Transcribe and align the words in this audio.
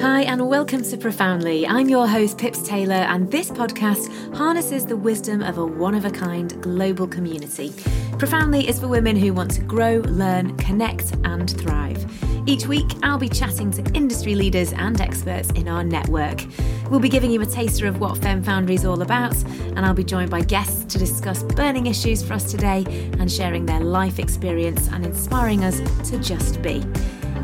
Hi, 0.00 0.22
and 0.22 0.48
welcome 0.48 0.84
to 0.84 0.96
Profoundly. 0.96 1.66
I'm 1.66 1.88
your 1.88 2.06
host, 2.06 2.38
Pips 2.38 2.62
Taylor, 2.62 2.94
and 2.94 3.28
this 3.32 3.50
podcast 3.50 4.32
harnesses 4.32 4.86
the 4.86 4.96
wisdom 4.96 5.42
of 5.42 5.58
a 5.58 5.66
one 5.66 5.96
of 5.96 6.04
a 6.04 6.10
kind 6.10 6.62
global 6.62 7.08
community. 7.08 7.72
Profoundly 8.16 8.68
is 8.68 8.78
for 8.78 8.86
women 8.86 9.16
who 9.16 9.34
want 9.34 9.50
to 9.52 9.60
grow, 9.62 9.96
learn, 10.06 10.56
connect, 10.56 11.16
and 11.24 11.50
thrive. 11.60 12.06
Each 12.48 12.68
week, 12.68 12.86
I'll 13.02 13.18
be 13.18 13.28
chatting 13.28 13.72
to 13.72 13.82
industry 13.92 14.36
leaders 14.36 14.72
and 14.72 15.00
experts 15.00 15.50
in 15.50 15.66
our 15.66 15.82
network. 15.82 16.44
We'll 16.88 17.00
be 17.00 17.08
giving 17.08 17.32
you 17.32 17.42
a 17.42 17.46
taster 17.46 17.88
of 17.88 17.98
what 17.98 18.18
Fem 18.18 18.44
Foundry 18.44 18.76
is 18.76 18.84
all 18.84 19.02
about, 19.02 19.34
and 19.74 19.80
I'll 19.80 19.94
be 19.94 20.04
joined 20.04 20.30
by 20.30 20.42
guests 20.42 20.84
to 20.92 20.98
discuss 20.98 21.42
burning 21.42 21.86
issues 21.86 22.22
for 22.22 22.34
us 22.34 22.48
today 22.48 22.84
and 23.18 23.30
sharing 23.30 23.66
their 23.66 23.80
life 23.80 24.20
experience 24.20 24.86
and 24.92 25.04
inspiring 25.04 25.64
us 25.64 25.80
to 26.08 26.18
just 26.18 26.62
be. 26.62 26.84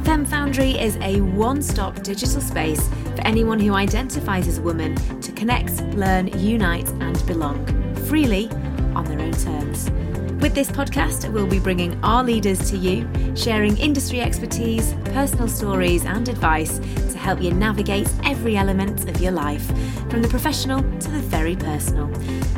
Fem 0.04 0.26
Foundry 0.26 0.72
is 0.78 0.96
a 1.00 1.22
one 1.22 1.62
stop 1.62 2.02
digital 2.02 2.42
space 2.42 2.88
for 2.88 3.22
anyone 3.22 3.58
who 3.58 3.72
identifies 3.72 4.46
as 4.46 4.58
a 4.58 4.62
woman 4.62 4.94
to 5.22 5.32
connect, 5.32 5.80
learn, 5.94 6.28
unite, 6.38 6.86
and 7.00 7.26
belong 7.26 7.64
freely 8.04 8.50
on 8.94 9.04
their 9.06 9.18
own 9.18 9.32
terms. 9.32 9.88
With 10.42 10.54
this 10.54 10.70
podcast, 10.70 11.32
we'll 11.32 11.46
be 11.46 11.58
bringing 11.58 11.98
our 12.04 12.22
leaders 12.22 12.70
to 12.70 12.76
you, 12.76 13.08
sharing 13.34 13.78
industry 13.78 14.20
expertise, 14.20 14.92
personal 15.06 15.48
stories, 15.48 16.04
and 16.04 16.28
advice 16.28 16.80
help 17.24 17.40
you 17.40 17.50
navigate 17.50 18.06
every 18.24 18.54
element 18.54 19.08
of 19.08 19.18
your 19.18 19.32
life, 19.32 19.66
from 20.10 20.20
the 20.20 20.28
professional 20.28 20.82
to 21.00 21.10
the 21.10 21.20
very 21.20 21.56
personal. 21.56 22.06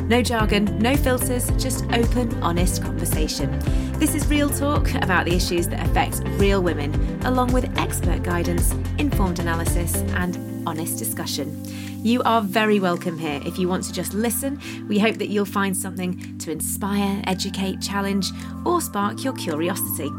No 0.03 0.21
jargon, 0.21 0.77
no 0.79 0.97
filters, 0.97 1.49
just 1.51 1.85
open, 1.85 2.33
honest 2.43 2.83
conversation. 2.83 3.57
This 3.93 4.13
is 4.13 4.27
real 4.27 4.49
talk 4.49 4.93
about 4.95 5.23
the 5.23 5.33
issues 5.33 5.69
that 5.69 5.85
affect 5.87 6.21
real 6.37 6.61
women, 6.61 6.93
along 7.23 7.53
with 7.53 7.65
expert 7.79 8.23
guidance, 8.23 8.73
informed 8.97 9.39
analysis, 9.39 9.95
and 10.15 10.37
honest 10.67 10.97
discussion. 10.97 11.63
You 12.03 12.21
are 12.23 12.41
very 12.41 12.81
welcome 12.81 13.17
here. 13.17 13.41
If 13.45 13.57
you 13.57 13.69
want 13.69 13.85
to 13.85 13.93
just 13.93 14.13
listen, 14.13 14.59
we 14.89 14.99
hope 14.99 15.15
that 15.17 15.29
you'll 15.29 15.45
find 15.45 15.75
something 15.75 16.37
to 16.39 16.51
inspire, 16.51 17.21
educate, 17.25 17.81
challenge, 17.81 18.29
or 18.65 18.81
spark 18.81 19.23
your 19.23 19.33
curiosity. 19.33 20.09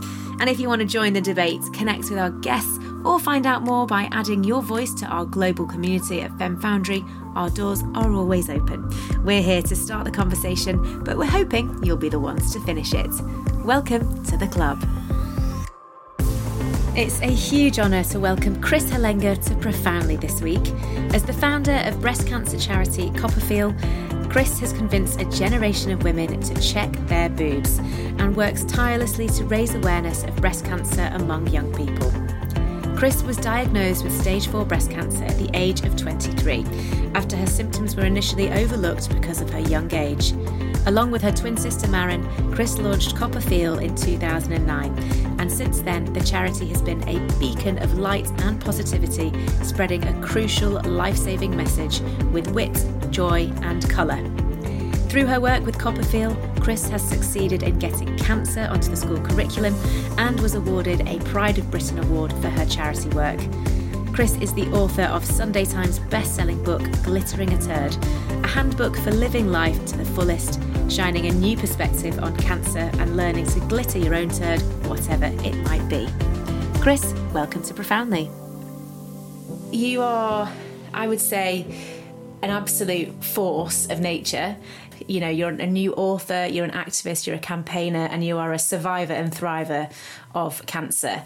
And 0.41 0.48
if 0.48 0.59
you 0.59 0.69
want 0.69 0.81
to 0.81 0.87
join 0.87 1.12
the 1.12 1.20
debate, 1.20 1.61
connect 1.75 2.09
with 2.11 2.19
our 2.19 2.31
guests, 2.31 2.78
or 3.04 3.18
find 3.18 3.46
out 3.46 3.62
more 3.62 3.86
by 3.86 4.08
adding 4.12 4.44
your 4.44 4.62
voice 4.62 4.92
to 4.94 5.06
our 5.06 5.24
global 5.24 5.66
community 5.66 6.20
at 6.20 6.36
Fem 6.38 6.60
Foundry, 6.60 7.04
our 7.34 7.50
doors 7.50 7.82
are 7.94 8.12
always 8.12 8.50
open. 8.50 8.88
We're 9.24 9.42
here 9.42 9.62
to 9.62 9.77
start 9.77 10.04
the 10.04 10.10
conversation, 10.10 11.02
but 11.04 11.16
we're 11.16 11.26
hoping 11.26 11.82
you'll 11.84 11.96
be 11.96 12.08
the 12.08 12.20
ones 12.20 12.52
to 12.52 12.60
finish 12.60 12.94
it. 12.94 13.10
Welcome 13.64 14.24
to 14.24 14.36
the 14.36 14.48
club. 14.48 14.82
It's 16.96 17.20
a 17.20 17.26
huge 17.26 17.78
honour 17.78 18.02
to 18.04 18.19
welcome 18.19 18.60
Kris 18.60 18.91
Hallenga 18.91 19.41
to 19.46 19.54
Profoundly 19.56 20.16
this 20.16 20.41
week. 20.41 20.72
As 21.14 21.22
the 21.22 21.32
founder 21.32 21.80
of 21.84 22.00
breast 22.00 22.26
cancer 22.26 22.58
charity 22.58 23.10
CoppaFeel, 23.10 24.28
Kris 24.28 24.58
has 24.58 24.72
convinced 24.72 25.20
a 25.20 25.24
generation 25.26 25.91
of 25.92 26.02
women 26.02 26.41
to 26.41 26.60
check 26.60 26.92
their 27.06 27.28
boobs 27.28 27.78
and 28.19 28.36
works 28.36 28.64
tirelessly 28.64 29.28
to 29.28 29.44
raise 29.44 29.74
awareness 29.74 30.24
of 30.24 30.34
breast 30.36 30.64
cancer 30.64 31.08
among 31.14 31.46
young 31.46 31.72
people. 31.72 32.12
Kris 32.98 33.22
was 33.22 33.36
diagnosed 33.36 34.02
with 34.02 34.20
stage 34.20 34.48
4 34.48 34.64
breast 34.64 34.91
cancer 34.91 35.22
at 35.22 35.38
the 35.38 35.48
age 35.54 35.82
of 35.82 35.94
23 35.94 36.64
after 37.14 37.36
her 37.36 37.46
symptoms 37.46 37.94
were 37.94 38.04
initially 38.04 38.50
overlooked 38.50 39.08
because 39.10 39.41
of 39.41 39.48
her 39.50 39.60
young 39.60 39.94
age. 39.94 40.32
Along 40.84 41.12
with 41.12 41.22
her 41.22 41.30
twin 41.30 41.56
sister 41.56 41.86
Maren, 41.86 42.26
Kris 42.52 42.76
launched 42.78 43.14
CoppaFeel 43.14 43.80
in 43.80 43.94
2009, 43.94 44.98
and 45.38 45.52
since 45.52 45.80
then, 45.80 46.12
the 46.12 46.24
charity 46.24 46.66
has 46.70 46.82
been 46.82 47.00
a 47.08 47.20
beacon 47.38 47.78
of 47.78 48.00
light 48.00 48.28
and 48.42 48.60
positivity, 48.60 49.32
spreading 49.62 50.02
a 50.02 50.20
crucial 50.20 50.82
life 50.82 51.16
saving 51.16 51.56
message 51.56 52.00
with 52.32 52.48
wit, 52.48 52.84
joy, 53.12 53.48
and 53.62 53.88
colour. 53.88 54.20
Through 55.09 55.25
her 55.25 55.41
work 55.41 55.64
with 55.64 55.78
CoppaFeel, 55.78 56.62
Kris 56.62 56.87
has 56.91 57.03
succeeded 57.03 57.62
in 57.62 57.78
getting 57.78 58.15
cancer 58.19 58.69
onto 58.71 58.91
the 58.91 58.97
school 58.97 59.19
curriculum 59.19 59.75
and 60.19 60.38
was 60.38 60.55
awarded 60.55 61.09
a 61.09 61.19
Pride 61.21 61.56
of 61.56 61.71
Britain 61.71 61.99
Award 61.99 62.31
for 62.34 62.50
her 62.50 62.66
charity 62.66 63.09
work. 63.10 63.41
Kris 64.12 64.37
is 64.37 64.53
the 64.53 64.71
author 64.72 65.05
of 65.05 65.25
Sunday 65.25 65.65
Times 65.65 65.99
best-selling 65.99 66.62
book 66.62 66.82
Glittering 67.05 67.55
a 67.55 67.59
Turd, 67.59 67.97
a 68.44 68.49
handbook 68.49 68.99
for 68.99 69.10
living 69.10 69.50
life 69.50 69.82
to 69.87 69.97
the 69.97 70.05
fullest, 70.05 70.60
shining 70.91 71.25
a 71.25 71.32
new 71.32 71.56
perspective 71.56 72.19
on 72.19 72.37
cancer 72.37 72.91
and 72.99 73.16
learning 73.16 73.47
to 73.47 73.61
glitter 73.61 73.99
your 73.99 74.15
own 74.15 74.28
turd, 74.28 74.61
whatever 74.87 75.31
it 75.43 75.56
might 75.62 75.88
be. 75.88 76.06
Kris, 76.82 77.15
welcome 77.32 77.62
to 77.62 77.72
Profoundly. 77.72 78.31
You 79.72 80.03
are, 80.03 80.53
I 80.93 81.09
would 81.09 81.21
say, 81.21 81.97
an 82.43 82.50
absolute 82.50 83.25
force 83.25 83.88
of 83.88 84.00
nature 84.00 84.56
you 85.06 85.20
know 85.20 85.28
you're 85.28 85.50
a 85.50 85.66
new 85.66 85.92
author 85.94 86.47
you're 86.47 86.64
an 86.64 86.70
activist 86.72 87.26
you're 87.26 87.36
a 87.36 87.41
campaigner 87.41 88.06
and 88.10 88.25
you 88.25 88.38
are 88.38 88.53
a 88.53 88.59
survivor 88.59 89.12
and 89.12 89.32
thriver 89.32 89.91
of 90.34 90.64
cancer. 90.66 91.22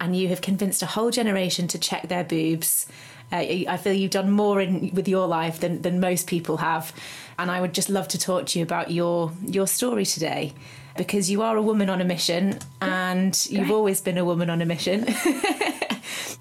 And 0.00 0.16
you 0.16 0.28
have 0.28 0.40
convinced 0.40 0.82
a 0.82 0.86
whole 0.86 1.10
generation 1.10 1.68
to 1.68 1.78
check 1.78 2.08
their 2.08 2.24
boobs. 2.24 2.86
Uh, 3.32 3.36
I 3.68 3.76
feel 3.76 3.92
you've 3.92 4.10
done 4.10 4.30
more 4.30 4.60
in 4.60 4.92
with 4.92 5.06
your 5.06 5.28
life 5.28 5.60
than, 5.60 5.82
than 5.82 6.00
most 6.00 6.26
people 6.26 6.56
have, 6.56 6.92
and 7.38 7.50
I 7.50 7.60
would 7.60 7.74
just 7.74 7.88
love 7.88 8.08
to 8.08 8.18
talk 8.18 8.46
to 8.46 8.58
you 8.58 8.64
about 8.64 8.90
your 8.90 9.32
your 9.46 9.68
story 9.68 10.04
today, 10.04 10.52
because 10.96 11.30
you 11.30 11.42
are 11.42 11.56
a 11.56 11.62
woman 11.62 11.88
on 11.88 12.00
a 12.00 12.04
mission, 12.04 12.58
and 12.80 13.46
you've 13.48 13.70
always 13.70 14.00
been 14.00 14.18
a 14.18 14.24
woman 14.24 14.50
on 14.50 14.60
a 14.60 14.66
mission. 14.66 15.06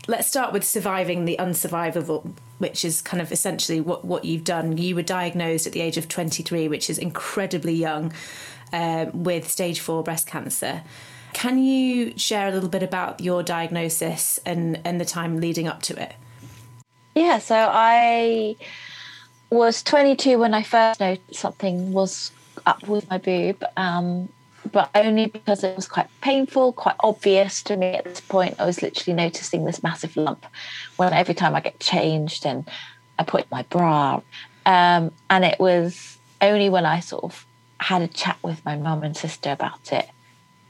Let's 0.07 0.27
start 0.27 0.53
with 0.53 0.63
surviving 0.63 1.25
the 1.25 1.35
unsurvivable, 1.37 2.33
which 2.57 2.83
is 2.83 3.01
kind 3.01 3.21
of 3.21 3.31
essentially 3.31 3.79
what, 3.81 4.05
what 4.05 4.25
you've 4.25 4.43
done. 4.43 4.77
You 4.77 4.95
were 4.95 5.03
diagnosed 5.03 5.67
at 5.67 5.73
the 5.73 5.81
age 5.81 5.97
of 5.97 6.07
23, 6.07 6.67
which 6.67 6.89
is 6.89 6.97
incredibly 6.97 7.73
young, 7.73 8.13
uh, 8.73 9.07
with 9.13 9.49
stage 9.49 9.79
four 9.79 10.03
breast 10.03 10.25
cancer. 10.25 10.83
Can 11.33 11.63
you 11.63 12.17
share 12.17 12.47
a 12.47 12.51
little 12.51 12.69
bit 12.69 12.81
about 12.81 13.21
your 13.21 13.43
diagnosis 13.43 14.39
and, 14.45 14.81
and 14.83 14.99
the 14.99 15.05
time 15.05 15.39
leading 15.39 15.67
up 15.67 15.81
to 15.83 16.01
it? 16.01 16.13
Yeah, 17.15 17.39
so 17.39 17.69
I 17.71 18.55
was 19.49 19.83
22 19.83 20.39
when 20.39 20.53
I 20.53 20.63
first 20.63 20.99
noticed 20.99 21.39
something 21.39 21.91
was 21.91 22.31
up 22.65 22.87
with 22.87 23.09
my 23.09 23.17
boob. 23.17 23.63
Um, 23.77 24.29
but 24.71 24.89
only 24.95 25.27
because 25.27 25.63
it 25.63 25.75
was 25.75 25.87
quite 25.87 26.07
painful, 26.21 26.73
quite 26.73 26.95
obvious 27.01 27.61
to 27.63 27.77
me 27.77 27.87
at 27.87 28.03
this 28.05 28.21
point. 28.21 28.55
I 28.59 28.65
was 28.65 28.81
literally 28.81 29.15
noticing 29.15 29.65
this 29.65 29.83
massive 29.83 30.15
lump 30.15 30.45
when 30.97 31.13
every 31.13 31.33
time 31.33 31.55
I 31.55 31.61
get 31.61 31.79
changed 31.79 32.45
and 32.45 32.69
I 33.17 33.23
put 33.23 33.49
my 33.51 33.63
bra. 33.63 34.21
Um, 34.65 35.11
and 35.29 35.45
it 35.45 35.59
was 35.59 36.17
only 36.41 36.69
when 36.69 36.85
I 36.85 36.99
sort 36.99 37.23
of 37.23 37.45
had 37.79 38.01
a 38.01 38.07
chat 38.07 38.37
with 38.43 38.63
my 38.65 38.75
mum 38.75 39.03
and 39.03 39.15
sister 39.15 39.51
about 39.51 39.91
it 39.91 40.09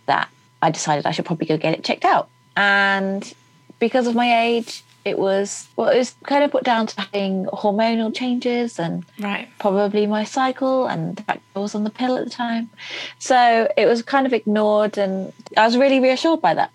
that 0.05 0.29
I 0.61 0.71
decided 0.71 1.05
I 1.05 1.11
should 1.11 1.25
probably 1.25 1.47
go 1.47 1.57
get 1.57 1.73
it 1.73 1.83
checked 1.83 2.05
out. 2.05 2.29
And 2.55 3.33
because 3.79 4.07
of 4.07 4.15
my 4.15 4.41
age, 4.43 4.83
it 5.09 5.19
was 5.19 5.67
well 5.75 5.89
it 5.89 5.97
was 5.97 6.15
kind 6.23 6.43
of 6.43 6.51
put 6.51 6.63
down 6.63 6.87
to 6.87 7.01
having 7.01 7.45
hormonal 7.45 8.13
changes 8.13 8.79
and 8.79 9.05
right. 9.19 9.49
probably 9.59 10.05
my 10.05 10.23
cycle 10.23 10.87
and 10.87 11.17
the 11.17 11.23
fact 11.23 11.41
I 11.55 11.59
was 11.59 11.75
on 11.75 11.83
the 11.83 11.89
pill 11.89 12.17
at 12.17 12.23
the 12.23 12.29
time. 12.29 12.69
So 13.17 13.67
it 13.75 13.85
was 13.85 14.01
kind 14.01 14.25
of 14.25 14.33
ignored 14.33 14.97
and 14.97 15.33
I 15.57 15.65
was 15.65 15.77
really 15.77 15.99
reassured 15.99 16.41
by 16.41 16.53
that. 16.53 16.71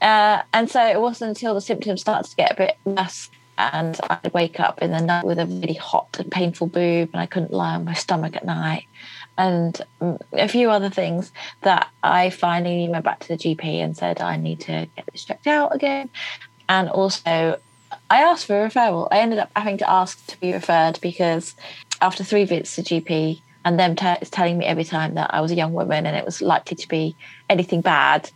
Uh, 0.00 0.42
and 0.52 0.70
so 0.70 0.84
it 0.84 1.00
wasn't 1.00 1.30
until 1.30 1.54
the 1.54 1.60
symptoms 1.60 2.00
started 2.00 2.28
to 2.30 2.36
get 2.36 2.52
a 2.52 2.54
bit 2.54 2.76
worse 2.84 3.30
and 3.58 3.98
I'd 4.08 4.32
wake 4.32 4.58
up 4.58 4.80
in 4.82 4.90
the 4.90 5.00
night 5.00 5.24
with 5.24 5.38
a 5.38 5.46
really 5.46 5.74
hot 5.74 6.16
and 6.18 6.30
painful 6.30 6.66
boob 6.66 7.10
and 7.12 7.20
I 7.20 7.26
couldn't 7.26 7.52
lie 7.52 7.74
on 7.74 7.84
my 7.84 7.92
stomach 7.92 8.34
at 8.34 8.44
night 8.44 8.86
and 9.38 9.80
a 10.32 10.48
few 10.48 10.70
other 10.70 10.90
things 10.90 11.32
that 11.62 11.88
I 12.02 12.30
finally 12.30 12.88
went 12.88 13.04
back 13.04 13.20
to 13.20 13.28
the 13.28 13.36
GP 13.36 13.64
and 13.64 13.96
said 13.96 14.20
I 14.20 14.36
need 14.36 14.60
to 14.60 14.88
get 14.96 15.06
this 15.10 15.24
checked 15.24 15.46
out 15.46 15.74
again. 15.74 16.10
And 16.68 16.88
also, 16.88 17.58
I 18.12 18.20
asked 18.20 18.44
for 18.44 18.62
a 18.62 18.68
referral. 18.68 19.08
I 19.10 19.20
ended 19.20 19.38
up 19.38 19.50
having 19.56 19.78
to 19.78 19.88
ask 19.90 20.26
to 20.26 20.38
be 20.38 20.52
referred 20.52 21.00
because 21.00 21.54
after 22.02 22.22
three 22.22 22.44
visits 22.44 22.76
to 22.76 22.82
GP 22.82 23.40
and 23.64 23.78
them 23.78 23.96
t- 23.96 24.26
telling 24.30 24.58
me 24.58 24.66
every 24.66 24.84
time 24.84 25.14
that 25.14 25.32
I 25.32 25.40
was 25.40 25.50
a 25.50 25.54
young 25.54 25.72
woman 25.72 26.04
and 26.04 26.14
it 26.14 26.22
was 26.22 26.42
likely 26.42 26.76
to 26.76 26.88
be 26.88 27.16
anything 27.48 27.80
bad, 27.80 28.30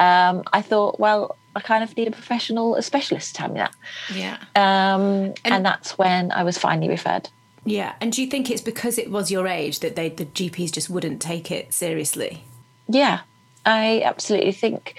um, 0.00 0.42
I 0.52 0.62
thought, 0.62 0.98
well, 0.98 1.36
I 1.54 1.60
kind 1.60 1.84
of 1.84 1.96
need 1.96 2.08
a 2.08 2.10
professional, 2.10 2.74
a 2.74 2.82
specialist 2.82 3.28
to 3.28 3.34
tell 3.34 3.48
me 3.50 3.60
that. 3.60 3.72
Yeah. 4.12 4.36
Um, 4.56 5.02
and, 5.44 5.54
and 5.54 5.64
that's 5.64 5.96
when 5.96 6.32
I 6.32 6.42
was 6.42 6.58
finally 6.58 6.88
referred. 6.88 7.28
Yeah. 7.64 7.94
And 8.00 8.12
do 8.12 8.22
you 8.22 8.28
think 8.28 8.50
it's 8.50 8.62
because 8.62 8.98
it 8.98 9.12
was 9.12 9.30
your 9.30 9.46
age 9.46 9.78
that 9.78 9.94
they 9.94 10.08
the 10.08 10.24
GPs 10.24 10.72
just 10.72 10.90
wouldn't 10.90 11.22
take 11.22 11.52
it 11.52 11.72
seriously? 11.72 12.42
Yeah, 12.88 13.20
I 13.64 14.02
absolutely 14.04 14.50
think 14.50 14.96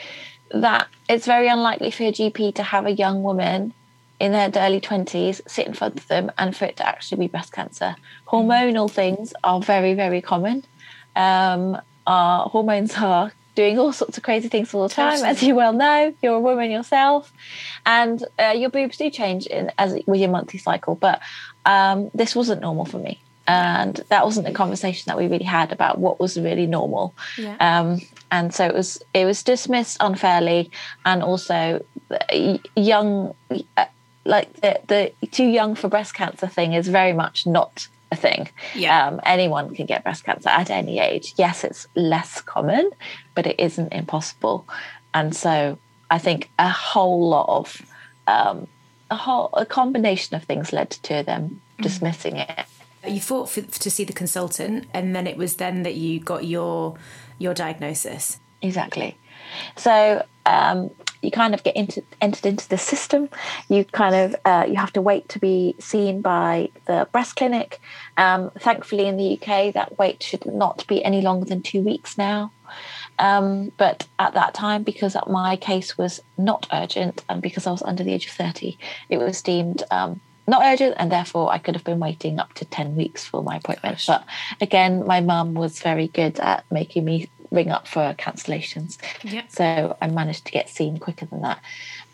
that 0.51 0.87
it's 1.09 1.25
very 1.25 1.49
unlikely 1.49 1.91
for 1.91 2.03
a 2.03 2.13
GP 2.13 2.55
to 2.55 2.63
have 2.63 2.85
a 2.85 2.91
young 2.91 3.23
woman 3.23 3.73
in 4.21 4.31
their 4.33 4.51
early 4.55 4.79
20s 4.79 5.41
sit 5.47 5.65
in 5.65 5.73
front 5.73 5.97
of 5.97 6.07
them 6.07 6.31
and 6.37 6.55
for 6.55 6.65
it 6.65 6.77
to 6.77 6.87
actually 6.87 7.17
be 7.17 7.27
breast 7.27 7.51
cancer. 7.51 7.95
Hormonal 8.27 8.89
things 8.89 9.33
are 9.43 9.59
very, 9.59 9.95
very 9.95 10.21
common. 10.21 10.63
Um, 11.15 11.81
our 12.05 12.47
hormones 12.47 12.93
are 12.97 13.31
doing 13.55 13.79
all 13.79 13.91
sorts 13.91 14.17
of 14.17 14.23
crazy 14.23 14.47
things 14.47 14.73
all 14.75 14.87
the 14.87 14.93
time, 14.93 15.23
as 15.25 15.41
you 15.41 15.55
well 15.55 15.73
know. 15.73 16.13
You're 16.21 16.35
a 16.35 16.39
woman 16.39 16.69
yourself, 16.69 17.33
and 17.83 18.23
uh, 18.37 18.53
your 18.55 18.69
boobs 18.69 18.97
do 18.97 19.09
change 19.09 19.47
in 19.47 19.71
as 19.79 19.99
with 20.05 20.19
your 20.19 20.29
monthly 20.29 20.59
cycle. 20.59 20.93
But 20.93 21.19
um, 21.65 22.11
this 22.13 22.35
wasn't 22.35 22.61
normal 22.61 22.85
for 22.85 22.99
me, 22.99 23.19
and 23.47 23.99
that 24.09 24.23
wasn't 24.23 24.47
a 24.47 24.53
conversation 24.53 25.05
that 25.07 25.17
we 25.17 25.27
really 25.27 25.45
had 25.45 25.71
about 25.71 25.97
what 25.97 26.19
was 26.19 26.39
really 26.39 26.67
normal. 26.67 27.15
Yeah. 27.39 27.57
Um, 27.59 28.01
and 28.29 28.53
so 28.53 28.65
it 28.65 28.75
was 28.75 29.01
it 29.15 29.25
was 29.25 29.41
dismissed 29.41 29.97
unfairly, 29.99 30.69
and 31.05 31.23
also 31.23 31.83
young. 32.75 33.33
Like 34.25 34.53
the, 34.61 34.79
the 34.87 35.27
too 35.27 35.45
young 35.45 35.75
for 35.75 35.87
breast 35.87 36.13
cancer 36.13 36.47
thing 36.47 36.73
is 36.73 36.87
very 36.87 37.13
much 37.13 37.47
not 37.47 37.87
a 38.11 38.15
thing. 38.15 38.49
Yeah. 38.75 39.07
Um, 39.07 39.21
anyone 39.23 39.73
can 39.73 39.85
get 39.85 40.03
breast 40.03 40.23
cancer 40.23 40.49
at 40.49 40.69
any 40.69 40.99
age. 40.99 41.33
Yes, 41.37 41.63
it's 41.63 41.87
less 41.95 42.41
common, 42.41 42.91
but 43.35 43.47
it 43.47 43.59
isn't 43.59 43.93
impossible. 43.93 44.67
And 45.13 45.35
so 45.35 45.77
I 46.09 46.17
think 46.17 46.49
a 46.59 46.69
whole 46.69 47.29
lot 47.29 47.47
of 47.47 47.81
um, 48.27 48.67
a 49.09 49.15
whole 49.15 49.49
a 49.53 49.65
combination 49.65 50.35
of 50.35 50.43
things 50.43 50.71
led 50.71 50.91
to 50.91 51.23
them 51.23 51.61
mm. 51.79 51.83
dismissing 51.83 52.37
it. 52.37 52.65
You 53.07 53.19
fought 53.19 53.49
for, 53.49 53.61
to 53.61 53.89
see 53.89 54.03
the 54.03 54.13
consultant, 54.13 54.87
and 54.93 55.15
then 55.15 55.25
it 55.25 55.37
was 55.37 55.55
then 55.55 55.83
that 55.83 55.95
you 55.95 56.19
got 56.19 56.45
your 56.45 56.97
your 57.39 57.53
diagnosis. 57.53 58.39
Exactly. 58.61 59.17
So 59.75 60.23
um, 60.45 60.91
you 61.21 61.31
kind 61.31 61.53
of 61.53 61.63
get 61.63 61.75
into, 61.75 62.03
entered 62.19 62.45
into 62.45 62.67
the 62.69 62.77
system. 62.77 63.29
You 63.69 63.85
kind 63.85 64.15
of 64.15 64.35
uh, 64.45 64.65
you 64.67 64.75
have 64.75 64.93
to 64.93 65.01
wait 65.01 65.29
to 65.29 65.39
be 65.39 65.75
seen 65.79 66.21
by 66.21 66.69
the 66.85 67.07
breast 67.11 67.35
clinic. 67.35 67.79
Um, 68.17 68.51
thankfully, 68.59 69.07
in 69.07 69.17
the 69.17 69.33
UK, 69.33 69.73
that 69.73 69.97
wait 69.97 70.23
should 70.23 70.45
not 70.45 70.85
be 70.87 71.03
any 71.03 71.21
longer 71.21 71.45
than 71.45 71.61
two 71.61 71.81
weeks 71.81 72.17
now. 72.17 72.51
Um, 73.19 73.71
but 73.77 74.07
at 74.17 74.33
that 74.33 74.53
time, 74.53 74.83
because 74.83 75.15
my 75.27 75.55
case 75.55 75.97
was 75.97 76.21
not 76.37 76.67
urgent 76.71 77.23
and 77.29 77.41
because 77.41 77.67
I 77.67 77.71
was 77.71 77.83
under 77.83 78.03
the 78.03 78.13
age 78.13 78.25
of 78.25 78.31
30, 78.31 78.77
it 79.09 79.17
was 79.17 79.41
deemed 79.41 79.83
um, 79.91 80.21
not 80.47 80.63
urgent 80.63 80.95
and 80.97 81.11
therefore 81.11 81.51
I 81.51 81.59
could 81.59 81.75
have 81.75 81.83
been 81.83 81.99
waiting 81.99 82.39
up 82.39 82.53
to 82.53 82.65
10 82.65 82.95
weeks 82.95 83.25
for 83.25 83.43
my 83.43 83.57
appointment. 83.57 83.97
Gosh. 83.97 84.07
But 84.07 84.25
again, 84.59 85.05
my 85.05 85.21
mum 85.21 85.53
was 85.53 85.79
very 85.79 86.07
good 86.07 86.39
at 86.39 86.65
making 86.71 87.05
me 87.05 87.29
ring 87.51 87.69
up 87.69 87.87
for 87.87 88.13
cancellations. 88.17 88.97
Yeah. 89.23 89.43
So 89.49 89.97
I 90.01 90.07
managed 90.07 90.45
to 90.45 90.51
get 90.51 90.69
seen 90.69 90.97
quicker 90.97 91.25
than 91.25 91.41
that. 91.41 91.59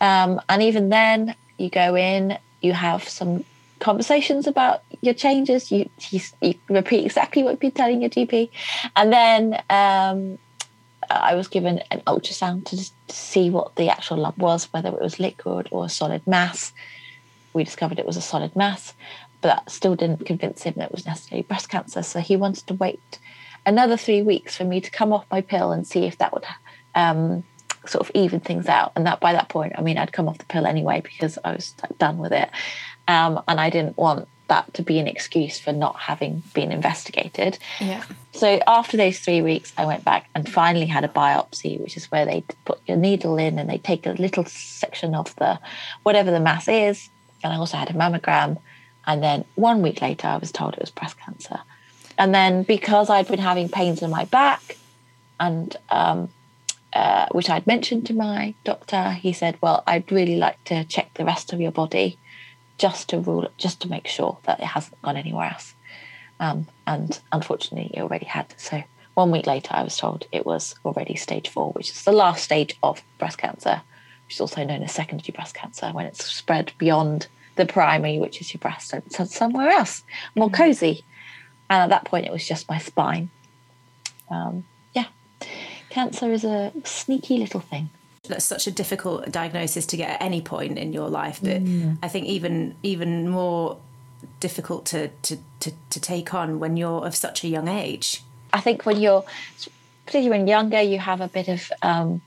Um, 0.02 0.42
and 0.50 0.62
even 0.62 0.90
then, 0.90 1.36
you 1.58 1.70
go 1.70 1.96
in, 1.96 2.38
you 2.62 2.74
have 2.74 3.08
some 3.08 3.44
conversations 3.80 4.48
about 4.48 4.84
your 5.02 5.14
changes. 5.14 5.72
You, 5.72 5.90
you, 6.10 6.20
you 6.42 6.56
repeat 6.70 7.06
exactly 7.06 7.44
what 7.44 7.52
you've 7.52 7.60
been 7.60 7.72
telling 7.72 8.02
your 8.02 8.10
GP. 8.10 8.50
And 8.96 9.14
then 9.14 9.64
um, 9.70 10.40
I 11.10 11.36
was 11.36 11.48
given 11.48 11.82
an 11.92 12.02
ultrasound 12.08 12.66
to, 12.66 12.78
to 12.78 13.16
see 13.16 13.50
what 13.50 13.76
the 13.76 13.90
actual 13.90 14.18
lump 14.18 14.38
was, 14.38 14.66
whether 14.74 14.90
it 14.90 15.02
was 15.02 15.20
liquid 15.20 15.70
or 15.72 15.86
a 15.86 15.90
solid 15.90 16.26
mass. 16.28 16.74
We 17.54 17.64
discovered 17.64 18.00
it 18.00 18.06
was 18.06 18.18
a 18.18 18.22
solid 18.22 18.56
mass, 18.56 18.94
but 19.42 19.50
that 19.50 19.72
still 19.72 19.96
didn't 19.96 20.26
convince 20.26 20.64
him 20.64 20.76
that 20.78 20.86
it 20.86 20.92
was 20.92 21.06
necessarily 21.06 21.44
breast 21.44 21.70
cancer. 21.70 22.04
So 22.04 22.20
he 22.20 22.36
wanted 22.36 22.68
to 22.68 22.74
wait 22.76 23.20
another 23.68 23.98
three 23.98 24.24
weeks 24.24 24.56
for 24.58 24.64
me 24.64 24.82
to 24.82 24.90
come 24.90 25.14
off 25.14 25.26
my 25.30 25.42
pill 25.42 25.72
and 25.72 25.86
see 25.86 26.06
if 26.06 26.18
that 26.18 26.34
would 26.34 26.46
um, 26.96 27.44
sort 27.86 28.10
of 28.10 28.12
even 28.16 28.40
things 28.40 28.68
out. 28.68 28.94
And 28.96 29.06
that 29.06 29.20
by 29.20 29.34
that 29.34 29.50
point, 29.50 29.74
I 29.78 29.82
mean, 29.82 29.98
I'd 29.98 30.14
come 30.14 30.28
off 30.28 30.40
the 30.40 30.46
pill 30.46 30.66
anyway 30.66 31.02
because 31.02 31.38
I 31.44 31.52
was 31.52 31.76
done 32.00 32.18
with 32.18 32.32
it. 32.32 32.50
Um, 33.08 33.44
and 33.48 33.60
I 33.60 33.70
didn't 33.70 33.98
want 33.98 34.28
that 34.48 34.74
to 34.74 34.82
be 34.82 34.98
an 35.00 35.08
excuse 35.08 35.60
for 35.60 35.74
not 35.74 35.98
having 35.98 36.42
been 36.54 36.72
investigated. 36.72 37.60
Yeah. 37.82 38.04
So 38.32 38.62
after 38.66 38.96
those 38.96 39.20
three 39.20 39.42
weeks, 39.42 39.74
I 39.78 39.86
went 39.86 40.06
back 40.06 40.30
and 40.34 40.50
finally 40.50 40.86
had 40.86 41.04
a 41.04 41.10
biopsy, 41.10 41.80
which 41.80 41.98
is 41.98 42.10
where 42.10 42.26
they 42.26 42.46
put 42.64 42.80
your 42.88 42.96
needle 42.98 43.38
in 43.38 43.60
and 43.60 43.70
they 43.70 43.78
take 43.78 44.06
a 44.06 44.12
little 44.12 44.46
section 44.46 45.14
of 45.14 45.36
the 45.36 45.60
whatever 46.04 46.32
the 46.32 46.40
mass 46.40 46.70
is. 46.70 47.10
And 47.44 47.52
I 47.52 47.58
also 47.58 47.76
had 47.76 47.90
a 47.90 47.94
mammogram. 47.94 48.58
And 49.06 49.22
then 49.22 49.44
one 49.56 49.82
week 49.82 50.02
later, 50.02 50.28
I 50.28 50.38
was 50.38 50.52
told 50.52 50.74
it 50.74 50.80
was 50.80 50.92
breast 50.92 51.18
cancer. 51.20 51.60
And 52.18 52.34
then 52.34 52.64
because 52.64 53.10
I'd 53.10 53.28
been 53.28 53.40
having 53.40 53.70
pains 53.70 54.02
in 54.02 54.10
my 54.10 54.26
back, 54.26 54.78
and 55.40 55.76
um, 55.90 56.30
uh, 56.94 57.28
which 57.32 57.50
I'd 57.50 57.68
mentioned 57.68 58.08
to 58.08 58.14
my 58.14 58.56
doctor, 58.64 59.12
he 59.12 59.34
said, 59.34 59.58
"Well, 59.62 59.84
I'd 59.86 60.12
really 60.12 60.38
like 60.38 60.64
to 60.66 60.84
check 60.86 61.14
the 61.14 61.26
rest 61.26 61.54
of 61.54 61.62
your 61.62 61.72
body, 61.72 62.18
just 62.78 63.10
to 63.10 63.20
rule, 63.20 63.48
just 63.58 63.82
to 63.82 63.90
make 63.90 64.08
sure 64.08 64.38
that 64.44 64.60
it 64.60 64.66
hasn't 64.66 65.02
gone 65.02 65.18
anywhere 65.18 65.52
else." 65.52 65.76
Um, 66.40 66.68
and 66.86 67.20
unfortunately, 67.32 67.92
it 67.94 68.02
already 68.02 68.26
had. 68.26 68.54
So 68.58 68.84
one 69.14 69.32
week 69.32 69.48
later, 69.48 69.70
I 69.72 69.84
was 69.84 69.98
told 69.98 70.26
it 70.32 70.46
was 70.46 70.76
already 70.86 71.16
stage 71.16 71.50
four, 71.50 71.72
which 71.72 71.92
is 71.92 72.04
the 72.04 72.12
last 72.12 72.44
stage 72.44 72.78
of 72.84 73.04
breast 73.18 73.38
cancer, 73.38 73.82
which 74.26 74.36
is 74.36 74.42
also 74.42 74.64
known 74.64 74.84
as 74.84 74.92
secondary 74.92 75.34
breast 75.36 75.56
cancer, 75.56 75.90
when 75.92 76.06
it's 76.06 76.26
spread 76.26 76.72
beyond 76.78 77.28
the 77.56 77.66
primary, 77.66 78.20
which 78.20 78.42
is 78.42 78.54
your 78.54 78.60
breast, 78.60 78.94
and 78.94 79.12
somewhere 79.12 79.70
else, 79.70 80.04
more 80.36 80.50
mm. 80.50 80.54
cozy. 80.54 81.04
And 81.70 81.82
at 81.84 81.90
that 81.90 82.06
point, 82.06 82.26
it 82.26 82.32
was 82.32 82.48
just 82.48 82.70
my 82.70 82.78
spine. 82.78 83.30
Um, 84.30 84.66
yeah, 84.94 85.06
cancer 85.90 86.32
is 86.32 86.44
a 86.44 86.72
sneaky 86.84 87.38
little 87.38 87.62
thing. 87.62 87.90
That's 88.28 88.46
such 88.46 88.68
a 88.68 88.72
difficult 88.72 89.32
diagnosis 89.32 89.86
to 89.88 89.98
get 89.98 90.10
at 90.10 90.22
any 90.22 90.42
point 90.42 90.78
in 90.78 90.92
your 90.92 91.10
life, 91.10 91.40
but 91.42 91.64
mm. 91.64 91.98
I 92.04 92.10
think 92.10 92.26
even 92.28 92.76
even 92.84 93.30
more 93.30 93.78
difficult 94.40 94.86
to, 94.88 95.10
to, 95.24 95.38
to, 95.60 95.72
to 95.90 96.00
take 96.00 96.34
on 96.34 96.60
when 96.60 96.78
you're 96.78 97.06
of 97.06 97.16
such 97.16 97.44
a 97.44 97.48
young 97.48 97.68
age. 97.68 98.24
I 98.54 98.60
think 98.60 98.86
when 98.86 99.00
you're, 99.00 99.24
particularly 100.06 100.40
when 100.40 100.48
younger, 100.48 100.82
you 100.82 101.00
have 101.00 101.22
a 101.22 101.28
bit 101.28 101.48
of 101.48 101.72
um, 101.82 102.22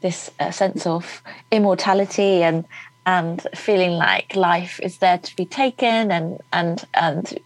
this 0.00 0.30
uh, 0.40 0.50
sense 0.50 0.86
of 0.86 1.22
immortality 1.50 2.42
and 2.42 2.64
and 3.06 3.46
feeling 3.54 3.92
like 3.92 4.34
life 4.34 4.80
is 4.82 4.98
there 4.98 5.18
to 5.18 5.36
be 5.36 5.46
taken 5.46 6.10
and 6.10 6.40
and 6.52 6.84
and 6.94 7.38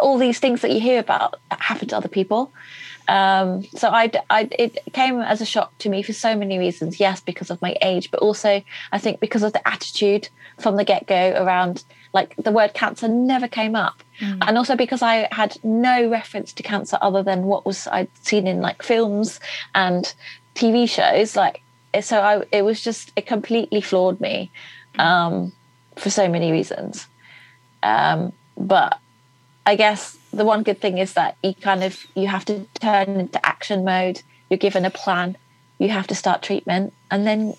all 0.00 0.18
these 0.18 0.40
things 0.40 0.60
that 0.60 0.72
you 0.72 0.80
hear 0.80 0.98
about 0.98 1.36
happen 1.50 1.88
to 1.88 1.96
other 1.96 2.08
people. 2.08 2.52
Um, 3.06 3.64
so 3.64 3.88
I, 3.88 4.10
I 4.28 4.48
it 4.58 4.78
came 4.92 5.20
as 5.20 5.40
a 5.40 5.46
shock 5.46 5.76
to 5.78 5.88
me 5.88 6.02
for 6.02 6.12
so 6.12 6.36
many 6.36 6.58
reasons. 6.58 7.00
Yes 7.00 7.20
because 7.20 7.50
of 7.50 7.62
my 7.62 7.76
age 7.82 8.10
but 8.10 8.20
also 8.20 8.62
i 8.92 8.98
think 8.98 9.20
because 9.20 9.42
of 9.42 9.52
the 9.52 9.68
attitude 9.68 10.28
from 10.58 10.76
the 10.76 10.84
get-go 10.84 11.34
around 11.42 11.84
like 12.12 12.34
the 12.36 12.50
word 12.50 12.72
cancer 12.74 13.06
never 13.06 13.46
came 13.46 13.76
up. 13.76 14.02
Mm. 14.20 14.38
and 14.46 14.58
also 14.58 14.74
because 14.74 15.02
i 15.02 15.28
had 15.30 15.56
no 15.62 16.08
reference 16.08 16.52
to 16.54 16.62
cancer 16.62 16.98
other 17.00 17.22
than 17.22 17.44
what 17.44 17.64
was 17.64 17.86
i'd 17.88 18.08
seen 18.22 18.46
in 18.46 18.60
like 18.60 18.82
films 18.82 19.38
and 19.74 20.14
tv 20.54 20.88
shows 20.88 21.36
like 21.36 21.60
so 22.00 22.20
i 22.20 22.42
it 22.50 22.62
was 22.62 22.80
just 22.80 23.12
it 23.14 23.26
completely 23.26 23.80
floored 23.80 24.20
me 24.20 24.50
um, 24.98 25.52
for 25.96 26.10
so 26.10 26.28
many 26.28 26.52
reasons. 26.52 27.06
Um, 27.82 28.32
but 28.56 28.98
I 29.66 29.76
guess 29.76 30.16
the 30.32 30.44
one 30.44 30.62
good 30.62 30.80
thing 30.80 30.98
is 30.98 31.14
that 31.14 31.36
you 31.42 31.54
kind 31.54 31.84
of 31.84 32.06
you 32.14 32.26
have 32.28 32.44
to 32.46 32.66
turn 32.80 33.20
into 33.20 33.44
action 33.46 33.84
mode. 33.84 34.22
You're 34.50 34.58
given 34.58 34.84
a 34.84 34.90
plan. 34.90 35.36
You 35.78 35.90
have 35.90 36.06
to 36.08 36.14
start 36.14 36.42
treatment, 36.42 36.92
and 37.10 37.26
then 37.26 37.54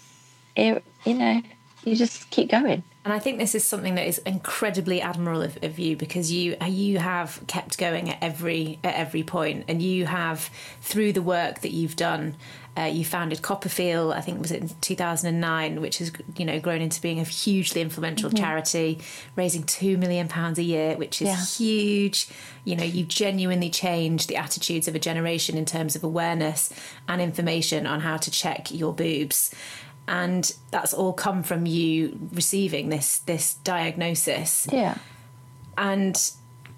it, 0.56 0.84
you 1.06 1.14
know 1.14 1.42
you 1.84 1.96
just 1.96 2.30
keep 2.30 2.50
going. 2.50 2.84
And 3.06 3.14
I 3.14 3.20
think 3.20 3.40
this 3.40 3.56
is 3.56 3.64
something 3.64 3.96
that 3.96 4.06
is 4.06 4.20
incredibly 4.20 5.02
admirable 5.02 5.42
of, 5.42 5.64
of, 5.64 5.80
you 5.80 5.96
because 5.96 6.32
you 6.32 6.58
you 6.68 6.98
have 6.98 7.42
kept 7.48 7.78
going 7.78 8.10
at 8.10 8.18
every 8.22 8.78
at 8.84 8.96
every 8.96 9.24
point, 9.24 9.66
and 9.68 9.82
you 9.82 10.06
have 10.06 10.50
through 10.82 11.14
the 11.14 11.22
work 11.22 11.62
that 11.62 11.72
you've 11.72 11.96
done 11.96 12.36
uh, 12.80 12.86
you 12.86 13.04
founded 13.04 13.42
CoppaFeel. 13.42 14.14
I 14.16 14.22
think 14.22 14.42
was 14.42 14.52
it 14.52 14.62
in 14.62 14.70
2009, 14.82 15.82
which 15.82 15.98
has 15.98 16.12
you 16.38 16.46
know 16.46 16.60
grown 16.60 16.82
into 16.82 17.02
being 17.02 17.20
a 17.20 17.24
hugely 17.24 17.82
influential 17.82 18.30
mm-hmm. 18.30 18.38
charity, 18.38 19.00
raising 19.36 19.64
two 19.64 19.98
million 19.98 20.28
pounds 20.28 20.58
a 20.58 20.64
year, 20.64 20.96
which 20.96 21.22
is 21.22 21.28
yeah. 21.28 21.46
huge. 21.46 22.30
You 22.64 22.76
know, 22.76 22.84
you 22.84 23.04
genuinely 23.04 23.70
changed 23.70 24.30
the 24.30 24.38
attitudes 24.38 24.88
of 24.88 24.96
a 24.96 25.00
generation 25.00 25.58
in 25.58 25.66
terms 25.66 25.96
of 25.96 26.04
awareness 26.04 26.72
and 27.08 27.22
information 27.22 27.86
on 27.86 28.00
how 28.02 28.18
to 28.18 28.32
check 28.32 28.72
your 28.72 28.94
boobs, 28.94 29.54
and 30.10 30.56
that's 30.72 30.92
all 30.92 31.14
come 31.14 31.44
from 31.44 31.68
you 31.68 32.20
receiving 32.34 32.90
this 32.90 33.20
this 33.20 33.54
diagnosis. 33.64 34.68
Yeah, 34.72 34.98
and 35.78 36.20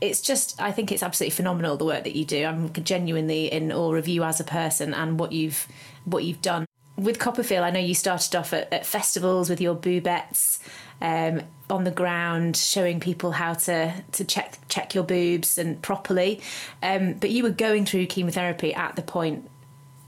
it's 0.01 0.19
just 0.19 0.61
I 0.61 0.73
think 0.73 0.91
it's 0.91 1.01
absolutely 1.01 1.35
phenomenal 1.35 1.77
the 1.77 1.85
work 1.85 2.03
that 2.03 2.15
you 2.15 2.25
do. 2.25 2.45
I'm 2.45 2.73
genuinely 2.73 3.51
in 3.51 3.71
awe 3.71 3.95
of 3.95 4.07
you 4.07 4.23
as 4.25 4.41
a 4.41 4.43
person 4.43 4.93
and 4.93 5.17
what 5.17 5.31
you've 5.31 5.65
what 6.03 6.25
you've 6.25 6.41
done. 6.41 6.65
With 6.97 7.19
CoppaFeel 7.19 7.63
I 7.63 7.71
know 7.71 7.79
you 7.79 7.95
started 7.95 8.35
off 8.35 8.51
at, 8.51 8.71
at 8.71 8.85
festivals 8.85 9.49
with 9.49 9.61
your 9.61 9.75
boobettes 9.75 10.59
um, 11.01 11.41
on 11.69 11.85
the 11.85 11.91
ground, 11.91 12.57
showing 12.57 12.99
people 12.99 13.31
how 13.31 13.53
to 13.53 13.93
to 14.11 14.25
check 14.25 14.57
check 14.67 14.93
your 14.93 15.05
boobs 15.05 15.57
and 15.57 15.81
properly. 15.81 16.41
Um, 16.83 17.13
but 17.13 17.29
you 17.29 17.43
were 17.43 17.49
going 17.49 17.85
through 17.85 18.07
chemotherapy 18.07 18.73
at 18.73 18.97
the 18.97 19.01
point 19.01 19.49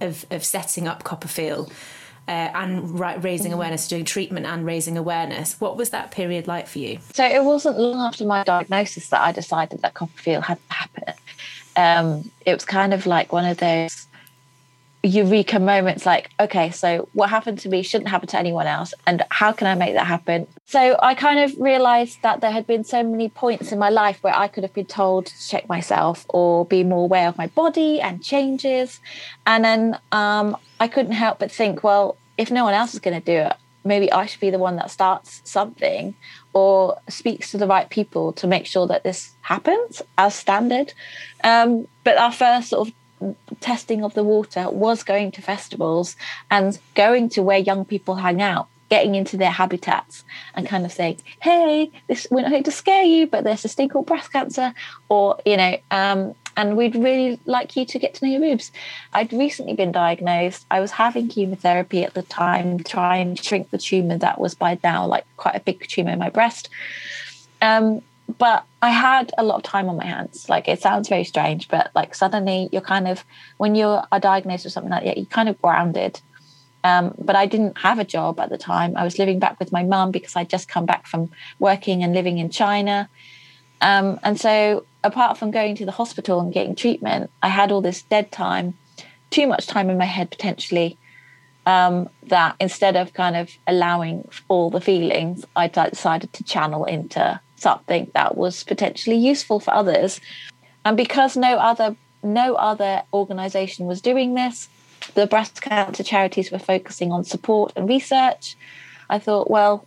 of 0.01 0.25
of 0.29 0.43
setting 0.43 0.89
up 0.89 1.03
CoppaFeel. 1.03 1.71
Uh, 2.25 2.49
and 2.55 2.97
raising 3.21 3.51
mm. 3.51 3.55
awareness, 3.55 3.85
doing 3.89 4.05
treatment 4.05 4.45
and 4.45 4.65
raising 4.65 4.97
awareness. 4.97 5.59
What 5.59 5.75
was 5.75 5.89
that 5.89 6.11
period 6.11 6.47
like 6.47 6.67
for 6.67 6.79
you? 6.79 6.99
So 7.13 7.25
it 7.25 7.43
wasn't 7.43 7.77
long 7.77 7.99
after 7.99 8.25
my 8.25 8.45
diagnosis 8.45 9.09
that 9.09 9.19
I 9.19 9.33
decided 9.33 9.81
that 9.81 9.93
CoppaFeel 9.93 10.41
had 10.41 10.57
to 10.69 10.73
happen. 10.73 11.13
Um, 11.75 12.31
it 12.45 12.53
was 12.53 12.63
kind 12.63 12.93
of 12.93 13.05
like 13.05 13.33
one 13.33 13.43
of 13.43 13.57
those 13.57 14.07
eureka 15.03 15.59
moments 15.59 16.05
like, 16.05 16.29
okay, 16.39 16.71
so 16.71 17.09
what 17.11 17.29
happened 17.29 17.59
to 17.59 17.69
me 17.69 17.83
shouldn't 17.83 18.09
happen 18.09 18.27
to 18.29 18.39
anyone 18.39 18.67
else. 18.67 18.93
And 19.05 19.21
how 19.29 19.51
can 19.51 19.67
I 19.67 19.75
make 19.75 19.93
that 19.95 20.07
happen? 20.07 20.47
So 20.65 20.97
I 21.01 21.13
kind 21.13 21.39
of 21.39 21.59
realized 21.59 22.21
that 22.21 22.39
there 22.39 22.51
had 22.51 22.65
been 22.65 22.85
so 22.85 23.03
many 23.03 23.27
points 23.27 23.73
in 23.73 23.79
my 23.79 23.89
life 23.89 24.23
where 24.23 24.35
I 24.35 24.47
could 24.47 24.63
have 24.63 24.73
been 24.73 24.85
told 24.85 25.25
to 25.25 25.47
check 25.47 25.67
myself 25.67 26.25
or 26.29 26.65
be 26.65 26.85
more 26.85 27.03
aware 27.03 27.27
of 27.27 27.37
my 27.37 27.47
body 27.47 27.99
and 27.99 28.23
changes. 28.23 29.01
And 29.45 29.65
then 29.65 29.99
um, 30.13 30.55
I 30.79 30.87
couldn't 30.87 31.11
help 31.11 31.39
but 31.39 31.51
think, 31.51 31.83
well, 31.83 32.15
if 32.37 32.49
no 32.49 32.63
one 32.63 32.73
else 32.73 32.93
is 32.93 33.01
going 33.01 33.19
to 33.19 33.25
do 33.25 33.37
it, 33.47 33.53
maybe 33.83 34.09
I 34.09 34.25
should 34.25 34.39
be 34.39 34.49
the 34.49 34.57
one 34.57 34.77
that 34.77 34.89
starts 34.89 35.41
something 35.43 36.15
or 36.53 36.97
speaks 37.09 37.51
to 37.51 37.57
the 37.57 37.67
right 37.67 37.89
people 37.89 38.31
to 38.33 38.47
make 38.47 38.65
sure 38.65 38.87
that 38.87 39.03
this 39.03 39.31
happens 39.41 40.01
as 40.17 40.33
standard. 40.33 40.93
Um, 41.43 41.89
but 42.05 42.17
our 42.17 42.31
first 42.31 42.69
sort 42.69 42.87
of 42.87 42.93
testing 43.59 44.03
of 44.03 44.13
the 44.13 44.23
water 44.23 44.69
was 44.69 45.03
going 45.03 45.31
to 45.31 45.41
festivals 45.41 46.15
and 46.49 46.79
going 46.95 47.29
to 47.29 47.41
where 47.41 47.57
young 47.57 47.85
people 47.85 48.15
hang 48.15 48.41
out 48.41 48.67
getting 48.89 49.15
into 49.15 49.37
their 49.37 49.49
habitats 49.49 50.23
and 50.53 50.67
kind 50.67 50.85
of 50.85 50.91
saying 50.91 51.17
hey 51.41 51.89
this 52.07 52.27
we're 52.29 52.41
not 52.41 52.51
here 52.51 52.61
to 52.61 52.71
scare 52.71 53.03
you 53.03 53.25
but 53.25 53.43
there's 53.43 53.63
this 53.63 53.73
thing 53.73 53.89
called 53.89 54.05
breast 54.05 54.31
cancer 54.31 54.73
or 55.09 55.39
you 55.45 55.57
know 55.57 55.75
um, 55.89 56.35
and 56.55 56.77
we'd 56.77 56.95
really 56.95 57.39
like 57.45 57.75
you 57.75 57.85
to 57.85 57.99
get 57.99 58.13
to 58.15 58.25
know 58.25 58.31
your 58.31 58.41
boobs. 58.41 58.71
I'd 59.13 59.33
recently 59.33 59.73
been 59.73 59.91
diagnosed. 59.91 60.65
I 60.69 60.79
was 60.79 60.91
having 60.91 61.27
chemotherapy 61.27 62.03
at 62.03 62.13
the 62.13 62.21
time, 62.23 62.79
trying 62.79 63.35
to 63.35 63.43
shrink 63.43 63.71
the 63.71 63.77
tumor 63.77 64.17
that 64.17 64.39
was 64.39 64.53
by 64.53 64.77
now 64.83 65.05
like 65.05 65.25
quite 65.37 65.55
a 65.55 65.59
big 65.59 65.85
tumor 65.87 66.11
in 66.11 66.19
my 66.19 66.29
breast. 66.29 66.69
Um, 67.61 68.01
but 68.37 68.65
I 68.81 68.89
had 68.89 69.31
a 69.37 69.43
lot 69.43 69.57
of 69.57 69.63
time 69.63 69.89
on 69.89 69.97
my 69.97 70.05
hands. 70.05 70.49
Like 70.49 70.67
it 70.67 70.81
sounds 70.81 71.09
very 71.09 71.23
strange, 71.23 71.67
but 71.67 71.91
like 71.95 72.15
suddenly 72.15 72.69
you're 72.71 72.81
kind 72.81 73.07
of 73.07 73.23
when 73.57 73.75
you 73.75 73.87
are 74.11 74.19
diagnosed 74.19 74.65
with 74.65 74.73
something 74.73 74.91
like 74.91 75.03
that, 75.03 75.17
you're 75.17 75.25
kind 75.25 75.49
of 75.49 75.61
grounded. 75.61 76.21
Um, 76.83 77.15
but 77.17 77.35
I 77.35 77.45
didn't 77.45 77.77
have 77.77 77.99
a 77.99 78.03
job 78.03 78.39
at 78.39 78.49
the 78.49 78.57
time. 78.57 78.97
I 78.97 79.03
was 79.03 79.17
living 79.17 79.39
back 79.39 79.57
with 79.59 79.71
my 79.71 79.83
mum 79.83 80.11
because 80.11 80.35
I'd 80.35 80.49
just 80.49 80.67
come 80.67 80.85
back 80.85 81.07
from 81.07 81.31
working 81.59 82.03
and 82.03 82.13
living 82.13 82.39
in 82.39 82.49
China. 82.49 83.09
Um, 83.79 84.19
and 84.23 84.39
so, 84.39 84.85
apart 85.03 85.37
from 85.37 85.51
going 85.51 85.75
to 85.75 85.85
the 85.85 85.91
hospital 85.91 86.41
and 86.41 86.53
getting 86.53 86.75
treatment, 86.75 87.31
I 87.41 87.49
had 87.49 87.71
all 87.71 87.81
this 87.81 88.01
dead 88.01 88.31
time, 88.31 88.73
too 89.29 89.47
much 89.47 89.67
time 89.67 89.89
in 89.89 89.97
my 89.97 90.05
head 90.05 90.29
potentially. 90.29 90.97
Um, 91.65 92.09
that 92.23 92.57
instead 92.59 92.97
of 92.97 93.13
kind 93.13 93.37
of 93.37 93.49
allowing 93.67 94.27
all 94.49 94.69
the 94.69 94.81
feelings, 94.81 95.45
I 95.55 95.69
decided 95.69 96.33
to 96.33 96.43
channel 96.43 96.83
into 96.83 97.39
something 97.63 98.11
that 98.13 98.37
was 98.37 98.63
potentially 98.63 99.17
useful 99.17 99.59
for 99.59 99.73
others. 99.73 100.21
And 100.85 100.95
because 100.95 101.35
no 101.35 101.57
other 101.57 101.95
no 102.21 102.55
other 102.55 103.03
organization 103.13 103.85
was 103.85 104.01
doing 104.01 104.33
this, 104.35 104.69
the 105.15 105.27
breast 105.27 105.61
cancer 105.61 106.03
charities 106.03 106.51
were 106.51 106.59
focusing 106.59 107.11
on 107.11 107.23
support 107.23 107.73
and 107.75 107.89
research. 107.89 108.55
I 109.09 109.19
thought, 109.19 109.49
well, 109.49 109.85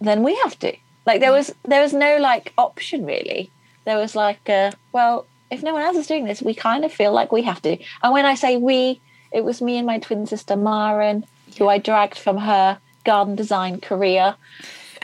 then 0.00 0.22
we 0.22 0.34
have 0.36 0.58
to. 0.60 0.76
Like 1.06 1.20
there 1.20 1.32
was 1.32 1.52
there 1.64 1.82
was 1.82 1.92
no 1.92 2.18
like 2.18 2.52
option 2.58 3.06
really. 3.06 3.50
There 3.84 3.98
was 3.98 4.14
like, 4.14 4.48
uh, 4.48 4.72
well, 4.92 5.26
if 5.50 5.62
no 5.62 5.72
one 5.74 5.82
else 5.82 5.96
is 5.96 6.06
doing 6.06 6.24
this, 6.24 6.42
we 6.42 6.54
kind 6.54 6.84
of 6.84 6.92
feel 6.92 7.12
like 7.12 7.32
we 7.32 7.42
have 7.42 7.62
to. 7.62 7.76
And 8.02 8.12
when 8.12 8.26
I 8.26 8.34
say 8.36 8.56
we, 8.56 9.00
it 9.32 9.44
was 9.44 9.60
me 9.60 9.76
and 9.76 9.86
my 9.86 9.98
twin 9.98 10.26
sister 10.26 10.56
Maren, 10.56 11.24
who 11.58 11.68
I 11.68 11.78
dragged 11.78 12.18
from 12.18 12.38
her 12.38 12.78
garden 13.04 13.34
design 13.34 13.80
career 13.80 14.36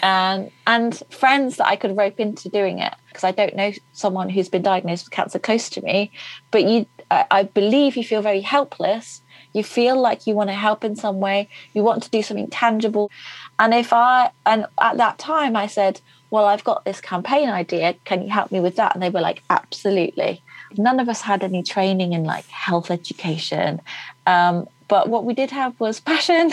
and 0.02 0.50
and 0.66 1.02
friends 1.10 1.56
that 1.56 1.66
I 1.66 1.76
could 1.76 1.96
rope 1.96 2.20
into 2.20 2.48
doing 2.48 2.78
it 2.78 2.94
because 3.08 3.24
I 3.24 3.30
don't 3.30 3.56
know 3.56 3.72
someone 3.92 4.28
who's 4.28 4.48
been 4.48 4.62
diagnosed 4.62 5.06
with 5.06 5.12
cancer 5.12 5.38
close 5.38 5.68
to 5.70 5.82
me, 5.82 6.12
but 6.50 6.64
you 6.64 6.86
I, 7.10 7.26
I 7.30 7.42
believe 7.44 7.96
you 7.96 8.04
feel 8.04 8.22
very 8.22 8.40
helpless. 8.40 9.22
You 9.52 9.64
feel 9.64 10.00
like 10.00 10.26
you 10.26 10.34
want 10.34 10.50
to 10.50 10.54
help 10.54 10.84
in 10.84 10.94
some 10.94 11.20
way. 11.20 11.48
You 11.72 11.82
want 11.82 12.02
to 12.02 12.10
do 12.10 12.22
something 12.22 12.48
tangible. 12.48 13.10
And 13.58 13.74
if 13.74 13.92
I 13.92 14.30
and 14.46 14.66
at 14.80 14.96
that 14.98 15.18
time 15.18 15.56
I 15.56 15.66
said, 15.66 16.00
Well, 16.30 16.44
I've 16.44 16.64
got 16.64 16.84
this 16.84 17.00
campaign 17.00 17.48
idea. 17.48 17.94
Can 18.04 18.22
you 18.22 18.30
help 18.30 18.52
me 18.52 18.60
with 18.60 18.76
that? 18.76 18.94
And 18.94 19.02
they 19.02 19.10
were 19.10 19.20
like, 19.20 19.42
Absolutely. 19.50 20.42
None 20.76 21.00
of 21.00 21.08
us 21.08 21.22
had 21.22 21.42
any 21.42 21.62
training 21.62 22.12
in 22.12 22.24
like 22.24 22.46
health 22.46 22.90
education. 22.90 23.80
Um, 24.26 24.68
but 24.88 25.08
what 25.08 25.24
we 25.24 25.34
did 25.34 25.50
have 25.50 25.78
was 25.78 26.00
passion, 26.12 26.50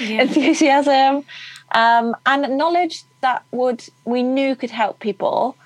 yeah. 0.00 0.22
enthusiasm, 0.22 1.24
um, 1.74 2.14
and 2.26 2.56
knowledge 2.56 3.04
that 3.20 3.44
would 3.50 3.84
we 4.04 4.22
knew 4.22 4.56
could 4.56 4.70
help 4.70 5.00
people. 5.00 5.56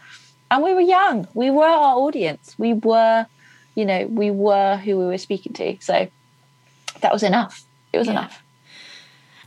And 0.51 0.63
we 0.63 0.75
were 0.75 0.81
young. 0.81 1.27
We 1.35 1.51
were 1.51 1.65
our 1.65 1.97
audience. 1.97 2.55
We 2.57 2.75
were, 2.75 3.27
you 3.75 3.85
know, 3.85 4.07
we 4.07 4.31
were 4.31 4.77
who 4.77 4.97
we 4.99 5.07
were 5.07 5.19
speaking 5.19 5.53
to. 5.55 5.77
So 5.81 6.09
that 7.01 7.13
was 7.13 7.23
enough. 7.23 7.65
It 7.93 7.99
was 7.99 8.07
yeah. 8.07 8.13
enough 8.13 8.43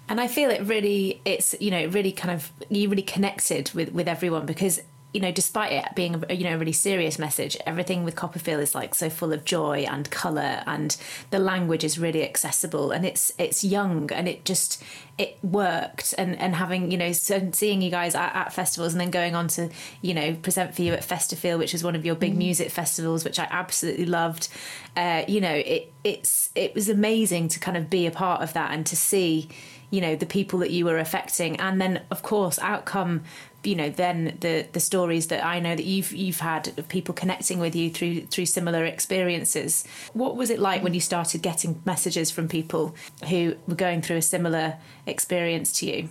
and 0.09 0.19
I 0.19 0.27
feel 0.27 0.49
it 0.49 0.61
really 0.63 1.21
it's 1.23 1.55
you 1.59 1.71
know 1.71 1.85
really 1.85 2.11
kind 2.11 2.33
of 2.33 2.51
you 2.67 2.89
really 2.89 3.03
connected 3.03 3.71
with 3.73 3.93
with 3.93 4.07
everyone 4.07 4.45
because 4.45 4.81
you 5.13 5.19
know, 5.19 5.31
despite 5.31 5.71
it 5.71 5.95
being 5.95 6.23
a, 6.29 6.33
you 6.33 6.43
know 6.43 6.55
a 6.55 6.57
really 6.57 6.71
serious 6.71 7.17
message, 7.17 7.57
everything 7.65 8.03
with 8.03 8.15
CoppaFeel 8.15 8.59
is 8.59 8.75
like 8.75 8.93
so 8.93 9.09
full 9.09 9.33
of 9.33 9.43
joy 9.43 9.79
and 9.89 10.09
color, 10.11 10.61
and 10.67 10.95
the 11.31 11.39
language 11.39 11.83
is 11.83 11.97
really 11.97 12.23
accessible, 12.23 12.91
and 12.91 13.05
it's 13.05 13.31
it's 13.39 13.63
young, 13.63 14.11
and 14.11 14.27
it 14.27 14.45
just 14.45 14.83
it 15.17 15.39
worked, 15.41 16.13
and 16.17 16.37
and 16.37 16.55
having 16.55 16.91
you 16.91 16.97
know 16.97 17.11
so 17.11 17.49
seeing 17.53 17.81
you 17.81 17.89
guys 17.89 18.13
at, 18.13 18.35
at 18.35 18.53
festivals, 18.53 18.93
and 18.93 19.01
then 19.01 19.09
going 19.09 19.33
on 19.33 19.47
to 19.47 19.69
you 20.01 20.13
know 20.13 20.35
present 20.35 20.75
for 20.75 20.83
you 20.83 20.93
at 20.93 21.01
Festifeel, 21.01 21.57
which 21.57 21.73
is 21.73 21.83
one 21.83 21.95
of 21.95 22.05
your 22.05 22.15
big 22.15 22.35
mm. 22.35 22.37
music 22.37 22.69
festivals, 22.69 23.23
which 23.23 23.39
I 23.39 23.47
absolutely 23.49 24.05
loved. 24.05 24.47
Uh, 24.95 25.23
you 25.27 25.41
know, 25.41 25.55
it 25.55 25.91
it's 26.03 26.51
it 26.53 26.75
was 26.75 26.87
amazing 26.87 27.47
to 27.47 27.59
kind 27.59 27.77
of 27.77 27.89
be 27.89 28.05
a 28.05 28.11
part 28.11 28.41
of 28.41 28.53
that 28.53 28.71
and 28.71 28.85
to 28.85 28.95
see 28.95 29.49
you 29.91 30.01
know 30.01 30.15
the 30.15 30.25
people 30.25 30.59
that 30.59 30.71
you 30.71 30.85
were 30.85 30.97
affecting 30.97 31.59
and 31.59 31.81
then 31.81 32.01
of 32.11 32.21
course 32.21 32.59
outcome 32.59 33.23
you 33.63 33.75
know 33.75 33.89
then 33.89 34.37
the 34.39 34.67
the 34.71 34.79
stories 34.79 35.27
that 35.27 35.45
I 35.45 35.59
know 35.59 35.75
that 35.75 35.85
you've 35.85 36.13
you've 36.13 36.39
had 36.39 36.77
of 36.77 36.87
people 36.87 37.13
connecting 37.13 37.59
with 37.59 37.75
you 37.75 37.89
through 37.89 38.21
through 38.27 38.45
similar 38.45 38.85
experiences. 38.85 39.85
What 40.13 40.35
was 40.35 40.49
it 40.49 40.59
like 40.59 40.83
when 40.83 40.93
you 40.93 41.01
started 41.01 41.41
getting 41.41 41.81
messages 41.85 42.31
from 42.31 42.47
people 42.47 42.95
who 43.27 43.55
were 43.67 43.75
going 43.75 44.01
through 44.01 44.17
a 44.17 44.21
similar 44.21 44.77
experience 45.05 45.71
to 45.79 45.85
you? 45.87 46.09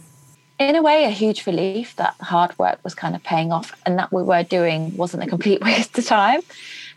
In 0.59 0.75
a 0.75 0.83
way, 0.83 1.05
a 1.05 1.11
huge 1.11 1.47
relief 1.47 1.95
that 1.97 2.15
hard 2.21 2.59
work 2.59 2.81
was 2.83 2.95
kind 2.95 3.15
of 3.15 3.23
paying 3.23 3.53
off, 3.53 3.73
and 3.87 3.99
that 3.99 4.13
we 4.13 4.23
were 4.23 4.43
doing 4.43 4.97
wasn't 4.97 5.23
a 5.23 5.27
complete 5.27 5.61
waste 5.63 5.97
of 5.99 6.07
time. 6.07 6.41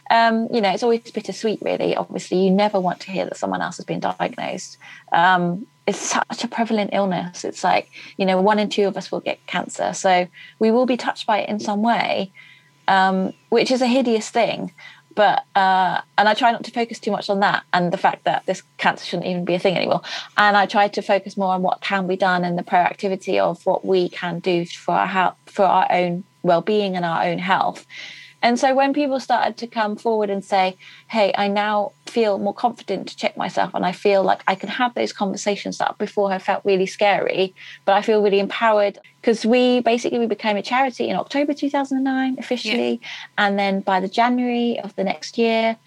Um, 0.09 0.49
you 0.51 0.59
know, 0.59 0.71
it's 0.71 0.83
always 0.83 1.09
bittersweet, 1.09 1.59
really. 1.61 1.95
Obviously, 1.95 2.43
you 2.43 2.51
never 2.51 2.79
want 2.79 2.99
to 3.01 3.11
hear 3.11 3.23
that 3.25 3.37
someone 3.37 3.61
else 3.61 3.77
has 3.77 3.85
been 3.85 4.01
diagnosed. 4.01 4.77
Um, 5.13 5.67
it's 5.87 5.99
such 5.99 6.43
a 6.43 6.47
prevalent 6.47 6.91
illness. 6.93 7.43
It's 7.43 7.63
like, 7.63 7.89
you 8.17 8.25
know, 8.25 8.39
one 8.39 8.59
in 8.59 8.69
two 8.69 8.87
of 8.87 8.97
us 8.97 9.11
will 9.11 9.19
get 9.19 9.45
cancer. 9.47 9.93
So 9.93 10.27
we 10.59 10.71
will 10.71 10.85
be 10.85 10.97
touched 10.97 11.25
by 11.25 11.39
it 11.39 11.49
in 11.49 11.59
some 11.59 11.81
way, 11.81 12.31
um, 12.87 13.33
which 13.49 13.71
is 13.71 13.81
a 13.81 13.87
hideous 13.87 14.29
thing. 14.29 14.71
But, 15.13 15.43
uh, 15.55 16.01
and 16.17 16.29
I 16.29 16.33
try 16.33 16.51
not 16.51 16.63
to 16.63 16.71
focus 16.71 16.99
too 16.99 17.11
much 17.11 17.29
on 17.29 17.41
that 17.41 17.63
and 17.73 17.91
the 17.91 17.97
fact 17.97 18.23
that 18.23 18.45
this 18.45 18.63
cancer 18.77 19.03
shouldn't 19.03 19.27
even 19.27 19.43
be 19.43 19.55
a 19.55 19.59
thing 19.59 19.75
anymore. 19.75 20.01
And 20.37 20.55
I 20.55 20.65
try 20.65 20.87
to 20.87 21.01
focus 21.01 21.35
more 21.35 21.53
on 21.53 21.61
what 21.61 21.81
can 21.81 22.07
be 22.07 22.15
done 22.15 22.45
and 22.45 22.57
the 22.57 22.63
proactivity 22.63 23.39
of 23.39 23.65
what 23.65 23.83
we 23.83 24.07
can 24.07 24.39
do 24.39 24.65
for 24.65 24.93
our, 24.93 25.35
for 25.47 25.65
our 25.65 25.87
own 25.91 26.23
well 26.43 26.61
being 26.61 26.95
and 26.95 27.03
our 27.03 27.23
own 27.23 27.39
health. 27.39 27.85
And 28.41 28.59
so 28.59 28.73
when 28.73 28.93
people 28.93 29.19
started 29.19 29.57
to 29.57 29.67
come 29.67 29.95
forward 29.95 30.29
and 30.29 30.43
say, 30.43 30.75
hey, 31.07 31.33
I 31.37 31.47
now 31.47 31.91
feel 32.07 32.39
more 32.39 32.53
confident 32.53 33.07
to 33.07 33.15
check 33.15 33.37
myself 33.37 33.73
and 33.73 33.85
I 33.85 33.91
feel 33.91 34.23
like 34.23 34.41
I 34.47 34.55
can 34.55 34.69
have 34.69 34.93
those 34.95 35.13
conversations 35.13 35.77
that 35.77 35.97
before 35.97 36.31
have 36.31 36.43
felt 36.43 36.65
really 36.65 36.87
scary, 36.87 37.53
but 37.85 37.93
I 37.93 38.01
feel 38.01 38.21
really 38.21 38.39
empowered 38.39 38.97
because 39.21 39.45
we 39.45 39.81
basically 39.81 40.19
we 40.19 40.25
became 40.25 40.57
a 40.57 40.63
charity 40.63 41.07
in 41.07 41.15
October 41.15 41.53
2009 41.53 42.37
officially. 42.39 42.99
Yeah. 43.01 43.07
And 43.37 43.59
then 43.59 43.81
by 43.81 43.99
the 43.99 44.07
January 44.09 44.79
of 44.79 44.95
the 44.95 45.03
next 45.03 45.37
year, 45.37 45.77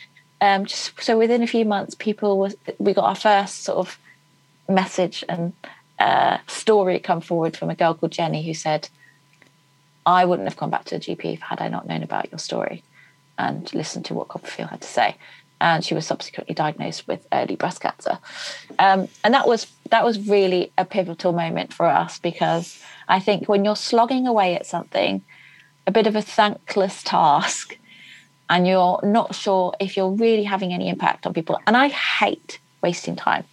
um, 0.40 0.66
just 0.66 1.02
so 1.02 1.18
within 1.18 1.42
a 1.42 1.46
few 1.46 1.64
months, 1.64 1.94
people 1.94 2.38
was 2.38 2.54
we 2.78 2.92
got 2.92 3.04
our 3.04 3.14
first 3.14 3.64
sort 3.64 3.78
of 3.78 3.98
message 4.68 5.24
and 5.28 5.52
uh, 5.98 6.38
story 6.46 6.98
come 6.98 7.20
forward 7.20 7.56
from 7.56 7.70
a 7.70 7.74
girl 7.74 7.94
called 7.94 8.12
Jenny 8.12 8.44
who 8.44 8.54
said, 8.54 8.88
I 10.06 10.24
wouldn't 10.24 10.48
have 10.48 10.56
gone 10.56 10.70
back 10.70 10.84
to 10.86 10.98
the 10.98 11.04
GP 11.04 11.40
had 11.40 11.60
I 11.60 11.68
not 11.68 11.86
known 11.86 12.02
about 12.02 12.30
your 12.30 12.38
story 12.38 12.82
and 13.38 13.72
listened 13.74 14.04
to 14.06 14.14
what 14.14 14.28
CoppaFeel 14.28 14.70
had 14.70 14.80
to 14.82 14.88
say. 14.88 15.16
And 15.60 15.84
she 15.84 15.94
was 15.94 16.06
subsequently 16.06 16.54
diagnosed 16.54 17.06
with 17.08 17.26
early 17.32 17.56
breast 17.56 17.80
cancer. 17.80 18.18
Um, 18.78 19.08
and 19.22 19.32
that 19.32 19.46
was 19.46 19.66
that 19.90 20.04
was 20.04 20.28
really 20.28 20.72
a 20.76 20.84
pivotal 20.84 21.32
moment 21.32 21.72
for 21.72 21.86
us 21.86 22.18
because 22.18 22.82
I 23.08 23.20
think 23.20 23.48
when 23.48 23.64
you're 23.64 23.76
slogging 23.76 24.26
away 24.26 24.56
at 24.56 24.66
something, 24.66 25.22
a 25.86 25.92
bit 25.92 26.06
of 26.06 26.16
a 26.16 26.22
thankless 26.22 27.02
task, 27.02 27.78
and 28.50 28.66
you're 28.66 29.00
not 29.02 29.34
sure 29.34 29.74
if 29.80 29.96
you're 29.96 30.10
really 30.10 30.44
having 30.44 30.72
any 30.72 30.88
impact 30.88 31.26
on 31.26 31.32
people. 31.32 31.58
And 31.66 31.76
I 31.76 31.88
hate 31.88 32.58
wasting 32.82 33.16
time 33.16 33.44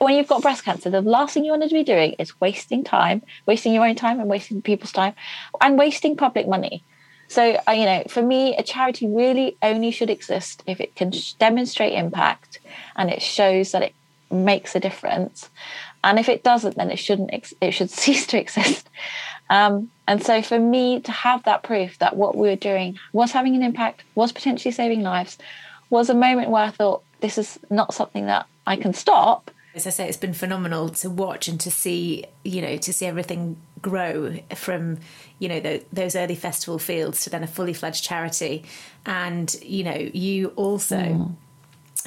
when 0.00 0.14
you've 0.14 0.28
got 0.28 0.42
breast 0.42 0.64
cancer, 0.64 0.90
the 0.90 1.02
last 1.02 1.34
thing 1.34 1.44
you 1.44 1.50
want 1.50 1.62
to 1.62 1.68
be 1.68 1.84
doing 1.84 2.12
is 2.18 2.40
wasting 2.40 2.84
time, 2.84 3.22
wasting 3.46 3.74
your 3.74 3.86
own 3.86 3.94
time 3.94 4.18
and 4.18 4.28
wasting 4.28 4.62
people's 4.62 4.92
time 4.92 5.14
and 5.60 5.78
wasting 5.78 6.16
public 6.16 6.48
money. 6.48 6.82
So, 7.28 7.60
uh, 7.68 7.72
you 7.72 7.84
know, 7.84 8.04
for 8.08 8.22
me, 8.22 8.56
a 8.56 8.62
charity 8.62 9.06
really 9.06 9.56
only 9.62 9.90
should 9.90 10.08
exist 10.08 10.62
if 10.66 10.80
it 10.80 10.96
can 10.96 11.12
demonstrate 11.38 11.92
impact 11.92 12.58
and 12.96 13.10
it 13.10 13.20
shows 13.20 13.72
that 13.72 13.82
it 13.82 13.94
makes 14.30 14.74
a 14.74 14.80
difference. 14.80 15.50
And 16.02 16.18
if 16.18 16.28
it 16.30 16.42
doesn't, 16.42 16.76
then 16.76 16.90
it 16.90 16.98
shouldn't. 16.98 17.32
Ex- 17.34 17.54
it 17.60 17.72
should 17.72 17.90
cease 18.02 18.26
to 18.28 18.40
exist. 18.40 18.88
Um, 19.50 19.90
and 20.06 20.22
so, 20.22 20.40
for 20.40 20.58
me 20.58 21.00
to 21.00 21.12
have 21.12 21.44
that 21.44 21.62
proof 21.62 21.98
that 21.98 22.16
what 22.16 22.36
we 22.36 22.48
were 22.48 22.56
doing 22.56 22.98
was 23.12 23.32
having 23.32 23.54
an 23.54 23.62
impact, 23.62 24.04
was 24.14 24.32
potentially 24.32 24.72
saving 24.72 25.02
lives, 25.02 25.36
was 25.90 26.08
a 26.08 26.14
moment 26.14 26.50
where 26.50 26.64
I 26.64 26.70
thought 26.70 27.02
this 27.20 27.36
is 27.36 27.58
not 27.68 27.92
something 27.92 28.26
that 28.26 28.46
I 28.66 28.76
can 28.76 28.94
stop. 28.94 29.50
As 29.74 29.86
I 29.86 29.90
say, 29.90 30.08
it's 30.08 30.16
been 30.16 30.32
phenomenal 30.32 30.88
to 30.88 31.10
watch 31.10 31.46
and 31.46 31.60
to 31.60 31.70
see, 31.70 32.24
you 32.42 32.62
know, 32.62 32.76
to 32.78 32.92
see 32.92 33.06
everything 33.06 33.56
grow 33.80 34.36
from 34.54 34.98
you 35.38 35.48
know 35.48 35.60
the, 35.60 35.84
those 35.92 36.16
early 36.16 36.34
festival 36.34 36.78
fields 36.78 37.22
to 37.22 37.30
then 37.30 37.42
a 37.42 37.46
fully 37.46 37.72
fledged 37.72 38.04
charity 38.04 38.64
and 39.06 39.56
you 39.62 39.84
know 39.84 40.10
you 40.12 40.48
also 40.56 40.96
mm. 40.96 41.34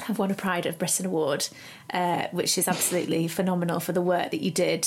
have 0.00 0.18
won 0.18 0.30
a 0.30 0.34
pride 0.34 0.66
of 0.66 0.78
britain 0.78 1.06
award 1.06 1.48
uh, 1.92 2.26
which 2.32 2.58
is 2.58 2.68
absolutely 2.68 3.28
phenomenal 3.28 3.80
for 3.80 3.92
the 3.92 4.02
work 4.02 4.30
that 4.30 4.40
you 4.40 4.50
did 4.50 4.86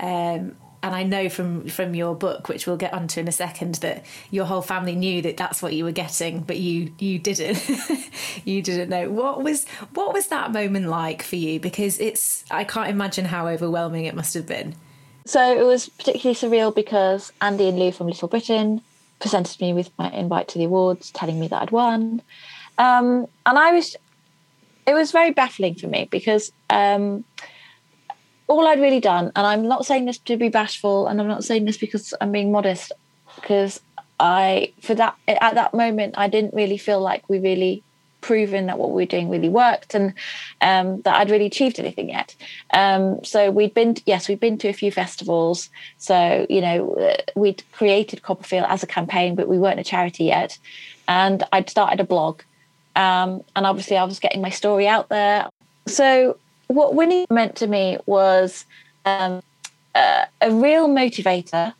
um, 0.00 0.56
and 0.86 0.94
I 0.94 1.02
know 1.02 1.28
from 1.28 1.68
from 1.68 1.94
your 1.94 2.14
book, 2.14 2.48
which 2.48 2.66
we'll 2.66 2.76
get 2.76 2.92
onto 2.92 3.18
in 3.20 3.26
a 3.26 3.32
second, 3.32 3.76
that 3.76 4.04
your 4.30 4.44
whole 4.44 4.62
family 4.62 4.94
knew 4.94 5.20
that 5.22 5.36
that's 5.36 5.60
what 5.60 5.72
you 5.72 5.84
were 5.84 5.92
getting, 5.92 6.40
but 6.40 6.58
you 6.58 6.92
you 6.98 7.18
didn't. 7.18 7.68
you 8.44 8.62
didn't 8.62 8.88
know 8.88 9.10
what 9.10 9.42
was 9.42 9.66
what 9.94 10.14
was 10.14 10.28
that 10.28 10.52
moment 10.52 10.86
like 10.86 11.22
for 11.22 11.36
you? 11.36 11.58
Because 11.58 11.98
it's 11.98 12.44
I 12.50 12.62
can't 12.62 12.88
imagine 12.88 13.24
how 13.24 13.48
overwhelming 13.48 14.04
it 14.04 14.14
must 14.14 14.32
have 14.34 14.46
been. 14.46 14.76
So 15.26 15.58
it 15.58 15.64
was 15.64 15.88
particularly 15.88 16.36
surreal 16.36 16.72
because 16.72 17.32
Andy 17.40 17.68
and 17.68 17.78
Lou 17.78 17.90
from 17.90 18.06
Little 18.06 18.28
Britain 18.28 18.80
presented 19.18 19.60
me 19.60 19.72
with 19.72 19.90
my 19.98 20.08
invite 20.12 20.46
to 20.48 20.58
the 20.58 20.64
awards, 20.64 21.10
telling 21.10 21.40
me 21.40 21.48
that 21.48 21.62
I'd 21.62 21.70
won. 21.72 22.22
Um, 22.78 23.26
and 23.44 23.58
I 23.58 23.72
was, 23.72 23.96
it 24.86 24.94
was 24.94 25.10
very 25.10 25.32
baffling 25.32 25.74
for 25.74 25.88
me 25.88 26.06
because 26.12 26.52
um, 26.70 27.24
all 28.48 28.66
I'd 28.66 28.80
really 28.80 29.00
done, 29.00 29.32
and 29.34 29.46
I'm 29.46 29.66
not 29.66 29.86
saying 29.86 30.04
this 30.04 30.18
to 30.18 30.36
be 30.36 30.48
bashful, 30.48 31.06
and 31.06 31.20
I'm 31.20 31.28
not 31.28 31.44
saying 31.44 31.64
this 31.64 31.76
because 31.76 32.14
I'm 32.20 32.32
being 32.32 32.52
modest, 32.52 32.92
because 33.34 33.80
I, 34.18 34.72
for 34.80 34.94
that, 34.94 35.16
at 35.28 35.54
that 35.54 35.74
moment, 35.74 36.14
I 36.16 36.28
didn't 36.28 36.54
really 36.54 36.78
feel 36.78 37.00
like 37.00 37.28
we 37.28 37.38
really 37.38 37.82
proven 38.26 38.66
that 38.66 38.78
what 38.78 38.90
we 38.90 39.02
were 39.02 39.06
doing 39.06 39.28
really 39.28 39.48
worked 39.48 39.94
and 39.94 40.12
um, 40.60 41.00
that 41.02 41.14
I'd 41.16 41.30
really 41.30 41.46
achieved 41.46 41.78
anything 41.78 42.08
yet. 42.08 42.34
Um, 42.72 43.22
so 43.24 43.50
we'd 43.50 43.74
been, 43.74 43.96
yes, 44.04 44.28
we'd 44.28 44.40
been 44.40 44.58
to 44.58 44.68
a 44.68 44.72
few 44.72 44.90
festivals. 44.90 45.70
So, 45.98 46.46
you 46.50 46.60
know, 46.60 46.94
uh, 46.94 47.16
we'd 47.36 47.62
created 47.72 48.22
CoppaFeel 48.22 48.66
as 48.68 48.82
a 48.82 48.86
campaign, 48.86 49.36
but 49.36 49.48
we 49.48 49.58
weren't 49.58 49.78
a 49.78 49.84
charity 49.84 50.24
yet. 50.24 50.58
And 51.06 51.44
I'd 51.52 51.70
started 51.70 52.00
a 52.00 52.04
blog. 52.04 52.42
Um, 52.96 53.42
and 53.54 53.66
obviously, 53.66 53.96
I 53.96 54.04
was 54.04 54.18
getting 54.18 54.42
my 54.42 54.50
story 54.50 54.88
out 54.88 55.08
there. 55.08 55.48
So, 55.86 56.38
what 56.68 56.94
winning 56.94 57.26
meant 57.30 57.56
to 57.56 57.66
me 57.66 57.98
was 58.06 58.64
um, 59.04 59.42
uh, 59.94 60.24
a 60.40 60.50
real 60.50 60.88
motivator 60.88 61.74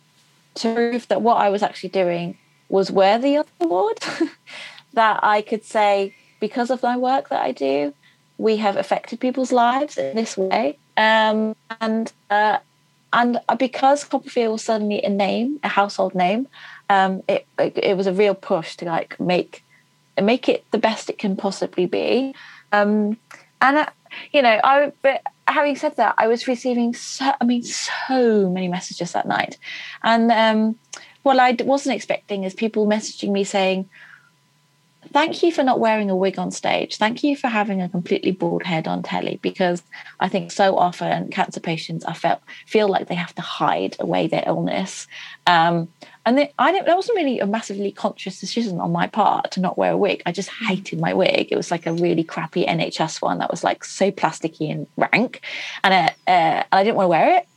to 0.55 0.75
prove 0.75 1.09
that 1.09 1.23
what 1.23 1.37
I 1.37 1.51
was 1.51 1.63
actually 1.63 1.91
doing 1.91 2.37
was 2.69 2.91
worthy 2.91 3.37
of 3.37 3.47
the 3.59 3.67
award. 3.67 3.99
that 4.95 5.21
I 5.23 5.43
could 5.43 5.65
say, 5.65 6.15
because 6.41 6.71
of 6.71 6.83
my 6.83 6.97
work 6.97 7.29
that 7.29 7.43
I 7.43 7.53
do, 7.53 7.93
we 8.39 8.57
have 8.57 8.77
affected 8.77 9.21
people's 9.21 9.53
lives 9.53 9.99
in 9.99 10.17
this 10.17 10.37
way. 10.37 10.79
Um, 10.97 11.55
and 11.81 12.13
uh, 12.31 12.59
and 13.13 13.39
because 13.59 14.05
CoppaFeel 14.05 14.53
was 14.53 14.63
suddenly 14.63 15.03
a 15.03 15.09
name, 15.09 15.61
a 15.63 15.69
household 15.69 16.15
name, 16.15 16.49
um, 16.91 17.23
it, 17.29 17.47
it, 17.59 17.79
it 17.79 17.97
was 17.97 18.07
a 18.07 18.13
real 18.13 18.35
push 18.35 18.77
to 18.77 18.85
like 18.85 19.19
make 19.21 19.63
make 20.21 20.49
it 20.49 20.65
the 20.71 20.79
best 20.79 21.11
it 21.11 21.19
can 21.19 21.37
possibly 21.37 21.87
be. 21.87 22.35
Um, 22.73 23.19
and 23.61 23.87
you 24.33 24.43
know, 24.43 24.61
I 24.63 24.93
but 25.03 25.23
having 25.47 25.77
said 25.77 25.97
that, 25.97 26.15
I 26.19 26.29
was 26.29 26.49
receiving 26.49 26.95
so 26.95 27.33
I 27.41 27.45
mean 27.45 27.63
so 27.63 28.51
many 28.51 28.69
messages 28.69 29.13
that 29.13 29.27
night, 29.27 29.59
and 30.03 30.31
um, 30.31 30.79
what 31.23 31.39
I 31.39 31.57
wasn't 31.61 31.97
expecting 31.97 32.45
is 32.45 32.55
people 32.55 32.87
messaging 32.87 33.33
me 33.33 33.45
saying, 33.45 33.89
thank 35.13 35.43
you 35.43 35.53
for 35.53 35.63
not 35.63 35.81
wearing 35.81 36.11
a 36.11 36.17
wig 36.17 36.39
on 36.39 36.51
stage. 36.51 36.97
Thank 36.97 37.25
you 37.25 37.37
for 37.37 37.49
having 37.49 37.81
a 37.83 37.89
completely 37.89 38.33
bald 38.33 38.63
head 38.63 38.87
on 38.87 39.03
telly 39.03 39.39
because 39.43 39.83
I 40.21 40.29
think 40.29 40.53
so 40.53 40.77
often 40.77 41.31
cancer 41.31 41.61
patients 41.61 42.05
I 42.05 42.13
felt 42.13 42.41
feel 42.67 42.89
like 42.89 43.09
they 43.09 43.15
have 43.15 43.35
to 43.37 43.43
hide 43.43 43.97
away 43.99 44.27
their 44.27 44.45
illness. 44.47 45.07
Um, 45.47 45.89
and 46.25 46.39
they, 46.39 46.53
I 46.59 46.73
didn't, 46.73 46.87
that 46.87 46.97
wasn't 46.97 47.19
really 47.19 47.39
a 47.39 47.47
massively 47.47 47.93
conscious 47.93 48.41
decision 48.41 48.81
on 48.81 48.93
my 48.93 49.07
part 49.07 49.53
to 49.53 49.61
not 49.61 49.79
wear 49.79 49.93
a 49.93 49.97
wig. 49.97 50.23
I 50.27 50.33
just 50.33 50.51
hated 50.51 51.01
my 51.01 51.15
wig. 51.15 51.49
It 51.51 51.57
was 51.57 51.71
like 51.71 51.87
a 51.87 51.93
really 51.93 52.25
crappy 52.25 52.67
NHS 52.67 53.23
one 53.23 53.39
that 53.39 53.51
was 53.51 53.63
like 53.63 53.85
so 53.85 54.11
plasticky 54.11 54.71
and 54.71 54.87
rank, 54.97 55.41
and, 55.85 55.95
uh, 55.95 56.11
uh, 56.27 56.31
and 56.31 56.67
I 56.73 56.83
didn't 56.83 56.97
want 56.97 57.07
to 57.07 57.11
wear 57.11 57.39
it. 57.39 57.49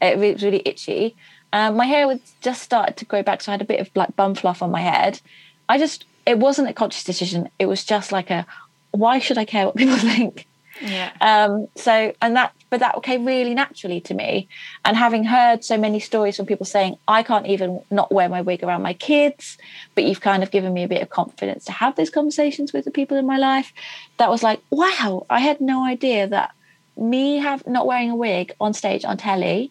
It 0.00 0.18
was 0.18 0.42
really 0.42 0.62
itchy. 0.64 1.16
Um, 1.52 1.76
my 1.76 1.86
hair 1.86 2.06
was 2.06 2.18
just 2.40 2.62
started 2.62 2.96
to 2.96 3.04
grow 3.04 3.22
back, 3.22 3.40
so 3.40 3.52
I 3.52 3.54
had 3.54 3.62
a 3.62 3.66
bit 3.66 3.80
of 3.80 3.90
like 3.94 4.16
bum 4.16 4.34
fluff 4.34 4.62
on 4.62 4.70
my 4.70 4.80
head. 4.80 5.20
I 5.68 5.78
just 5.78 6.04
it 6.26 6.38
wasn't 6.38 6.68
a 6.68 6.72
conscious 6.72 7.04
decision. 7.04 7.48
It 7.58 7.66
was 7.66 7.84
just 7.84 8.12
like 8.12 8.30
a, 8.30 8.46
why 8.90 9.18
should 9.20 9.38
I 9.38 9.44
care 9.44 9.66
what 9.66 9.76
people 9.76 9.96
think? 10.14 10.46
Yeah. 10.82 11.12
Um, 11.22 11.68
so, 11.76 12.12
and 12.20 12.36
that, 12.36 12.52
but 12.68 12.80
that 12.80 13.02
came 13.02 13.24
really 13.24 13.54
naturally 13.54 14.00
to 14.02 14.14
me. 14.14 14.48
And 14.84 14.96
having 14.96 15.24
heard 15.24 15.64
so 15.64 15.78
many 15.78 16.00
stories 16.00 16.36
from 16.36 16.44
people 16.44 16.66
saying, 16.66 16.98
I 17.08 17.22
can't 17.22 17.46
even 17.46 17.80
not 17.90 18.12
wear 18.12 18.28
my 18.28 18.42
wig 18.42 18.62
around 18.62 18.82
my 18.82 18.92
kids, 18.92 19.56
but 19.94 20.04
you've 20.04 20.20
kind 20.20 20.42
of 20.42 20.50
given 20.50 20.74
me 20.74 20.82
a 20.82 20.88
bit 20.88 21.00
of 21.00 21.08
confidence 21.08 21.64
to 21.66 21.72
have 21.72 21.96
those 21.96 22.10
conversations 22.10 22.72
with 22.72 22.84
the 22.84 22.90
people 22.90 23.16
in 23.16 23.26
my 23.26 23.38
life. 23.38 23.72
That 24.18 24.28
was 24.28 24.42
like, 24.42 24.60
wow, 24.70 25.24
I 25.30 25.40
had 25.40 25.60
no 25.60 25.86
idea 25.86 26.26
that 26.26 26.52
me 26.96 27.38
have 27.38 27.66
not 27.66 27.86
wearing 27.86 28.10
a 28.10 28.16
wig 28.16 28.52
on 28.60 28.74
stage 28.74 29.04
on 29.04 29.16
telly 29.16 29.70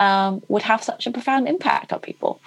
um, 0.00 0.42
would 0.48 0.62
have 0.62 0.82
such 0.82 1.06
a 1.06 1.10
profound 1.10 1.48
impact 1.48 1.92
on 1.92 2.00
people. 2.00 2.40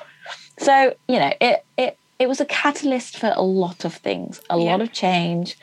So, 0.58 0.96
you 1.08 1.20
know, 1.20 1.34
it, 1.40 1.66
it, 1.78 1.98
it 2.20 2.28
was 2.28 2.40
a 2.40 2.46
catalyst 2.46 3.18
for 3.18 3.34
a 3.36 3.42
lot 3.42 3.86
of 3.86 3.94
things, 3.94 4.42
a 4.50 4.58
yeah. 4.58 4.72
lot 4.72 4.82
of 4.82 4.94
change, 4.94 5.58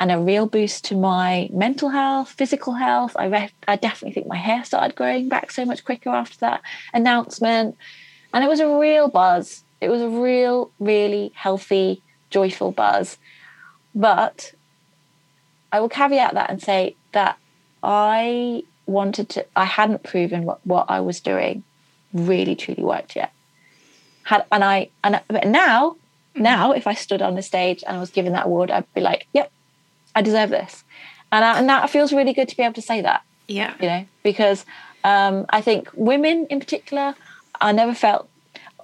and 0.00 0.10
a 0.10 0.18
real 0.18 0.46
boost 0.46 0.84
to 0.86 0.96
my 0.96 1.48
mental 1.52 1.90
health, 1.90 2.30
physical 2.30 2.74
health. 2.74 3.16
I 3.16 3.26
re- 3.26 3.50
I 3.66 3.76
definitely 3.76 4.14
think 4.14 4.26
my 4.26 4.36
hair 4.36 4.64
started 4.64 4.96
growing 4.96 5.28
back 5.28 5.50
so 5.50 5.64
much 5.64 5.84
quicker 5.84 6.10
after 6.10 6.38
that 6.38 6.62
announcement, 6.94 7.76
and 8.32 8.44
it 8.44 8.48
was 8.48 8.60
a 8.60 8.78
real 8.78 9.08
buzz. 9.08 9.64
It 9.80 9.90
was 9.90 10.00
a 10.00 10.08
real, 10.08 10.70
really 10.80 11.32
healthy, 11.34 12.02
joyful 12.30 12.72
buzz. 12.72 13.18
But 13.94 14.52
I 15.72 15.80
will 15.80 15.88
caveat 15.88 16.34
that 16.34 16.50
and 16.50 16.62
say 16.62 16.96
that 17.12 17.38
I 17.82 18.64
wanted 18.86 19.28
to. 19.30 19.46
I 19.56 19.64
hadn't 19.64 20.04
proven 20.04 20.44
what 20.44 20.64
what 20.64 20.86
I 20.88 21.00
was 21.00 21.20
doing 21.20 21.64
really 22.14 22.56
truly 22.56 22.82
worked 22.82 23.14
yet 23.14 23.32
had 24.28 24.44
and 24.52 24.62
I 24.62 24.90
and 25.02 25.20
but 25.28 25.46
now 25.46 25.90
mm-hmm. 25.90 26.42
now 26.42 26.72
if 26.72 26.86
I 26.86 26.94
stood 26.94 27.22
on 27.22 27.34
the 27.34 27.42
stage 27.42 27.82
and 27.86 27.96
I 27.96 28.00
was 28.00 28.10
given 28.10 28.32
that 28.34 28.44
award, 28.44 28.70
I'd 28.70 28.92
be 28.92 29.00
like, 29.00 29.26
yep, 29.32 29.50
I 30.14 30.20
deserve 30.20 30.50
this, 30.50 30.84
and 31.32 31.44
I, 31.44 31.58
and 31.58 31.68
that 31.68 31.88
feels 31.88 32.12
really 32.12 32.34
good 32.34 32.48
to 32.48 32.56
be 32.56 32.62
able 32.62 32.74
to 32.74 32.82
say 32.82 33.00
that. 33.00 33.22
Yeah, 33.46 33.74
you 33.80 33.88
know, 33.88 34.04
because 34.22 34.66
um, 35.02 35.46
I 35.48 35.62
think 35.62 35.88
women 35.94 36.46
in 36.50 36.60
particular, 36.60 37.14
I 37.58 37.72
never 37.72 37.94
felt 37.94 38.28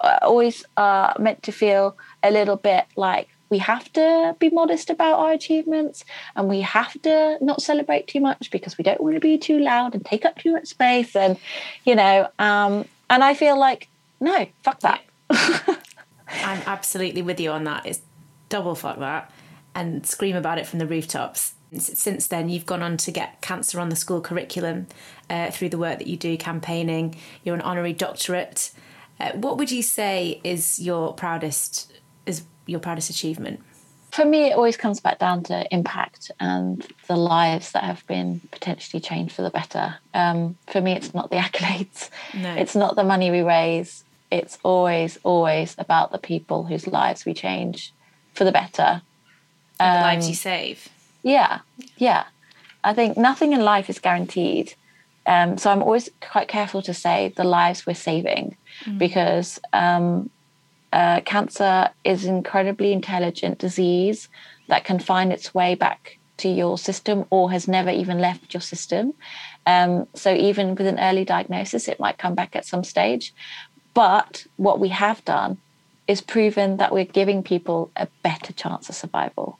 uh, 0.00 0.18
always 0.22 0.64
uh, 0.78 1.12
meant 1.18 1.42
to 1.42 1.52
feel 1.52 1.94
a 2.22 2.30
little 2.30 2.56
bit 2.56 2.86
like 2.96 3.28
we 3.50 3.58
have 3.58 3.92
to 3.92 4.34
be 4.38 4.48
modest 4.48 4.88
about 4.88 5.18
our 5.18 5.32
achievements 5.32 6.06
and 6.34 6.48
we 6.48 6.62
have 6.62 6.94
to 7.02 7.36
not 7.42 7.60
celebrate 7.60 8.08
too 8.08 8.20
much 8.20 8.50
because 8.50 8.78
we 8.78 8.82
don't 8.82 9.00
want 9.02 9.14
to 9.14 9.20
be 9.20 9.36
too 9.36 9.58
loud 9.58 9.94
and 9.94 10.04
take 10.06 10.24
up 10.24 10.38
too 10.38 10.52
much 10.52 10.68
space 10.68 11.14
and 11.14 11.36
you 11.84 11.94
know 11.94 12.26
um, 12.38 12.86
and 13.10 13.22
i 13.22 13.34
feel 13.34 13.58
like 13.58 13.88
no 14.20 14.46
fuck 14.62 14.80
that 14.80 15.02
I'm 16.54 16.62
absolutely 16.66 17.22
with 17.22 17.40
you 17.40 17.50
on 17.50 17.64
that. 17.64 17.84
It's 17.84 18.00
double 18.48 18.74
fuck 18.74 18.98
that 19.00 19.30
and 19.74 20.06
scream 20.06 20.36
about 20.36 20.58
it 20.58 20.66
from 20.66 20.78
the 20.78 20.86
rooftops. 20.86 21.54
Since 21.76 22.28
then, 22.28 22.48
you've 22.48 22.66
gone 22.66 22.82
on 22.82 22.96
to 22.98 23.10
get 23.10 23.40
cancer 23.40 23.80
on 23.80 23.88
the 23.88 23.96
school 23.96 24.20
curriculum 24.20 24.86
uh, 25.28 25.50
through 25.50 25.70
the 25.70 25.78
work 25.78 25.98
that 25.98 26.06
you 26.06 26.16
do 26.16 26.36
campaigning. 26.36 27.16
You're 27.42 27.56
an 27.56 27.60
honorary 27.60 27.92
doctorate. 27.92 28.70
Uh, 29.18 29.32
what 29.32 29.58
would 29.58 29.72
you 29.72 29.82
say 29.82 30.40
is 30.44 30.80
your 30.80 31.12
proudest 31.12 31.92
is 32.26 32.44
your 32.66 32.78
proudest 32.78 33.10
achievement? 33.10 33.60
For 34.12 34.24
me, 34.24 34.44
it 34.44 34.52
always 34.52 34.76
comes 34.76 35.00
back 35.00 35.18
down 35.18 35.42
to 35.44 35.66
impact 35.74 36.30
and 36.38 36.86
the 37.08 37.16
lives 37.16 37.72
that 37.72 37.82
have 37.82 38.06
been 38.06 38.40
potentially 38.52 39.00
changed 39.00 39.34
for 39.34 39.42
the 39.42 39.50
better. 39.50 39.96
Um, 40.14 40.56
for 40.68 40.80
me, 40.80 40.92
it's 40.92 41.12
not 41.12 41.30
the 41.30 41.36
accolades. 41.38 42.10
No. 42.32 42.54
It's 42.54 42.76
not 42.76 42.94
the 42.94 43.02
money 43.02 43.32
we 43.32 43.42
raise 43.42 44.04
it's 44.34 44.58
always, 44.62 45.18
always 45.22 45.76
about 45.78 46.10
the 46.10 46.18
people 46.18 46.64
whose 46.64 46.86
lives 46.86 47.24
we 47.24 47.34
change 47.34 47.92
for 48.34 48.44
the 48.44 48.52
better. 48.52 49.02
Um, 49.78 49.94
the 49.94 50.00
lives 50.00 50.26
you 50.26 50.32
um, 50.32 50.36
save. 50.36 50.88
Yeah, 51.22 51.60
yeah. 51.96 52.24
I 52.82 52.94
think 52.94 53.16
nothing 53.16 53.52
in 53.52 53.60
life 53.60 53.88
is 53.88 53.98
guaranteed. 53.98 54.74
Um, 55.26 55.56
so 55.56 55.70
I'm 55.70 55.82
always 55.82 56.10
quite 56.20 56.48
careful 56.48 56.82
to 56.82 56.92
say 56.92 57.32
the 57.36 57.44
lives 57.44 57.86
we're 57.86 57.94
saving 57.94 58.56
mm. 58.84 58.98
because 58.98 59.60
um, 59.72 60.28
uh, 60.92 61.20
cancer 61.20 61.88
is 62.02 62.24
an 62.24 62.36
incredibly 62.36 62.92
intelligent 62.92 63.58
disease 63.58 64.28
that 64.68 64.84
can 64.84 64.98
find 64.98 65.32
its 65.32 65.54
way 65.54 65.74
back 65.76 66.18
to 66.38 66.48
your 66.48 66.76
system 66.76 67.24
or 67.30 67.50
has 67.52 67.68
never 67.68 67.90
even 67.90 68.18
left 68.18 68.52
your 68.52 68.60
system. 68.60 69.14
Um, 69.66 70.06
so 70.14 70.34
even 70.34 70.74
with 70.74 70.86
an 70.86 70.98
early 70.98 71.24
diagnosis, 71.24 71.88
it 71.88 72.00
might 72.00 72.18
come 72.18 72.34
back 72.34 72.56
at 72.56 72.66
some 72.66 72.84
stage. 72.84 73.32
But 73.94 74.46
what 74.56 74.80
we 74.80 74.88
have 74.88 75.24
done 75.24 75.58
is 76.06 76.20
proven 76.20 76.76
that 76.76 76.92
we're 76.92 77.04
giving 77.04 77.42
people 77.42 77.90
a 77.96 78.08
better 78.22 78.52
chance 78.52 78.88
of 78.88 78.94
survival, 78.94 79.58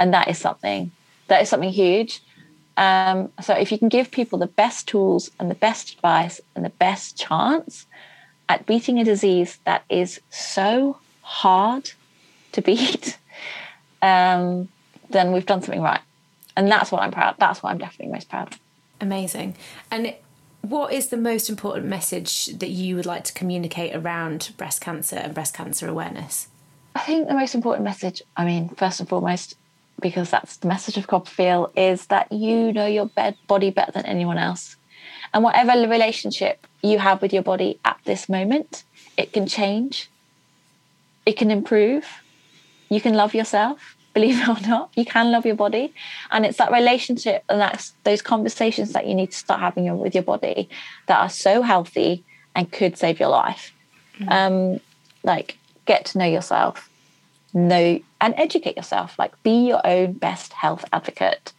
and 0.00 0.12
that 0.12 0.28
is 0.28 0.38
something 0.38 0.90
that 1.28 1.42
is 1.42 1.48
something 1.48 1.70
huge. 1.70 2.22
Um, 2.76 3.32
so 3.40 3.54
if 3.54 3.72
you 3.72 3.78
can 3.78 3.88
give 3.88 4.10
people 4.10 4.38
the 4.38 4.46
best 4.46 4.86
tools 4.86 5.30
and 5.40 5.50
the 5.50 5.54
best 5.54 5.94
advice 5.94 6.40
and 6.54 6.64
the 6.64 6.70
best 6.70 7.16
chance 7.16 7.86
at 8.48 8.66
beating 8.66 8.98
a 8.98 9.04
disease 9.04 9.58
that 9.64 9.84
is 9.88 10.20
so 10.30 10.98
hard 11.22 11.90
to 12.52 12.62
beat, 12.62 13.18
um, 14.02 14.68
then 15.10 15.32
we've 15.32 15.46
done 15.46 15.62
something 15.62 15.82
right. 15.82 16.00
And 16.56 16.70
that's 16.70 16.90
what 16.90 17.02
I'm 17.02 17.10
proud. 17.10 17.36
That's 17.38 17.62
what 17.62 17.70
I'm 17.70 17.78
definitely 17.78 18.12
most 18.12 18.28
proud 18.28 18.52
of. 18.52 18.60
Amazing. 19.00 19.56
And 19.90 20.14
what 20.68 20.92
is 20.92 21.08
the 21.08 21.16
most 21.16 21.48
important 21.48 21.86
message 21.86 22.46
that 22.58 22.70
you 22.70 22.96
would 22.96 23.06
like 23.06 23.24
to 23.24 23.32
communicate 23.32 23.94
around 23.94 24.52
breast 24.56 24.80
cancer 24.80 25.16
and 25.16 25.34
breast 25.34 25.54
cancer 25.54 25.88
awareness? 25.88 26.48
I 26.94 27.00
think 27.00 27.28
the 27.28 27.34
most 27.34 27.54
important 27.54 27.84
message, 27.84 28.22
I 28.36 28.44
mean, 28.44 28.70
first 28.70 29.00
and 29.00 29.08
foremost, 29.08 29.56
because 30.00 30.30
that's 30.30 30.56
the 30.56 30.68
message 30.68 30.96
of 30.96 31.06
CoppaFeel, 31.06 31.70
is 31.76 32.06
that 32.06 32.30
you 32.32 32.72
know 32.72 32.86
your 32.86 33.10
body 33.46 33.70
better 33.70 33.92
than 33.92 34.06
anyone 34.06 34.38
else. 34.38 34.76
And 35.32 35.44
whatever 35.44 35.72
relationship 35.88 36.66
you 36.82 36.98
have 36.98 37.22
with 37.22 37.32
your 37.32 37.42
body 37.42 37.78
at 37.84 37.98
this 38.04 38.28
moment, 38.28 38.84
it 39.16 39.32
can 39.32 39.46
change, 39.46 40.10
it 41.24 41.36
can 41.36 41.50
improve, 41.50 42.06
you 42.88 43.00
can 43.00 43.14
love 43.14 43.34
yourself, 43.34 43.95
believe 44.16 44.40
it 44.40 44.48
or 44.48 44.60
not 44.66 44.90
you 44.96 45.04
can 45.04 45.30
love 45.30 45.44
your 45.44 45.54
body. 45.54 45.92
And 46.30 46.46
it's 46.46 46.56
that 46.56 46.72
relationship 46.72 47.44
and 47.50 47.60
that's 47.60 47.92
those 48.04 48.22
conversations 48.22 48.92
that 48.94 49.06
you 49.06 49.14
need 49.14 49.30
to 49.32 49.36
start 49.36 49.60
having 49.60 49.84
with 49.98 50.14
your 50.14 50.22
body 50.24 50.70
that 51.06 51.20
are 51.20 51.28
so 51.28 51.60
healthy 51.60 52.24
and 52.54 52.72
could 52.72 52.96
save 52.96 53.20
your 53.20 53.28
life. 53.28 53.72
Mm-hmm. 54.18 54.32
um 54.32 54.80
like 55.22 55.58
get 55.84 56.06
to 56.06 56.18
know 56.18 56.24
yourself 56.24 56.88
know 57.52 58.00
and 58.22 58.34
educate 58.38 58.76
yourself. 58.76 59.18
Like 59.18 59.32
be 59.42 59.68
your 59.68 59.82
own 59.86 60.14
best 60.14 60.54
health 60.54 60.84
advocate. 60.92 61.52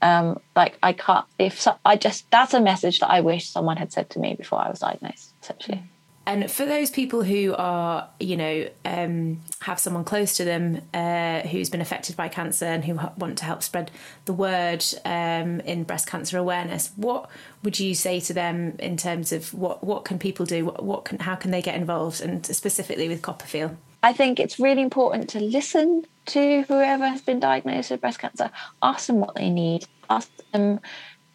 Um 0.00 0.38
like 0.54 0.78
i 0.82 0.92
can't 0.92 1.26
if 1.46 1.60
so, 1.60 1.70
i 1.84 1.96
just 1.96 2.30
that's 2.30 2.54
a 2.54 2.60
message 2.60 3.00
that 3.00 3.10
i 3.10 3.20
wish 3.20 3.48
someone 3.48 3.78
had 3.82 3.92
said 3.92 4.08
to 4.10 4.18
me 4.20 4.34
before 4.42 4.60
i 4.64 4.70
was 4.70 4.80
diagnosed 4.86 5.32
essentially. 5.42 5.78
Mm-hmm. 5.78 5.95
And 6.26 6.50
for 6.50 6.66
those 6.66 6.90
people 6.90 7.22
who 7.22 7.54
are, 7.56 8.08
you 8.18 8.36
know, 8.36 8.68
um, 8.84 9.40
have 9.60 9.78
someone 9.78 10.02
close 10.02 10.36
to 10.38 10.44
them 10.44 10.82
uh, 10.92 11.42
who's 11.42 11.70
been 11.70 11.80
affected 11.80 12.16
by 12.16 12.26
cancer 12.26 12.64
and 12.64 12.84
who 12.84 12.94
want 13.16 13.38
to 13.38 13.44
help 13.44 13.62
spread 13.62 13.92
the 14.24 14.32
word 14.32 14.84
um, 15.04 15.60
in 15.60 15.84
breast 15.84 16.08
cancer 16.08 16.36
awareness, 16.36 16.90
what 16.96 17.30
would 17.62 17.78
you 17.78 17.94
say 17.94 18.18
to 18.20 18.34
them 18.34 18.74
in 18.80 18.96
terms 18.96 19.30
of 19.30 19.54
what 19.54 19.84
what 19.84 20.04
can 20.04 20.18
people 20.18 20.44
do? 20.44 20.64
What, 20.64 20.82
what 20.82 21.04
can 21.04 21.20
how 21.20 21.36
can 21.36 21.52
they 21.52 21.62
get 21.62 21.76
involved? 21.76 22.20
And 22.20 22.44
specifically 22.44 23.08
with 23.08 23.22
CoppaFeel, 23.22 23.76
I 24.02 24.12
think 24.12 24.40
it's 24.40 24.58
really 24.58 24.82
important 24.82 25.30
to 25.30 25.40
listen 25.40 26.06
to 26.26 26.62
whoever 26.62 27.06
has 27.06 27.22
been 27.22 27.38
diagnosed 27.38 27.92
with 27.92 28.00
breast 28.00 28.18
cancer. 28.18 28.50
Ask 28.82 29.06
them 29.06 29.20
what 29.20 29.36
they 29.36 29.48
need. 29.48 29.86
Ask 30.10 30.30
them 30.52 30.80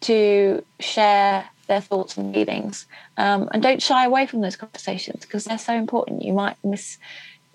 to 0.02 0.64
share 0.80 1.48
their 1.66 1.80
thoughts 1.80 2.16
and 2.16 2.34
feelings. 2.34 2.86
Um, 3.16 3.48
and 3.52 3.62
don't 3.62 3.82
shy 3.82 4.04
away 4.04 4.26
from 4.26 4.40
those 4.40 4.56
conversations 4.56 5.24
because 5.24 5.44
they're 5.44 5.58
so 5.58 5.74
important. 5.74 6.22
You 6.22 6.32
might 6.32 6.56
miss, 6.64 6.98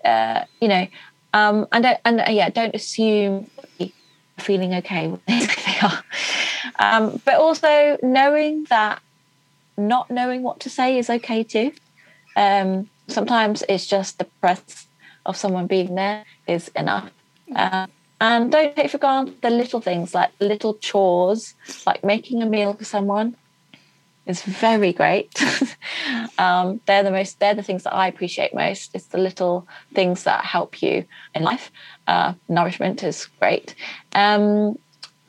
uh, 0.04 0.44
you 0.60 0.68
know, 0.68 0.86
um, 1.34 1.66
and 1.72 1.86
and 2.04 2.20
uh, 2.20 2.30
yeah, 2.30 2.50
don't 2.50 2.74
assume 2.74 3.50
feeling 4.38 4.74
okay 4.74 5.08
with 5.08 5.24
they 5.26 5.78
are. 5.82 6.04
Um, 6.78 7.20
but 7.24 7.34
also 7.34 7.98
knowing 8.02 8.64
that 8.70 9.02
not 9.76 10.10
knowing 10.10 10.42
what 10.42 10.60
to 10.60 10.70
say 10.70 10.98
is 10.98 11.10
okay 11.10 11.42
too. 11.42 11.72
Um, 12.36 12.88
sometimes 13.08 13.62
it's 13.68 13.86
just 13.86 14.18
the 14.18 14.24
presence 14.40 14.86
of 15.26 15.36
someone 15.36 15.66
being 15.66 15.94
there 15.94 16.24
is 16.46 16.68
enough. 16.68 17.10
Uh, 17.54 17.86
and 18.20 18.50
don't 18.50 18.74
take 18.74 18.90
for 18.90 18.98
granted 18.98 19.40
the 19.42 19.50
little 19.50 19.80
things 19.80 20.14
like 20.14 20.30
little 20.40 20.74
chores, 20.74 21.54
like 21.86 22.02
making 22.02 22.42
a 22.42 22.46
meal 22.46 22.74
for 22.74 22.84
someone, 22.84 23.36
is 24.26 24.42
very 24.42 24.92
great. 24.92 25.42
um, 26.38 26.80
they're 26.86 27.02
the 27.02 27.10
most. 27.10 27.40
They're 27.40 27.54
the 27.54 27.62
things 27.62 27.84
that 27.84 27.94
I 27.94 28.06
appreciate 28.06 28.54
most. 28.54 28.94
It's 28.94 29.06
the 29.06 29.18
little 29.18 29.66
things 29.94 30.24
that 30.24 30.44
help 30.44 30.82
you 30.82 31.04
in 31.34 31.42
life. 31.42 31.72
Uh, 32.06 32.34
nourishment 32.48 33.02
is 33.02 33.26
great, 33.40 33.74
um, 34.14 34.78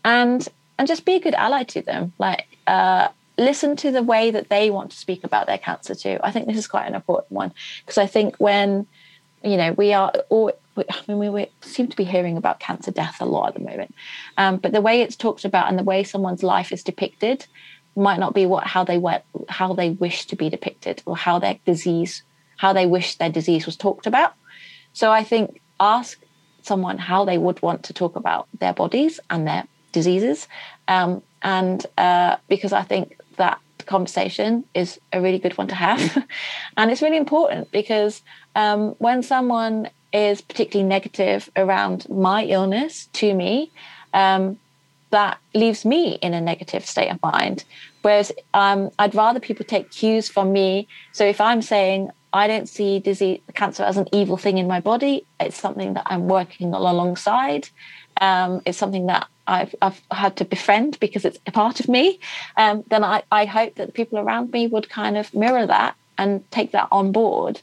and 0.03 0.47
and 0.77 0.87
just 0.87 1.05
be 1.05 1.15
a 1.15 1.19
good 1.19 1.35
ally 1.35 1.63
to 1.63 1.81
them. 1.81 2.13
Like 2.19 2.47
uh, 2.67 3.07
listen 3.37 3.75
to 3.77 3.91
the 3.91 4.03
way 4.03 4.31
that 4.31 4.49
they 4.49 4.69
want 4.69 4.91
to 4.91 4.97
speak 4.97 5.23
about 5.23 5.47
their 5.47 5.57
cancer 5.57 5.95
too. 5.95 6.19
I 6.21 6.31
think 6.31 6.47
this 6.47 6.57
is 6.57 6.67
quite 6.67 6.87
an 6.87 6.95
important 6.95 7.31
one 7.31 7.53
because 7.81 7.97
I 7.97 8.05
think 8.05 8.35
when 8.37 8.85
you 9.43 9.57
know 9.57 9.71
we 9.73 9.93
are 9.93 10.11
all 10.29 10.51
I 10.89 11.01
mean, 11.07 11.17
we, 11.19 11.29
we, 11.29 11.47
seem 11.61 11.87
to 11.87 11.97
be 11.97 12.03
hearing 12.03 12.37
about 12.37 12.59
cancer 12.59 12.91
death 12.91 13.17
a 13.19 13.25
lot 13.25 13.49
at 13.49 13.53
the 13.55 13.61
moment, 13.61 13.95
um, 14.37 14.57
but 14.57 14.71
the 14.71 14.81
way 14.81 15.01
it's 15.01 15.15
talked 15.15 15.45
about 15.45 15.69
and 15.69 15.77
the 15.77 15.83
way 15.83 16.03
someone's 16.03 16.43
life 16.43 16.71
is 16.71 16.83
depicted 16.83 17.45
might 17.95 18.19
not 18.19 18.33
be 18.33 18.45
what 18.45 18.65
how 18.65 18.83
they 18.83 19.01
how 19.49 19.73
they 19.73 19.91
wish 19.91 20.25
to 20.27 20.35
be 20.35 20.49
depicted 20.49 21.01
or 21.05 21.17
how 21.17 21.39
their 21.39 21.57
disease 21.65 22.23
how 22.57 22.73
they 22.73 22.85
wish 22.85 23.15
their 23.15 23.29
disease 23.29 23.65
was 23.65 23.75
talked 23.75 24.07
about. 24.07 24.33
So 24.93 25.11
i 25.11 25.23
think 25.23 25.61
ask 25.79 26.19
someone 26.61 26.97
how 26.97 27.25
they 27.25 27.37
would 27.37 27.61
want 27.61 27.83
to 27.83 27.93
talk 27.93 28.15
about 28.15 28.47
their 28.59 28.73
bodies 28.73 29.19
and 29.29 29.47
their 29.47 29.63
diseases. 29.91 30.47
Um, 30.87 31.23
and 31.41 31.85
uh, 31.97 32.35
because 32.47 32.73
i 32.73 32.83
think 32.83 33.17
that 33.37 33.59
conversation 33.89 34.63
is 34.73 34.99
a 35.11 35.19
really 35.19 35.39
good 35.39 35.57
one 35.57 35.67
to 35.67 35.75
have. 35.75 36.01
And 36.77 36.91
it's 36.91 37.01
really 37.01 37.17
important 37.17 37.71
because 37.71 38.21
um, 38.55 38.95
when 38.99 39.23
someone 39.23 39.89
is 40.11 40.41
particularly 40.41 40.87
negative 40.87 41.49
around 41.55 42.07
my 42.09 42.43
illness 42.45 43.07
to 43.13 43.33
me 43.33 43.71
um, 44.13 44.57
that 45.11 45.39
leaves 45.53 45.85
me 45.85 46.13
in 46.15 46.33
a 46.33 46.41
negative 46.41 46.85
state 46.85 47.09
of 47.09 47.21
mind. 47.21 47.63
Whereas 48.01 48.31
um, 48.53 48.91
I'd 48.99 49.15
rather 49.15 49.39
people 49.39 49.65
take 49.65 49.91
cues 49.91 50.29
from 50.29 50.53
me. 50.53 50.87
So 51.11 51.25
if 51.25 51.41
I'm 51.41 51.61
saying 51.61 52.11
I 52.31 52.47
don't 52.47 52.69
see 52.69 52.99
disease, 52.99 53.41
cancer 53.55 53.83
as 53.83 53.97
an 53.97 54.07
evil 54.13 54.37
thing 54.37 54.57
in 54.57 54.67
my 54.67 54.79
body, 54.79 55.25
it's 55.39 55.59
something 55.59 55.93
that 55.95 56.03
I'm 56.05 56.27
working 56.27 56.73
alongside. 56.73 57.69
Um, 58.21 58.61
it's 58.65 58.77
something 58.77 59.07
that 59.07 59.27
I've, 59.47 59.73
I've, 59.81 59.99
had 60.11 60.35
to 60.37 60.45
befriend 60.45 60.99
because 60.99 61.25
it's 61.25 61.39
a 61.47 61.51
part 61.51 61.79
of 61.79 61.87
me. 61.87 62.19
Um, 62.57 62.83
then 62.87 63.03
I, 63.03 63.23
I, 63.31 63.45
hope 63.45 63.75
that 63.75 63.87
the 63.87 63.93
people 63.93 64.19
around 64.19 64.51
me 64.51 64.67
would 64.67 64.89
kind 64.89 65.17
of 65.17 65.33
mirror 65.33 65.65
that 65.65 65.95
and 66.17 66.49
take 66.51 66.73
that 66.73 66.89
on 66.91 67.11
board 67.11 67.61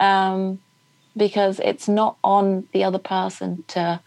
um, 0.00 0.58
because 1.18 1.60
it's 1.60 1.88
not 1.88 2.16
on 2.24 2.66
the 2.72 2.84
other 2.84 2.98
person 2.98 3.64
to 3.68 4.00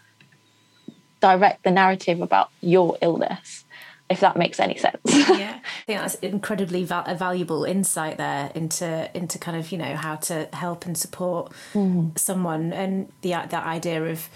direct 1.20 1.62
the 1.62 1.70
narrative 1.70 2.20
about 2.20 2.50
your 2.60 2.98
illness 3.00 3.64
if 4.12 4.20
that 4.20 4.36
makes 4.36 4.60
any 4.60 4.76
sense. 4.76 5.00
yeah, 5.06 5.58
I 5.58 5.60
think 5.86 6.00
that's 6.00 6.14
incredibly 6.16 6.84
val- 6.84 7.04
a 7.06 7.14
valuable 7.14 7.64
insight 7.64 8.18
there 8.18 8.52
into 8.54 9.10
into 9.14 9.38
kind 9.38 9.56
of 9.56 9.72
you 9.72 9.78
know 9.78 9.96
how 9.96 10.16
to 10.16 10.48
help 10.52 10.86
and 10.86 10.96
support 10.96 11.52
mm. 11.72 12.16
someone 12.18 12.72
and 12.72 13.10
the 13.22 13.30
that 13.30 13.54
idea 13.64 14.04
of 14.04 14.28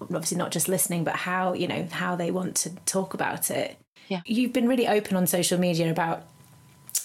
obviously 0.00 0.36
not 0.36 0.52
just 0.52 0.68
listening 0.68 1.02
but 1.02 1.16
how 1.16 1.54
you 1.54 1.66
know 1.66 1.88
how 1.90 2.14
they 2.14 2.30
want 2.30 2.54
to 2.56 2.70
talk 2.86 3.14
about 3.14 3.50
it. 3.50 3.76
Yeah, 4.08 4.20
you've 4.24 4.52
been 4.52 4.68
really 4.68 4.86
open 4.86 5.16
on 5.16 5.26
social 5.26 5.58
media 5.58 5.90
about 5.90 6.22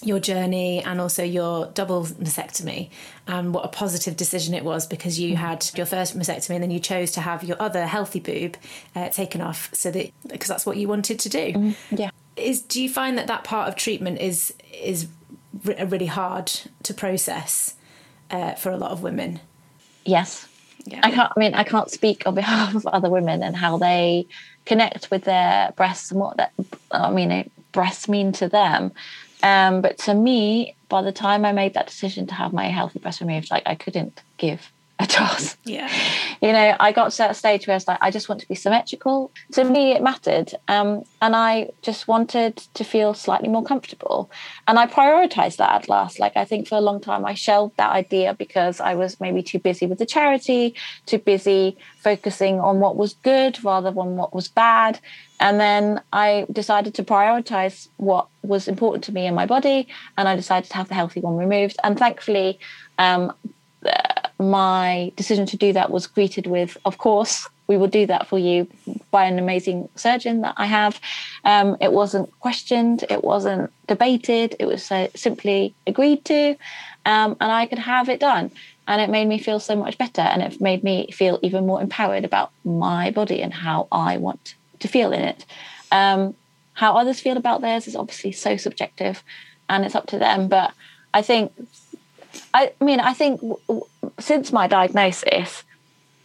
your 0.02 0.18
journey 0.18 0.82
and 0.82 1.00
also 1.00 1.22
your 1.22 1.66
double 1.66 2.04
mastectomy 2.04 2.90
and 3.26 3.54
what 3.54 3.64
a 3.64 3.68
positive 3.68 4.16
decision 4.16 4.54
it 4.54 4.64
was 4.64 4.86
because 4.86 5.18
you 5.18 5.34
mm-hmm. 5.34 5.44
had 5.44 5.70
your 5.74 5.86
first 5.86 6.18
mastectomy 6.18 6.54
and 6.54 6.62
then 6.62 6.70
you 6.70 6.80
chose 6.80 7.10
to 7.12 7.20
have 7.20 7.44
your 7.44 7.56
other 7.60 7.86
healthy 7.86 8.20
boob 8.20 8.56
uh, 8.96 9.08
taken 9.10 9.40
off 9.40 9.70
so 9.72 9.90
that 9.90 10.10
because 10.28 10.48
that's 10.48 10.66
what 10.66 10.76
you 10.76 10.88
wanted 10.88 11.18
to 11.18 11.28
do. 11.28 11.52
Mm, 11.52 11.76
yeah. 11.90 12.10
Is 12.36 12.60
do 12.62 12.82
you 12.82 12.88
find 12.88 13.16
that 13.18 13.26
that 13.26 13.44
part 13.44 13.68
of 13.68 13.76
treatment 13.76 14.20
is 14.20 14.54
is 14.72 15.06
really 15.64 16.06
hard 16.06 16.46
to 16.82 16.94
process 16.94 17.74
uh, 18.30 18.54
for 18.54 18.70
a 18.70 18.76
lot 18.76 18.90
of 18.90 19.02
women? 19.02 19.40
Yes. 20.04 20.48
Yeah. 20.84 21.00
I 21.04 21.10
can't 21.10 21.32
I 21.36 21.40
mean 21.40 21.54
I 21.54 21.64
can't 21.64 21.90
speak 21.90 22.26
on 22.26 22.34
behalf 22.42 22.74
of 22.74 22.86
other 22.86 23.10
women 23.10 23.42
and 23.42 23.54
how 23.54 23.76
they 23.78 24.26
connect 24.64 25.10
with 25.10 25.24
their 25.24 25.72
breasts 25.76 26.10
and 26.10 26.20
what 26.20 26.36
that 26.38 26.52
I 26.90 27.10
mean 27.10 27.50
breasts 27.72 28.08
mean 28.08 28.32
to 28.32 28.48
them 28.48 28.92
um, 29.42 29.80
but 29.80 29.98
to 29.98 30.14
me, 30.14 30.76
by 30.88 31.02
the 31.02 31.12
time 31.12 31.44
I 31.44 31.52
made 31.52 31.74
that 31.74 31.86
decision 31.86 32.26
to 32.28 32.34
have 32.34 32.52
my 32.52 32.64
healthy 32.64 32.98
breast 32.98 33.20
removed, 33.20 33.50
like 33.50 33.62
I 33.66 33.74
couldn't 33.74 34.22
give 34.38 34.72
a 34.98 35.06
toss. 35.06 35.56
Yeah. 35.64 35.90
You 36.42 36.52
know, 36.52 36.76
I 36.80 36.90
got 36.90 37.12
to 37.12 37.18
that 37.18 37.36
stage 37.36 37.68
where 37.68 37.74
I 37.74 37.76
was 37.76 37.86
like, 37.86 37.98
I 38.00 38.10
just 38.10 38.28
want 38.28 38.40
to 38.40 38.48
be 38.48 38.56
symmetrical. 38.56 39.30
To 39.52 39.62
me, 39.62 39.92
it 39.92 40.02
mattered. 40.02 40.52
Um, 40.66 41.04
and 41.20 41.36
I 41.36 41.70
just 41.82 42.08
wanted 42.08 42.56
to 42.74 42.82
feel 42.82 43.14
slightly 43.14 43.48
more 43.48 43.62
comfortable. 43.62 44.28
And 44.66 44.76
I 44.76 44.88
prioritized 44.88 45.58
that 45.58 45.72
at 45.72 45.88
last. 45.88 46.18
Like, 46.18 46.36
I 46.36 46.44
think 46.44 46.66
for 46.66 46.74
a 46.74 46.80
long 46.80 47.00
time, 47.00 47.24
I 47.24 47.34
shelved 47.34 47.76
that 47.76 47.92
idea 47.92 48.34
because 48.34 48.80
I 48.80 48.96
was 48.96 49.20
maybe 49.20 49.40
too 49.40 49.60
busy 49.60 49.86
with 49.86 50.00
the 50.00 50.06
charity, 50.06 50.74
too 51.06 51.18
busy 51.18 51.76
focusing 52.00 52.58
on 52.58 52.80
what 52.80 52.96
was 52.96 53.14
good 53.22 53.62
rather 53.62 53.92
than 53.92 54.16
what 54.16 54.34
was 54.34 54.48
bad. 54.48 54.98
And 55.38 55.60
then 55.60 56.00
I 56.12 56.46
decided 56.50 56.94
to 56.94 57.04
prioritize 57.04 57.86
what 57.98 58.26
was 58.42 58.66
important 58.66 59.04
to 59.04 59.12
me 59.12 59.26
in 59.26 59.34
my 59.36 59.46
body. 59.46 59.86
And 60.18 60.26
I 60.26 60.34
decided 60.34 60.70
to 60.70 60.76
have 60.76 60.88
the 60.88 60.94
healthy 60.94 61.20
one 61.20 61.36
removed. 61.36 61.76
And 61.84 61.96
thankfully, 61.96 62.58
um, 62.98 63.32
my 64.42 65.12
decision 65.16 65.46
to 65.46 65.56
do 65.56 65.72
that 65.72 65.90
was 65.90 66.06
greeted 66.06 66.46
with, 66.46 66.76
of 66.84 66.98
course, 66.98 67.48
we 67.66 67.76
will 67.76 67.86
do 67.86 68.06
that 68.06 68.26
for 68.26 68.38
you 68.38 68.66
by 69.10 69.24
an 69.24 69.38
amazing 69.38 69.88
surgeon 69.94 70.42
that 70.42 70.54
I 70.56 70.66
have. 70.66 71.00
Um, 71.44 71.76
it 71.80 71.92
wasn't 71.92 72.30
questioned, 72.40 73.04
it 73.08 73.24
wasn't 73.24 73.72
debated, 73.86 74.56
it 74.58 74.66
was 74.66 74.90
uh, 74.90 75.08
simply 75.14 75.74
agreed 75.86 76.24
to, 76.26 76.56
um, 77.06 77.36
and 77.40 77.50
I 77.52 77.66
could 77.66 77.78
have 77.78 78.08
it 78.08 78.20
done. 78.20 78.50
And 78.88 79.00
it 79.00 79.10
made 79.10 79.28
me 79.28 79.38
feel 79.38 79.60
so 79.60 79.76
much 79.76 79.96
better, 79.96 80.22
and 80.22 80.42
it 80.42 80.60
made 80.60 80.82
me 80.82 81.08
feel 81.12 81.38
even 81.42 81.66
more 81.66 81.80
empowered 81.80 82.24
about 82.24 82.50
my 82.64 83.12
body 83.12 83.40
and 83.40 83.54
how 83.54 83.86
I 83.92 84.16
want 84.16 84.56
to 84.80 84.88
feel 84.88 85.12
in 85.12 85.22
it. 85.22 85.46
Um, 85.92 86.34
how 86.74 86.96
others 86.96 87.20
feel 87.20 87.36
about 87.36 87.60
theirs 87.60 87.86
is 87.86 87.94
obviously 87.94 88.32
so 88.32 88.56
subjective, 88.56 89.22
and 89.68 89.84
it's 89.84 89.94
up 89.94 90.08
to 90.08 90.18
them. 90.18 90.48
But 90.48 90.74
I 91.14 91.22
think 91.22 91.52
I 92.54 92.72
mean, 92.80 93.00
I 93.00 93.12
think 93.14 93.40
w- 93.40 93.60
w- 93.66 93.86
since 94.18 94.52
my 94.52 94.66
diagnosis, 94.66 95.64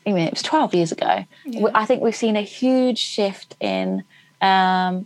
I 0.06 0.12
mean, 0.12 0.28
it 0.28 0.34
was 0.34 0.44
12 0.44 0.74
years 0.74 0.92
ago, 0.92 1.26
yeah. 1.46 1.68
I 1.74 1.86
think 1.86 2.02
we've 2.02 2.16
seen 2.16 2.38
a 2.38 2.42
huge 2.42 3.00
shift 3.00 3.56
in 3.60 4.04
um, 4.42 5.06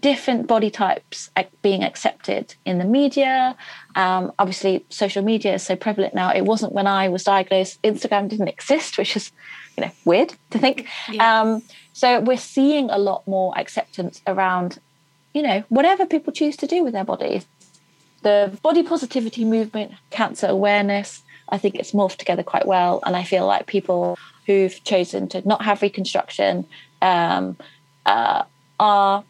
different 0.00 0.46
body 0.46 0.70
types 0.70 1.30
being 1.62 1.82
accepted 1.82 2.54
in 2.64 2.78
the 2.78 2.84
media. 2.84 3.56
Um, 3.94 4.32
obviously, 4.38 4.84
social 4.88 5.22
media 5.22 5.54
is 5.54 5.62
so 5.62 5.76
prevalent 5.76 6.14
now. 6.14 6.32
It 6.32 6.42
wasn't 6.42 6.72
when 6.72 6.86
I 6.86 7.08
was 7.08 7.24
diagnosed, 7.24 7.80
Instagram 7.82 8.28
didn't 8.28 8.48
exist, 8.48 8.98
which 8.98 9.16
is 9.16 9.32
you 9.76 9.84
know 9.84 9.90
weird 10.04 10.34
to 10.50 10.58
think. 10.58 10.86
Yeah. 11.10 11.40
Um, 11.40 11.62
so 11.92 12.20
we're 12.20 12.36
seeing 12.36 12.90
a 12.90 12.98
lot 12.98 13.26
more 13.26 13.56
acceptance 13.58 14.20
around, 14.26 14.78
you 15.32 15.42
know, 15.42 15.64
whatever 15.70 16.04
people 16.04 16.32
choose 16.32 16.56
to 16.58 16.66
do 16.66 16.84
with 16.84 16.92
their 16.92 17.04
bodies 17.04 17.46
the 18.26 18.58
body 18.60 18.82
positivity 18.82 19.44
movement, 19.44 19.92
cancer 20.10 20.48
awareness, 20.48 21.22
I 21.48 21.58
think 21.58 21.76
it's 21.76 21.92
morphed 21.92 22.16
together 22.16 22.42
quite 22.42 22.66
well. 22.66 23.00
And 23.06 23.14
I 23.14 23.22
feel 23.22 23.46
like 23.46 23.66
people 23.66 24.18
who've 24.46 24.82
chosen 24.82 25.28
to 25.28 25.46
not 25.46 25.62
have 25.62 25.80
reconstruction 25.80 26.66
um, 27.00 27.56
uh, 28.04 28.42
are 28.80 29.22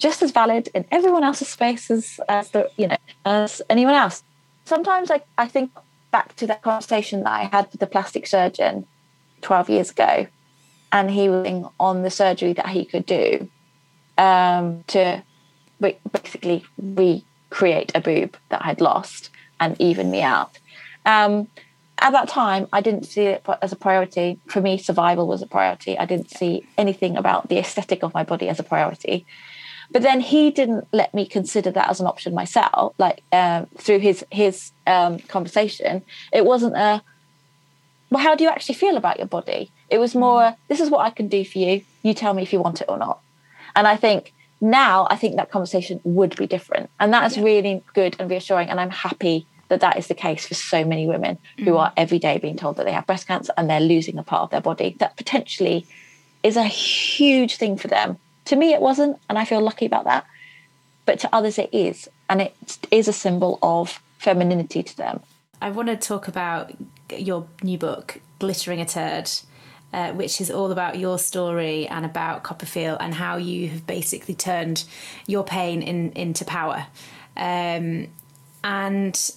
just 0.00 0.20
as 0.20 0.32
valid 0.32 0.68
in 0.74 0.84
everyone 0.90 1.22
else's 1.22 1.46
space 1.46 1.88
as, 1.88 2.18
as 2.28 2.50
the 2.50 2.68
you 2.76 2.88
know 2.88 2.96
as 3.24 3.62
anyone 3.70 3.94
else. 3.94 4.24
Sometimes 4.64 5.08
I, 5.12 5.20
I 5.38 5.46
think 5.46 5.70
back 6.10 6.34
to 6.36 6.46
that 6.48 6.62
conversation 6.62 7.22
that 7.22 7.32
I 7.32 7.44
had 7.44 7.70
with 7.70 7.78
the 7.78 7.86
plastic 7.86 8.26
surgeon 8.26 8.84
12 9.42 9.70
years 9.70 9.90
ago, 9.92 10.26
and 10.90 11.08
he 11.08 11.28
was 11.28 11.70
on 11.78 12.02
the 12.02 12.10
surgery 12.10 12.52
that 12.54 12.68
he 12.68 12.84
could 12.84 13.06
do 13.06 13.48
um, 14.18 14.82
to 14.88 15.22
basically 16.10 16.64
re 16.78 17.24
create 17.56 17.90
a 17.94 18.00
boob 18.00 18.36
that 18.50 18.62
I'd 18.66 18.82
lost 18.82 19.30
and 19.58 19.80
even 19.80 20.10
me 20.10 20.20
out. 20.20 20.58
Um, 21.06 21.48
at 21.98 22.12
that 22.12 22.28
time, 22.28 22.68
I 22.70 22.82
didn't 22.82 23.06
see 23.12 23.22
it 23.22 23.46
as 23.62 23.72
a 23.72 23.76
priority. 23.86 24.38
For 24.52 24.60
me, 24.60 24.76
survival 24.76 25.26
was 25.26 25.40
a 25.40 25.46
priority. 25.46 25.98
I 25.98 26.04
didn't 26.04 26.30
see 26.30 26.66
anything 26.76 27.16
about 27.16 27.48
the 27.48 27.58
aesthetic 27.58 28.02
of 28.02 28.12
my 28.12 28.24
body 28.24 28.50
as 28.50 28.60
a 28.60 28.62
priority. 28.62 29.24
But 29.90 30.02
then 30.02 30.20
he 30.20 30.50
didn't 30.50 30.86
let 30.92 31.14
me 31.14 31.24
consider 31.24 31.70
that 31.70 31.88
as 31.88 31.98
an 32.00 32.06
option 32.06 32.34
myself. 32.34 32.94
Like 32.98 33.22
um, 33.32 33.66
through 33.78 34.00
his 34.00 34.18
his 34.30 34.72
um, 34.86 35.12
conversation, 35.20 36.02
it 36.38 36.44
wasn't 36.44 36.76
a 36.76 37.02
well, 38.10 38.22
how 38.22 38.34
do 38.34 38.44
you 38.44 38.50
actually 38.50 38.74
feel 38.74 38.96
about 38.98 39.18
your 39.18 39.30
body? 39.38 39.70
It 39.88 39.98
was 39.98 40.14
more, 40.14 40.54
this 40.68 40.80
is 40.80 40.90
what 40.90 41.04
I 41.06 41.10
can 41.10 41.28
do 41.28 41.42
for 41.44 41.58
you. 41.58 41.82
You 42.02 42.12
tell 42.14 42.34
me 42.34 42.42
if 42.42 42.52
you 42.52 42.60
want 42.60 42.80
it 42.82 42.88
or 42.88 42.98
not. 42.98 43.18
And 43.74 43.86
I 43.86 43.96
think 43.96 44.32
now 44.60 45.06
I 45.10 45.16
think 45.16 45.36
that 45.36 45.50
conversation 45.50 46.00
would 46.04 46.36
be 46.36 46.46
different. 46.46 46.90
And 46.98 47.12
that 47.12 47.30
is 47.30 47.36
yeah. 47.36 47.44
really 47.44 47.82
good 47.94 48.16
and 48.18 48.30
reassuring. 48.30 48.68
And 48.68 48.80
I'm 48.80 48.90
happy 48.90 49.46
that 49.68 49.80
that 49.80 49.98
is 49.98 50.06
the 50.06 50.14
case 50.14 50.46
for 50.46 50.54
so 50.54 50.84
many 50.84 51.06
women 51.06 51.38
mm. 51.58 51.64
who 51.64 51.76
are 51.76 51.92
every 51.96 52.18
day 52.18 52.38
being 52.38 52.56
told 52.56 52.76
that 52.76 52.86
they 52.86 52.92
have 52.92 53.06
breast 53.06 53.26
cancer 53.26 53.52
and 53.56 53.68
they're 53.68 53.80
losing 53.80 54.18
a 54.18 54.22
part 54.22 54.42
of 54.42 54.50
their 54.50 54.60
body 54.60 54.96
that 55.00 55.16
potentially 55.16 55.86
is 56.42 56.56
a 56.56 56.64
huge 56.64 57.56
thing 57.56 57.76
for 57.76 57.88
them. 57.88 58.18
To 58.46 58.56
me, 58.56 58.72
it 58.72 58.80
wasn't, 58.80 59.18
and 59.28 59.38
I 59.38 59.44
feel 59.44 59.60
lucky 59.60 59.86
about 59.86 60.04
that. 60.04 60.24
But 61.04 61.18
to 61.20 61.34
others, 61.34 61.58
it 61.58 61.70
is. 61.72 62.08
And 62.28 62.40
it 62.40 62.78
is 62.90 63.08
a 63.08 63.12
symbol 63.12 63.58
of 63.62 64.00
femininity 64.18 64.82
to 64.82 64.96
them. 64.96 65.20
I 65.60 65.70
want 65.70 65.88
to 65.88 65.96
talk 65.96 66.28
about 66.28 66.72
your 67.10 67.46
new 67.62 67.78
book, 67.78 68.20
Glittering 68.38 68.80
a 68.80 68.86
Turd 68.86 69.30
uh, 69.92 70.12
which 70.12 70.40
is 70.40 70.50
all 70.50 70.72
about 70.72 70.98
your 70.98 71.18
story 71.18 71.86
and 71.86 72.04
about 72.04 72.42
CoppaFeel 72.42 72.96
and 73.00 73.14
how 73.14 73.36
you 73.36 73.68
have 73.68 73.86
basically 73.86 74.34
turned 74.34 74.84
your 75.26 75.44
pain 75.44 75.82
in, 75.82 76.12
into 76.12 76.44
power. 76.44 76.86
Um, 77.36 78.08
and 78.62 79.32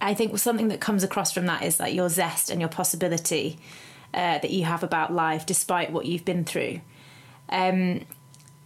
I 0.00 0.14
think 0.14 0.38
something 0.38 0.68
that 0.68 0.80
comes 0.80 1.02
across 1.02 1.32
from 1.32 1.46
that 1.46 1.62
is 1.62 1.78
that 1.78 1.94
your 1.94 2.08
zest 2.08 2.50
and 2.50 2.60
your 2.60 2.68
possibility 2.68 3.58
uh, 4.12 4.38
that 4.38 4.50
you 4.50 4.64
have 4.64 4.82
about 4.82 5.12
life, 5.12 5.46
despite 5.46 5.92
what 5.92 6.06
you've 6.06 6.24
been 6.24 6.44
through. 6.44 6.80
Um, 7.48 8.02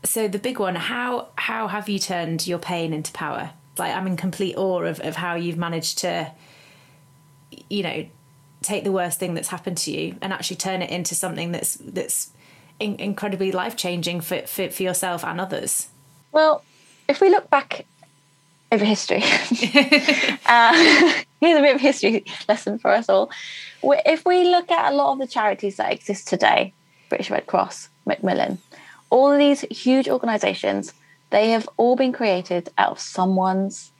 so 0.05 0.29
the 0.29 0.38
big 0.38 0.59
one, 0.59 0.75
how 0.75 1.29
how 1.37 1.69
have 1.69 1.88
you 1.88 1.99
turned 1.99 2.47
your 2.47 2.59
pain 2.59 2.93
into 2.93 3.12
power? 3.12 3.51
Like 3.79 3.95
I'm 3.95 4.07
in 4.07 4.16
complete 4.16 4.57
awe 4.57 4.83
of, 4.83 5.01
of 5.01 5.16
how 5.16 5.35
you've 5.35 5.59
managed 5.59 5.99
to, 5.99 6.33
you 7.69 7.83
know, 7.83 8.07
take 8.62 8.85
the 8.85 8.92
worst 8.92 9.18
thing 9.18 9.35
that's 9.35 9.49
happened 9.49 9.79
to 9.79 9.90
you 9.90 10.16
and 10.20 10.33
actually 10.33 10.57
turn 10.57 10.83
it 10.83 10.90
into 10.90 11.14
something 11.14 11.53
that's 11.53 11.75
that's 11.77 12.31
in- 12.79 12.96
incredibly 12.96 13.53
life 13.53 13.77
changing 13.77 14.20
for, 14.20 14.42
for 14.42 14.70
for 14.70 14.83
yourself 14.83 15.25
and 15.25 15.40
others. 15.40 15.88
Well, 16.33 16.62
if 17.09 17.20
we 17.20 17.29
look 17.29 17.51
back 17.51 17.87
over 18.73 18.85
history, 18.85 19.23
uh, 20.46 21.12
here's 21.40 21.59
a 21.59 21.62
bit 21.62 21.75
of 21.75 21.81
history 21.81 22.25
lesson 22.49 22.79
for 22.79 22.90
us 22.90 23.09
all. 23.09 23.31
If 23.83 24.25
we 24.25 24.44
look 24.44 24.70
at 24.70 24.92
a 24.92 24.96
lot 24.96 25.12
of 25.12 25.18
the 25.18 25.27
charities 25.27 25.77
that 25.77 25.92
exist 25.92 26.29
today, 26.29 26.73
British 27.09 27.31
Red 27.31 27.46
Cross, 27.46 27.88
Macmillan, 28.07 28.59
all 29.09 29.33
of 29.33 29.38
these 29.38 29.62
huge 29.62 30.09
organisations, 30.09 30.92
they 31.31 31.51
have 31.51 31.68
all 31.77 31.96
been 31.96 32.12
created 32.12 32.70
out 32.79 32.92
of 32.92 33.01
someone's 33.01 33.90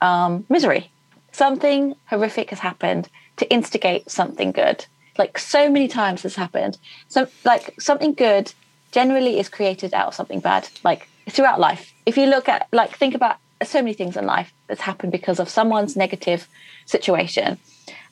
um, 0.00 0.46
misery. 0.48 0.90
Something 1.32 1.94
horrific 2.06 2.50
has 2.50 2.58
happened 2.58 3.08
to 3.42 3.50
instigate 3.52 4.08
something 4.08 4.52
good. 4.52 4.86
Like 5.18 5.36
so 5.36 5.68
many 5.68 5.88
times 5.88 6.22
this 6.22 6.36
happened. 6.36 6.78
So 7.08 7.26
like 7.44 7.74
something 7.80 8.14
good 8.14 8.54
generally 8.92 9.38
is 9.40 9.48
created 9.48 9.92
out 9.94 10.08
of 10.08 10.14
something 10.14 10.40
bad. 10.40 10.68
Like 10.84 11.08
throughout 11.28 11.58
life. 11.58 11.92
If 12.06 12.16
you 12.16 12.26
look 12.26 12.48
at 12.48 12.68
like 12.72 12.96
think 12.96 13.14
about 13.14 13.36
so 13.64 13.78
many 13.78 13.94
things 13.94 14.16
in 14.16 14.26
life 14.26 14.52
that's 14.68 14.80
happened 14.80 15.12
because 15.12 15.38
of 15.40 15.48
someone's 15.48 15.96
negative 15.96 16.48
situation. 16.86 17.58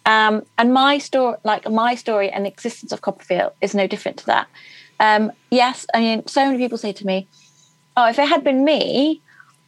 Um, 0.06 0.42
and 0.58 0.72
my 0.72 0.98
story, 0.98 1.36
like 1.44 1.68
my 1.70 1.94
story 1.94 2.30
and 2.30 2.44
the 2.44 2.48
existence 2.48 2.92
of 2.92 3.00
CoppaFeel 3.02 3.52
is 3.60 3.74
no 3.74 3.86
different 3.86 4.18
to 4.18 4.26
that. 4.26 4.48
Um, 4.98 5.32
yes, 5.50 5.86
I 5.94 6.00
mean, 6.00 6.26
so 6.26 6.44
many 6.46 6.58
people 6.58 6.78
say 6.78 6.92
to 6.92 7.06
me, 7.06 7.28
"Oh, 7.96 8.08
if 8.08 8.18
it 8.18 8.28
had 8.28 8.42
been 8.44 8.64
me, 8.64 9.20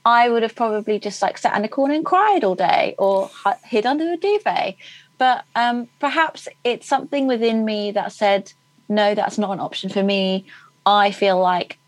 I 0.05 0.29
would 0.29 0.42
have 0.42 0.55
probably 0.55 0.98
just 0.98 1.22
like 1.22 1.38
sat 1.38 1.57
in 1.57 1.64
a 1.64 1.68
corner 1.68 1.94
and 1.94 2.05
cried 2.05 2.44
all 2.44 2.55
day, 2.55 2.94
or 2.98 3.31
hid 3.64 3.87
under 3.87 4.12
a 4.12 4.16
duvet, 4.16 4.77
but 5.22 5.44
um, 5.54 5.87
perhaps 6.00 6.48
it's 6.64 6.88
something 6.88 7.28
within 7.28 7.64
me 7.64 7.92
that 7.92 8.11
said, 8.11 8.52
no, 8.88 9.14
that's 9.14 9.38
not 9.38 9.52
an 9.52 9.61
option 9.61 9.88
for 9.88 10.02
me. 10.02 10.46
I 10.85 11.12
feel 11.12 11.38
like 11.38 11.78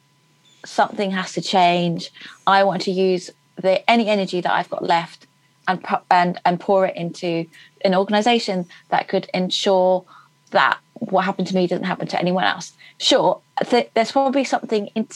something 0.64 1.11
has 1.11 1.33
to 1.33 1.40
change. 1.40 2.12
I 2.47 2.62
want 2.62 2.83
to 2.83 2.92
use 2.92 3.31
the 3.57 3.90
any 3.90 4.07
energy 4.07 4.40
that 4.40 4.53
I've 4.53 4.70
got 4.70 4.85
left 4.85 5.27
and 5.66 5.85
and 6.12 6.40
and 6.44 6.61
pour 6.61 6.87
it 6.87 6.94
into 6.94 7.44
an 7.85 7.97
organization 7.97 8.66
that 8.90 9.09
could 9.09 9.29
ensure 9.35 10.05
that 10.53 10.79
what 10.92 11.25
happened 11.25 11.49
to 11.49 11.57
me 11.57 11.66
doesn't 11.66 11.90
happen 11.92 12.07
to 12.07 12.20
anyone 12.20 12.44
else. 12.44 12.73
Sure, 12.99 13.40
th- 13.68 13.90
there's 13.94 14.12
probably 14.12 14.44
something 14.44 14.87
in, 14.94 15.09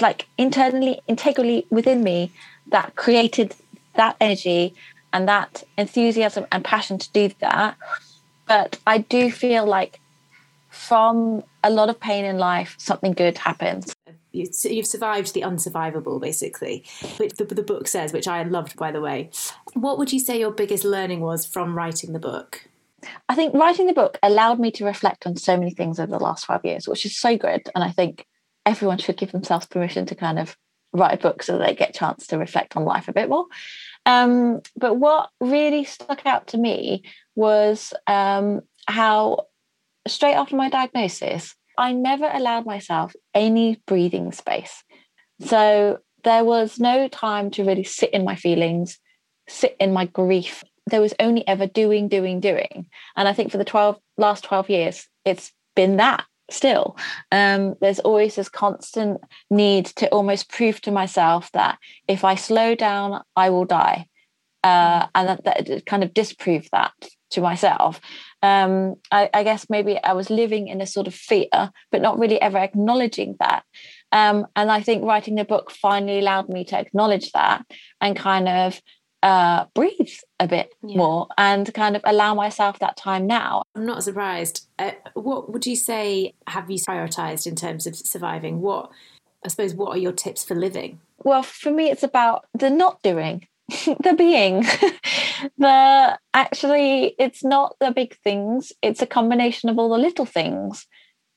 like 0.00 0.26
internally, 0.38 1.02
integrally 1.08 1.66
within 1.68 2.02
me 2.02 2.32
that 2.68 2.96
created 2.96 3.54
that 3.96 4.16
energy 4.18 4.74
and 5.16 5.26
that 5.28 5.62
enthusiasm 5.78 6.46
and 6.52 6.62
passion 6.62 6.98
to 6.98 7.10
do 7.12 7.30
that. 7.40 7.78
But 8.46 8.78
I 8.86 8.98
do 8.98 9.30
feel 9.30 9.64
like 9.64 9.98
from 10.68 11.42
a 11.64 11.70
lot 11.70 11.88
of 11.88 11.98
pain 11.98 12.26
in 12.26 12.36
life, 12.36 12.74
something 12.78 13.12
good 13.12 13.38
happens. 13.38 13.94
You've 14.30 14.86
survived 14.86 15.32
the 15.32 15.40
unsurvivable, 15.40 16.20
basically, 16.20 16.84
which 17.16 17.32
the, 17.32 17.46
the 17.46 17.62
book 17.62 17.88
says, 17.88 18.12
which 18.12 18.28
I 18.28 18.42
loved, 18.42 18.76
by 18.76 18.92
the 18.92 19.00
way. 19.00 19.30
What 19.72 19.96
would 19.96 20.12
you 20.12 20.20
say 20.20 20.38
your 20.38 20.50
biggest 20.50 20.84
learning 20.84 21.20
was 21.20 21.46
from 21.46 21.74
writing 21.74 22.12
the 22.12 22.18
book? 22.18 22.68
I 23.30 23.34
think 23.34 23.54
writing 23.54 23.86
the 23.86 23.94
book 23.94 24.18
allowed 24.22 24.60
me 24.60 24.70
to 24.72 24.84
reflect 24.84 25.26
on 25.26 25.36
so 25.36 25.56
many 25.56 25.70
things 25.70 25.98
over 25.98 26.12
the 26.12 26.18
last 26.18 26.44
five 26.44 26.62
years, 26.62 26.86
which 26.86 27.06
is 27.06 27.16
so 27.16 27.38
good. 27.38 27.70
And 27.74 27.82
I 27.82 27.90
think 27.90 28.26
everyone 28.66 28.98
should 28.98 29.16
give 29.16 29.32
themselves 29.32 29.64
permission 29.64 30.04
to 30.06 30.14
kind 30.14 30.38
of 30.38 30.58
write 30.92 31.14
a 31.14 31.22
book 31.22 31.42
so 31.42 31.56
they 31.56 31.74
get 31.74 31.90
a 31.90 31.98
chance 31.98 32.26
to 32.26 32.38
reflect 32.38 32.76
on 32.76 32.84
life 32.84 33.08
a 33.08 33.14
bit 33.14 33.30
more. 33.30 33.46
Um, 34.06 34.62
but 34.76 34.94
what 34.94 35.30
really 35.40 35.84
stuck 35.84 36.24
out 36.24 36.46
to 36.48 36.58
me 36.58 37.02
was 37.34 37.92
um, 38.06 38.62
how 38.86 39.46
straight 40.06 40.34
after 40.34 40.56
my 40.56 40.70
diagnosis, 40.70 41.54
I 41.76 41.92
never 41.92 42.30
allowed 42.32 42.64
myself 42.64 43.14
any 43.34 43.82
breathing 43.86 44.32
space. 44.32 44.84
So 45.40 45.98
there 46.24 46.44
was 46.44 46.78
no 46.78 47.08
time 47.08 47.50
to 47.52 47.64
really 47.64 47.84
sit 47.84 48.10
in 48.10 48.24
my 48.24 48.36
feelings, 48.36 48.98
sit 49.48 49.76
in 49.78 49.92
my 49.92 50.06
grief. 50.06 50.64
There 50.86 51.00
was 51.00 51.14
only 51.18 51.46
ever 51.46 51.66
doing, 51.66 52.08
doing, 52.08 52.40
doing. 52.40 52.86
And 53.16 53.28
I 53.28 53.32
think 53.32 53.50
for 53.50 53.58
the 53.58 53.64
12 53.64 53.98
last 54.16 54.44
12 54.44 54.70
years, 54.70 55.08
it's 55.24 55.52
been 55.74 55.96
that 55.96 56.24
still. 56.50 56.96
Um, 57.32 57.74
there's 57.80 58.00
always 58.00 58.36
this 58.36 58.48
constant 58.48 59.20
need 59.50 59.86
to 59.86 60.08
almost 60.08 60.50
prove 60.50 60.80
to 60.82 60.90
myself 60.90 61.50
that 61.52 61.78
if 62.08 62.24
I 62.24 62.34
slow 62.34 62.74
down, 62.74 63.22
I 63.34 63.50
will 63.50 63.64
die. 63.64 64.06
Uh, 64.64 65.06
and 65.14 65.28
that, 65.28 65.44
that 65.44 65.86
kind 65.86 66.02
of 66.02 66.12
disprove 66.12 66.68
that 66.72 66.92
to 67.30 67.40
myself. 67.40 68.00
Um, 68.42 68.96
I, 69.10 69.30
I, 69.32 69.42
guess 69.44 69.66
maybe 69.68 70.02
I 70.02 70.12
was 70.12 70.30
living 70.30 70.68
in 70.68 70.80
a 70.80 70.86
sort 70.86 71.06
of 71.06 71.14
fear, 71.14 71.70
but 71.92 72.02
not 72.02 72.18
really 72.18 72.40
ever 72.40 72.58
acknowledging 72.58 73.36
that. 73.38 73.64
Um, 74.12 74.46
and 74.56 74.70
I 74.70 74.80
think 74.80 75.04
writing 75.04 75.34
the 75.34 75.44
book 75.44 75.70
finally 75.70 76.18
allowed 76.18 76.48
me 76.48 76.64
to 76.66 76.78
acknowledge 76.78 77.32
that 77.32 77.64
and 78.00 78.16
kind 78.16 78.48
of 78.48 78.80
uh, 79.22 79.64
breathe 79.74 80.18
a 80.38 80.46
bit 80.46 80.72
yeah. 80.82 80.96
more 80.96 81.28
and 81.38 81.72
kind 81.74 81.96
of 81.96 82.02
allow 82.04 82.34
myself 82.34 82.78
that 82.78 82.96
time 82.96 83.26
now. 83.26 83.62
I'm 83.74 83.86
not 83.86 84.04
surprised. 84.04 84.66
Uh, 84.78 84.92
what 85.14 85.52
would 85.52 85.66
you 85.66 85.76
say 85.76 86.34
have 86.46 86.70
you 86.70 86.78
prioritized 86.78 87.46
in 87.46 87.56
terms 87.56 87.86
of 87.86 87.96
surviving? 87.96 88.60
What, 88.60 88.90
I 89.44 89.48
suppose, 89.48 89.74
what 89.74 89.96
are 89.96 90.00
your 90.00 90.12
tips 90.12 90.44
for 90.44 90.54
living? 90.54 91.00
Well, 91.24 91.42
for 91.42 91.70
me, 91.70 91.90
it's 91.90 92.02
about 92.02 92.46
the 92.54 92.70
not 92.70 93.02
doing, 93.02 93.48
the 93.68 94.14
being. 94.16 94.60
the 95.58 96.18
actually, 96.34 97.14
it's 97.18 97.42
not 97.42 97.76
the 97.80 97.90
big 97.90 98.16
things, 98.18 98.72
it's 98.82 99.02
a 99.02 99.06
combination 99.06 99.68
of 99.68 99.78
all 99.78 99.88
the 99.88 99.98
little 99.98 100.26
things 100.26 100.86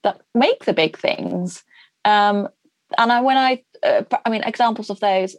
that 0.03 0.21
make 0.33 0.65
the 0.65 0.73
big 0.73 0.97
things. 0.97 1.63
Um, 2.05 2.49
and 2.97 3.11
I, 3.11 3.21
when 3.21 3.37
I, 3.37 3.63
uh, 3.83 4.03
I 4.25 4.29
mean, 4.29 4.43
examples 4.43 4.89
of 4.89 4.99
those 4.99 5.35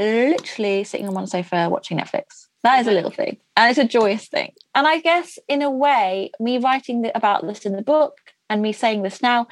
literally 0.00 0.84
sitting 0.84 1.08
on 1.08 1.14
one 1.14 1.26
sofa 1.26 1.68
watching 1.70 1.98
Netflix. 1.98 2.46
That 2.62 2.80
is 2.80 2.86
a 2.86 2.92
little 2.92 3.10
thing, 3.10 3.38
and 3.56 3.70
it's 3.70 3.78
a 3.78 3.88
joyous 3.88 4.28
thing. 4.28 4.52
And 4.74 4.86
I 4.86 5.00
guess, 5.00 5.38
in 5.48 5.62
a 5.62 5.70
way, 5.70 6.30
me 6.38 6.58
writing 6.58 7.10
about 7.14 7.46
this 7.46 7.64
in 7.64 7.74
the 7.74 7.82
book 7.82 8.18
and 8.50 8.60
me 8.60 8.72
saying 8.72 9.02
this 9.02 9.22
now, 9.22 9.46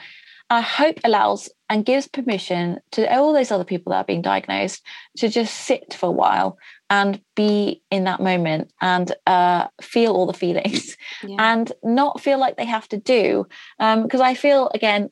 I 0.51 0.61
hope 0.61 0.99
allows 1.05 1.51
and 1.69 1.85
gives 1.85 2.09
permission 2.09 2.81
to 2.93 3.13
all 3.15 3.33
those 3.33 3.51
other 3.51 3.65
people 3.65 3.91
that 3.91 3.99
are 3.99 4.05
being 4.05 4.23
diagnosed 4.23 4.83
to 5.19 5.29
just 5.29 5.55
sit 5.55 5.93
for 5.93 6.07
a 6.07 6.13
while 6.13 6.59
and 6.89 7.21
be 7.37 7.83
in 7.91 8.05
that 8.05 8.21
moment 8.21 8.73
and 8.81 9.15
uh, 9.27 9.69
feel 9.83 10.15
all 10.15 10.27
the 10.27 10.33
feelings 10.33 10.97
yeah. 11.23 11.37
and 11.39 11.73
not 11.83 12.21
feel 12.21 12.39
like 12.39 12.57
they 12.57 12.65
have 12.65 12.89
to 12.89 12.97
do. 12.97 13.47
Because 13.79 14.21
um, 14.21 14.27
I 14.27 14.35
feel, 14.35 14.71
again, 14.75 15.11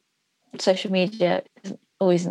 social 0.58 0.90
media 0.90 1.42
isn't 1.62 1.80
always 2.00 2.26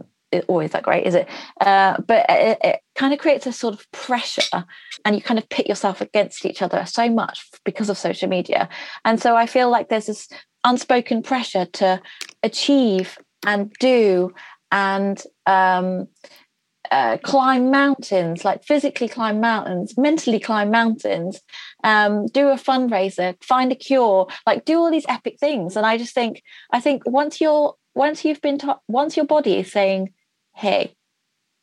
always 0.48 0.72
that 0.72 0.84
great, 0.84 1.06
is 1.06 1.16
it? 1.16 1.28
Uh, 1.62 1.98
but 2.08 2.26
it, 2.30 2.58
it, 2.64 2.80
kind 2.96 3.14
of 3.14 3.20
creates 3.20 3.46
a 3.46 3.52
sort 3.52 3.74
of 3.74 3.92
pressure, 3.92 4.66
and 5.04 5.16
you 5.16 5.22
kind 5.22 5.38
of 5.38 5.50
pit 5.50 5.68
yourself 5.68 6.00
against 6.00 6.46
each 6.46 6.62
other 6.62 6.86
so 6.86 7.10
much 7.10 7.46
because 7.66 7.90
of 7.90 7.98
social 7.98 8.30
media. 8.30 8.70
And 9.04 9.22
so 9.22 9.36
I 9.36 9.48
feel 9.48 9.70
like 9.70 9.90
there's 9.90 10.06
this 10.06 10.30
unspoken 10.64 11.22
pressure 11.22 11.66
to 11.66 12.02
achieve 12.42 13.18
and 13.46 13.72
do 13.80 14.34
and 14.72 15.22
um, 15.46 16.08
uh, 16.92 17.18
climb 17.18 17.72
mountains, 17.72 18.46
like 18.46 18.64
physically 18.64 19.08
climb 19.08 19.40
mountains, 19.40 19.98
mentally 19.98 20.40
climb 20.40 20.72
mountains, 20.72 21.42
um, 21.84 22.28
do 22.28 22.50
a 22.50 22.56
fundraiser, 22.56 23.36
find 23.44 23.72
a 23.72 23.76
cure, 23.76 24.28
like 24.46 24.66
do 24.66 24.80
all 24.80 24.92
these 24.92 25.06
epic 25.10 25.38
things. 25.40 25.76
And 25.76 25.86
I 25.86 25.98
just 25.98 26.14
think, 26.14 26.42
I 26.72 26.80
think 26.80 27.04
once 27.06 27.42
you're 27.42 27.76
once 27.96 28.26
you've 28.26 28.42
been 28.42 28.58
taught, 28.58 28.82
once 28.88 29.16
your 29.16 29.26
body 29.26 29.58
is 29.58 29.72
saying 29.72 30.14
hey, 30.56 30.96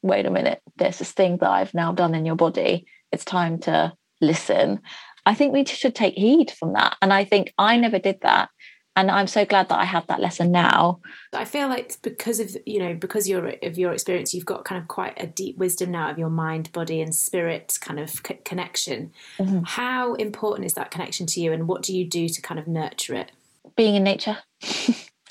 wait 0.02 0.26
a 0.26 0.30
minute, 0.30 0.60
there's 0.76 0.98
this 0.98 1.12
thing 1.12 1.38
that 1.38 1.50
I've 1.50 1.74
now 1.74 1.92
done 1.92 2.14
in 2.14 2.26
your 2.26 2.36
body. 2.36 2.86
It's 3.10 3.24
time 3.24 3.58
to 3.60 3.92
listen. 4.20 4.80
I 5.24 5.34
think 5.34 5.52
we 5.52 5.64
should 5.64 5.94
take 5.94 6.14
heed 6.14 6.50
from 6.50 6.72
that. 6.74 6.96
And 7.00 7.12
I 7.12 7.24
think 7.24 7.52
I 7.58 7.76
never 7.76 7.98
did 7.98 8.20
that. 8.22 8.50
And 8.94 9.10
I'm 9.10 9.26
so 9.26 9.46
glad 9.46 9.70
that 9.70 9.78
I 9.78 9.84
have 9.84 10.06
that 10.08 10.20
lesson 10.20 10.52
now. 10.52 11.00
I 11.32 11.46
feel 11.46 11.68
like 11.68 11.96
because 12.02 12.40
of 12.40 12.54
you 12.66 12.78
know 12.78 12.92
because 12.92 13.26
you're, 13.26 13.54
of 13.62 13.78
your 13.78 13.92
experience, 13.92 14.34
you've 14.34 14.44
got 14.44 14.66
kind 14.66 14.82
of 14.82 14.86
quite 14.86 15.14
a 15.16 15.26
deep 15.26 15.56
wisdom 15.56 15.92
now 15.92 16.10
of 16.10 16.18
your 16.18 16.28
mind, 16.28 16.70
body, 16.72 17.00
and 17.00 17.14
spirit 17.14 17.78
kind 17.80 17.98
of 17.98 18.10
c- 18.10 18.40
connection. 18.44 19.12
Mm-hmm. 19.38 19.60
How 19.64 20.12
important 20.14 20.66
is 20.66 20.74
that 20.74 20.90
connection 20.90 21.24
to 21.28 21.40
you, 21.40 21.52
and 21.52 21.66
what 21.66 21.80
do 21.82 21.96
you 21.96 22.06
do 22.06 22.28
to 22.28 22.42
kind 22.42 22.60
of 22.60 22.68
nurture 22.68 23.14
it? 23.14 23.32
Being 23.76 23.94
in 23.94 24.04
nature 24.04 24.36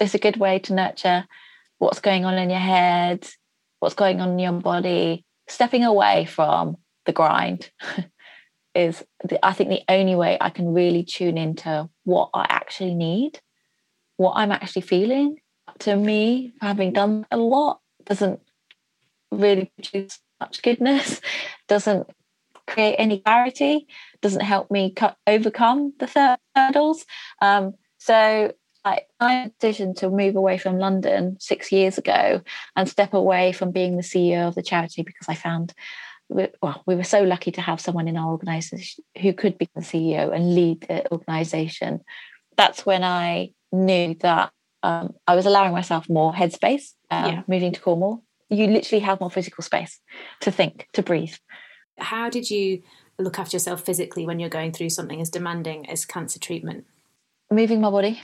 is 0.02 0.16
a 0.16 0.20
good 0.20 0.38
way 0.38 0.58
to 0.58 0.74
nurture 0.74 1.26
what's 1.78 2.00
going 2.00 2.26
on 2.26 2.40
in 2.40 2.50
your 2.50 2.60
head, 2.60 3.30
what's 3.82 3.96
going 3.96 4.22
on 4.22 4.34
in 4.34 4.40
your 4.40 4.54
body, 4.54 5.26
stepping 5.48 5.84
away 5.84 6.26
from 6.26 6.78
the 7.06 7.12
grind 7.12 7.72
is 8.76 9.04
the, 9.24 9.44
I 9.44 9.54
think 9.54 9.70
the 9.70 9.82
only 9.90 10.16
way 10.16 10.38
I 10.40 10.52
can 10.52 10.74
really 10.74 11.04
tune 11.04 11.38
into 11.38 11.90
what 12.04 12.30
I 12.34 12.46
actually 12.48 12.94
need, 12.94 13.42
what 14.18 14.34
I'm 14.36 14.52
actually 14.52 14.84
feeling. 14.84 15.38
To 15.80 15.96
me, 15.96 16.54
having 16.62 16.94
done 16.94 17.26
a 17.32 17.38
lot 17.38 17.80
doesn't 18.06 18.40
really 19.32 19.72
produce 19.76 20.20
much 20.40 20.62
goodness, 20.62 21.20
doesn't 21.68 22.08
create 22.68 22.96
any 22.98 23.20
clarity, 23.20 23.88
doesn't 24.22 24.42
help 24.42 24.70
me 24.70 24.94
cut, 24.94 25.18
overcome 25.26 25.94
the 25.98 26.38
hurdles. 26.56 27.06
Um, 27.42 27.74
so 27.98 28.54
I, 28.84 29.02
my 29.20 29.52
decision 29.60 29.94
to 29.96 30.10
move 30.10 30.36
away 30.36 30.58
from 30.58 30.80
London 30.80 31.38
six 31.40 31.72
years 31.72 31.98
ago 31.98 32.42
and 32.76 32.90
step 32.90 33.14
away 33.14 33.52
from 33.52 33.72
being 33.72 33.96
the 33.96 34.04
CEO 34.04 34.48
of 34.48 34.56
the 34.56 34.64
charity 34.64 35.04
because 35.04 35.30
I 35.30 35.36
found, 35.36 35.74
well, 36.30 36.84
we 36.86 36.96
were 36.96 37.04
so 37.04 37.24
lucky 37.24 37.52
to 37.52 37.62
have 37.62 37.80
someone 37.80 38.08
in 38.08 38.18
our 38.18 38.32
organisation 38.32 39.04
who 39.22 39.34
could 39.34 39.58
be 39.58 39.70
the 39.76 39.82
CEO 39.82 40.34
and 40.34 40.56
lead 40.56 40.82
the 40.82 41.12
organisation. 41.12 42.02
That's 42.58 42.86
when 42.86 43.04
I 43.04 43.52
knew 43.72 44.16
that 44.22 44.52
um, 44.84 45.14
I 45.28 45.36
was 45.36 45.46
allowing 45.46 45.74
myself 45.74 46.10
more 46.10 46.34
headspace. 46.34 46.94
Um, 47.12 47.32
yeah. 47.32 47.42
Moving 47.48 47.74
to 47.74 47.80
Cornwall, 47.80 48.24
you 48.50 48.66
literally 48.68 49.02
have 49.02 49.20
more 49.20 49.30
physical 49.30 49.64
space 49.64 50.00
to 50.40 50.52
think, 50.52 50.88
to 50.94 51.04
breathe. 51.04 51.36
How 52.00 52.30
did 52.30 52.50
you 52.50 52.82
look 53.20 53.38
after 53.38 53.56
yourself 53.56 53.86
physically 53.86 54.26
when 54.26 54.40
you're 54.40 54.50
going 54.50 54.72
through 54.72 54.90
something 54.90 55.22
as 55.22 55.30
demanding 55.30 55.88
as 55.88 56.04
cancer 56.04 56.40
treatment? 56.40 56.86
Moving 57.52 57.82
my 57.82 57.92
body 57.92 58.20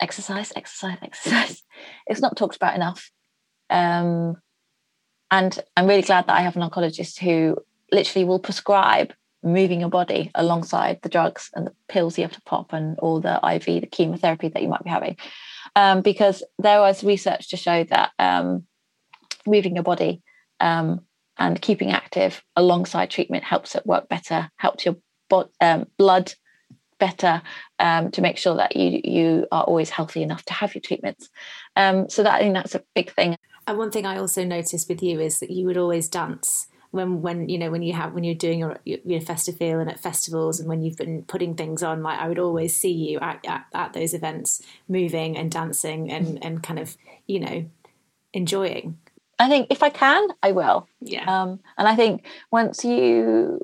exercise, 0.00 0.52
exercise, 0.56 0.98
exercise. 1.02 1.62
It's 2.06 2.20
not 2.20 2.36
talked 2.36 2.56
about 2.56 2.74
enough. 2.74 3.10
Um, 3.70 4.36
and 5.30 5.58
I'm 5.76 5.86
really 5.86 6.02
glad 6.02 6.26
that 6.26 6.36
I 6.36 6.40
have 6.40 6.56
an 6.56 6.62
oncologist 6.62 7.18
who 7.18 7.56
literally 7.92 8.24
will 8.24 8.38
prescribe 8.38 9.12
moving 9.42 9.80
your 9.80 9.90
body 9.90 10.30
alongside 10.34 11.00
the 11.02 11.08
drugs 11.08 11.50
and 11.54 11.66
the 11.66 11.74
pills 11.88 12.18
you 12.18 12.24
have 12.24 12.32
to 12.32 12.42
pop 12.42 12.72
and 12.72 12.98
all 12.98 13.20
the 13.20 13.38
IV, 13.54 13.64
the 13.82 13.86
chemotherapy 13.86 14.48
that 14.48 14.62
you 14.62 14.68
might 14.68 14.82
be 14.82 14.90
having. 14.90 15.16
Um, 15.76 16.00
because 16.00 16.42
there 16.58 16.80
was 16.80 17.04
research 17.04 17.50
to 17.50 17.56
show 17.56 17.84
that 17.84 18.10
um, 18.18 18.64
moving 19.46 19.74
your 19.74 19.84
body 19.84 20.22
um, 20.60 21.02
and 21.38 21.60
keeping 21.60 21.92
active 21.92 22.42
alongside 22.56 23.10
treatment 23.10 23.44
helps 23.44 23.74
it 23.74 23.86
work 23.86 24.08
better, 24.08 24.50
helps 24.56 24.84
your 24.84 24.96
bo- 25.28 25.50
um, 25.60 25.86
blood 25.98 26.32
better 26.98 27.42
um, 27.78 28.10
to 28.10 28.22
make 28.22 28.38
sure 28.38 28.56
that 28.56 28.76
you 28.76 29.00
you 29.04 29.46
are 29.52 29.64
always 29.64 29.90
healthy 29.90 30.22
enough 30.22 30.44
to 30.46 30.52
have 30.52 30.74
your 30.74 30.82
treatments. 30.82 31.28
Um, 31.76 32.08
so 32.08 32.22
that 32.22 32.34
I 32.34 32.40
think 32.40 32.54
that's 32.54 32.74
a 32.74 32.82
big 32.94 33.12
thing. 33.12 33.36
And 33.66 33.78
one 33.78 33.90
thing 33.90 34.06
I 34.06 34.18
also 34.18 34.44
noticed 34.44 34.88
with 34.88 35.02
you 35.02 35.20
is 35.20 35.40
that 35.40 35.50
you 35.50 35.66
would 35.66 35.76
always 35.76 36.08
dance 36.08 36.68
when 36.90 37.20
when 37.20 37.48
you 37.48 37.58
know 37.58 37.70
when 37.70 37.82
you 37.82 37.92
have 37.92 38.12
when 38.12 38.24
you're 38.24 38.34
doing 38.34 38.58
your 38.58 38.78
your 38.84 39.20
festival 39.20 39.78
and 39.78 39.90
at 39.90 40.00
festivals 40.00 40.58
and 40.58 40.68
when 40.68 40.82
you've 40.82 40.96
been 40.96 41.22
putting 41.22 41.54
things 41.54 41.82
on 41.82 42.02
like 42.02 42.18
I 42.18 42.28
would 42.28 42.38
always 42.38 42.76
see 42.76 42.92
you 42.92 43.18
at, 43.20 43.44
at, 43.46 43.66
at 43.74 43.92
those 43.92 44.14
events 44.14 44.62
moving 44.88 45.36
and 45.36 45.50
dancing 45.50 46.10
and 46.10 46.42
and 46.42 46.62
kind 46.62 46.78
of 46.78 46.96
you 47.26 47.40
know 47.40 47.66
enjoying 48.32 48.98
I 49.38 49.48
think 49.48 49.68
if 49.70 49.82
I 49.82 49.90
can, 49.90 50.28
I 50.42 50.50
will. 50.50 50.88
Yeah. 51.00 51.24
Um, 51.24 51.60
and 51.76 51.86
I 51.86 51.94
think 51.94 52.26
once 52.50 52.84
you 52.84 53.60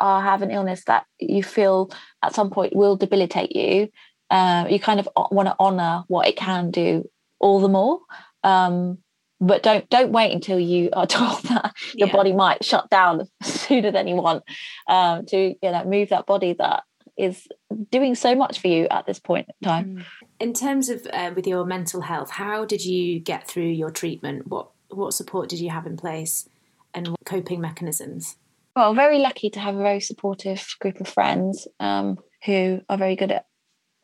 are 0.00 0.22
have 0.22 0.42
an 0.42 0.50
illness 0.50 0.84
that 0.84 1.06
you 1.18 1.42
feel 1.42 1.90
at 2.22 2.34
some 2.34 2.50
point 2.50 2.74
will 2.74 2.96
debilitate 2.96 3.54
you, 3.54 3.88
uh, 4.30 4.66
you 4.68 4.80
kind 4.80 5.00
of 5.00 5.08
want 5.30 5.48
to 5.48 5.56
honor 5.58 6.04
what 6.08 6.26
it 6.26 6.36
can 6.36 6.70
do 6.70 7.08
all 7.38 7.60
the 7.60 7.68
more. 7.68 8.00
Um, 8.42 8.98
but 9.40 9.62
don't 9.62 9.88
don't 9.90 10.12
wait 10.12 10.32
until 10.32 10.58
you 10.58 10.90
are 10.92 11.06
told 11.06 11.42
that 11.44 11.74
your 11.94 12.08
yeah. 12.08 12.14
body 12.14 12.32
might 12.32 12.64
shut 12.64 12.88
down 12.90 13.28
sooner 13.42 13.90
than 13.90 14.08
you 14.08 14.16
want 14.16 14.42
um, 14.88 15.26
to 15.26 15.54
you 15.60 15.70
know 15.70 15.84
move 15.84 16.08
that 16.08 16.26
body 16.26 16.54
that 16.54 16.84
is 17.16 17.48
doing 17.90 18.14
so 18.14 18.34
much 18.34 18.60
for 18.60 18.68
you 18.68 18.86
at 18.90 19.06
this 19.06 19.18
point 19.18 19.48
in 19.48 19.68
time. 19.68 19.96
Mm. 19.96 20.04
In 20.38 20.52
terms 20.52 20.90
of 20.90 21.06
uh, 21.12 21.32
with 21.34 21.46
your 21.46 21.64
mental 21.64 22.02
health, 22.02 22.30
how 22.30 22.66
did 22.66 22.84
you 22.84 23.18
get 23.20 23.48
through 23.48 23.68
your 23.68 23.90
treatment? 23.90 24.46
What 24.48 24.70
what 24.88 25.14
support 25.14 25.48
did 25.48 25.60
you 25.60 25.70
have 25.70 25.86
in 25.86 25.96
place, 25.96 26.48
and 26.94 27.08
what 27.08 27.20
coping 27.24 27.60
mechanisms? 27.60 28.36
Well, 28.76 28.94
very 28.94 29.18
lucky 29.18 29.48
to 29.50 29.60
have 29.60 29.74
a 29.74 29.82
very 29.82 30.00
supportive 30.00 30.64
group 30.80 31.00
of 31.00 31.08
friends 31.08 31.66
um, 31.80 32.18
who 32.44 32.82
are 32.90 32.98
very 32.98 33.16
good 33.16 33.32
at 33.32 33.46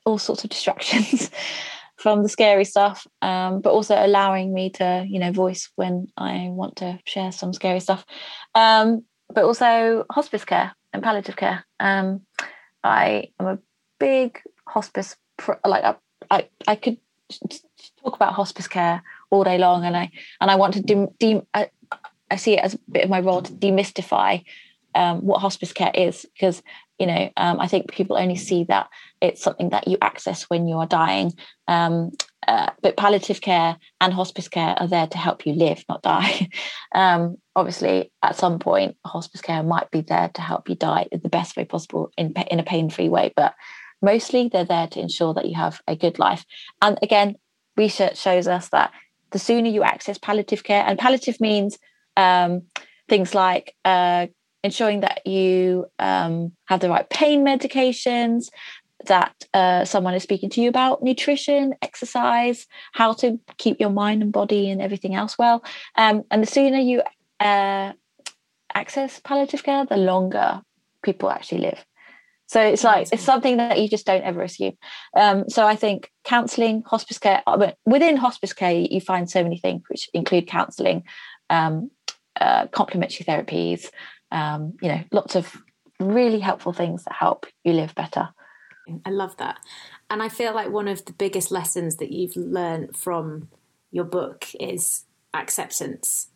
all 0.07 0.19
sorts 0.19 0.45
of 0.45 0.51
distractions. 0.51 1.31
from 2.03 2.25
the 2.25 2.29
scary 2.29 2.65
stuff, 2.65 3.07
um, 3.21 3.61
but 3.61 3.71
also 3.71 3.95
allowing 3.95 4.53
me 4.53 4.71
to, 4.71 5.07
you 5.09 5.21
know, 5.21 5.31
voice 5.31 5.71
when 5.77 6.09
I 6.17 6.49
want 6.51 6.77
to 6.77 6.99
share 7.05 7.31
some 7.31 7.53
scary 7.53 7.79
stuff. 7.79 8.05
Um, 8.57 9.05
but 9.33 9.45
also 9.45 10.05
hospice 10.11 10.45
care 10.45 10.75
and 10.93 11.01
palliative 11.01 11.37
care. 11.37 11.65
Um, 11.79 12.23
I 12.83 13.29
am 13.39 13.47
a 13.47 13.59
big 14.01 14.41
hospice, 14.67 15.17
pro- 15.37 15.61
like 15.65 15.85
I, 15.85 15.95
I, 16.29 16.49
I 16.67 16.75
could 16.75 16.99
talk 18.03 18.17
about 18.17 18.35
hospice 18.35 18.67
care 18.67 19.03
all 19.31 19.45
day 19.45 19.59
long, 19.59 19.85
and 19.85 19.97
I 19.97 20.11
and 20.41 20.51
I 20.51 20.57
want 20.57 20.75
to 20.75 20.83
de, 20.83 21.07
de 21.21 21.43
I, 22.33 22.37
see 22.37 22.55
it 22.55 22.65
as 22.65 22.75
a 22.75 22.79
bit 22.91 23.05
of 23.05 23.11
my 23.11 23.21
role 23.21 23.43
to 23.43 23.53
demystify 23.53 24.45
um, 24.95 25.21
what 25.21 25.41
hospice 25.41 25.73
care 25.73 25.93
is 25.95 26.27
because 26.35 26.63
you 26.99 27.07
know 27.07 27.31
um, 27.39 27.59
i 27.61 27.67
think 27.67 27.91
people 27.91 28.17
only 28.19 28.37
see 28.37 28.65
that 28.65 28.89
it's 29.23 29.41
something 29.43 29.71
that 29.71 29.89
you 29.89 29.97
access 30.03 30.43
when 30.45 30.67
you 30.67 30.77
are 30.77 30.87
dying. 30.87 31.33
Um, 31.69 32.11
uh, 32.49 32.71
but 32.83 32.97
palliative 32.97 33.41
care 33.41 33.77
and 34.01 34.13
hospice 34.13 34.49
care 34.49 34.75
are 34.77 34.89
there 34.89 35.07
to 35.07 35.17
help 35.17 35.47
you 35.47 35.53
live 35.53 35.85
not 35.89 36.03
die. 36.03 36.49
Um, 36.95 37.39
obviously 37.57 38.13
at 38.23 38.37
some 38.37 38.59
point 38.59 38.99
hospice 39.07 39.41
care 39.41 39.63
might 39.63 39.91
be 39.91 40.03
there 40.03 40.31
to 40.35 40.43
help 40.43 40.69
you 40.69 40.75
die 40.75 41.07
in 41.11 41.21
the 41.23 41.31
best 41.31 41.57
way 41.57 41.65
possible 41.65 42.11
in, 42.19 42.35
in 42.51 42.61
a 42.61 42.65
pain-free 42.65 43.09
way 43.09 43.33
but 43.35 43.55
mostly 44.03 44.49
they're 44.49 44.67
there 44.67 44.89
to 44.89 45.01
ensure 45.01 45.33
that 45.33 45.47
you 45.47 45.55
have 45.55 45.81
a 45.89 45.97
good 45.97 46.19
life. 46.19 46.45
And 46.83 46.99
again 47.03 47.37
research 47.79 48.19
shows 48.19 48.47
us 48.47 48.69
that 48.71 48.91
the 49.31 49.39
sooner 49.39 49.71
you 49.71 49.83
access 49.83 50.19
palliative 50.19 50.65
care 50.65 50.85
and 50.87 50.99
palliative 50.99 51.41
means 51.41 51.79
um, 52.17 52.63
things 53.09 53.35
like 53.35 53.75
uh, 53.85 54.27
ensuring 54.63 55.01
that 55.01 55.27
you 55.27 55.87
um, 55.99 56.53
have 56.67 56.81
the 56.81 56.89
right 56.89 57.09
pain 57.11 57.45
medications, 57.45 58.49
that 59.07 59.35
uh, 59.53 59.85
someone 59.85 60.15
is 60.15 60.23
speaking 60.23 60.51
to 60.51 60.61
you 60.61 60.69
about 60.69 61.03
nutrition, 61.03 61.75
exercise, 61.83 62.67
how 62.93 63.13
to 63.13 63.39
keep 63.59 63.81
your 63.81 63.91
mind 63.91 64.23
and 64.23 64.33
body 64.33 64.71
and 64.71 64.81
everything 64.81 65.15
else 65.15 65.37
well. 65.39 65.65
Um, 65.97 66.23
and 66.31 66.43
the 66.43 66.47
sooner 66.47 66.79
you 66.79 67.03
uh, 67.41 67.93
access 68.75 69.21
palliative 69.21 69.63
care, 69.65 69.85
the 69.85 69.97
longer 69.97 70.63
people 71.03 71.31
actually 71.31 71.63
live. 71.63 71.85
So 72.47 72.61
it's 72.61 72.85
like 72.85 73.09
it's 73.13 73.23
something 73.23 73.57
that 73.57 73.81
you 73.81 73.89
just 73.89 74.05
don't 74.05 74.25
ever 74.25 74.43
assume. 74.43 74.77
Um, 75.17 75.49
so 75.49 75.67
I 75.67 75.75
think 75.75 76.13
counselling, 76.25 76.83
hospice 76.83 77.19
care. 77.19 77.43
Uh, 77.47 77.73
within 77.87 78.17
hospice 78.19 78.53
care, 78.53 78.73
you 78.73 79.01
find 79.01 79.31
so 79.31 79.43
many 79.43 79.57
things 79.59 79.83
which 79.89 80.11
include 80.13 80.47
counselling, 80.47 81.05
um, 81.49 81.91
uh, 82.41 82.67
complementary 82.69 83.25
therapies, 83.25 83.91
um, 84.31 84.75
you 84.81 84.89
know, 84.89 85.03
lots 85.13 85.35
of 85.35 85.57
really 86.01 86.41
helpful 86.41 86.73
things 86.73 87.05
that 87.05 87.15
help 87.15 87.47
you 87.65 87.73
live 87.73 87.95
better. 87.95 88.31
I 89.05 89.11
love 89.11 89.37
that. 89.37 89.59
And 90.11 90.23
I 90.23 90.29
feel 90.29 90.55
like 90.55 90.71
one 90.71 90.89
of 90.89 91.05
the 91.05 91.13
biggest 91.13 91.51
lessons 91.51 91.97
that 91.97 92.11
you've 92.11 92.37
learned 92.37 92.97
from 92.97 93.49
your 93.91 94.05
book 94.05 94.47
is 94.59 95.05
acceptance. 95.35 96.29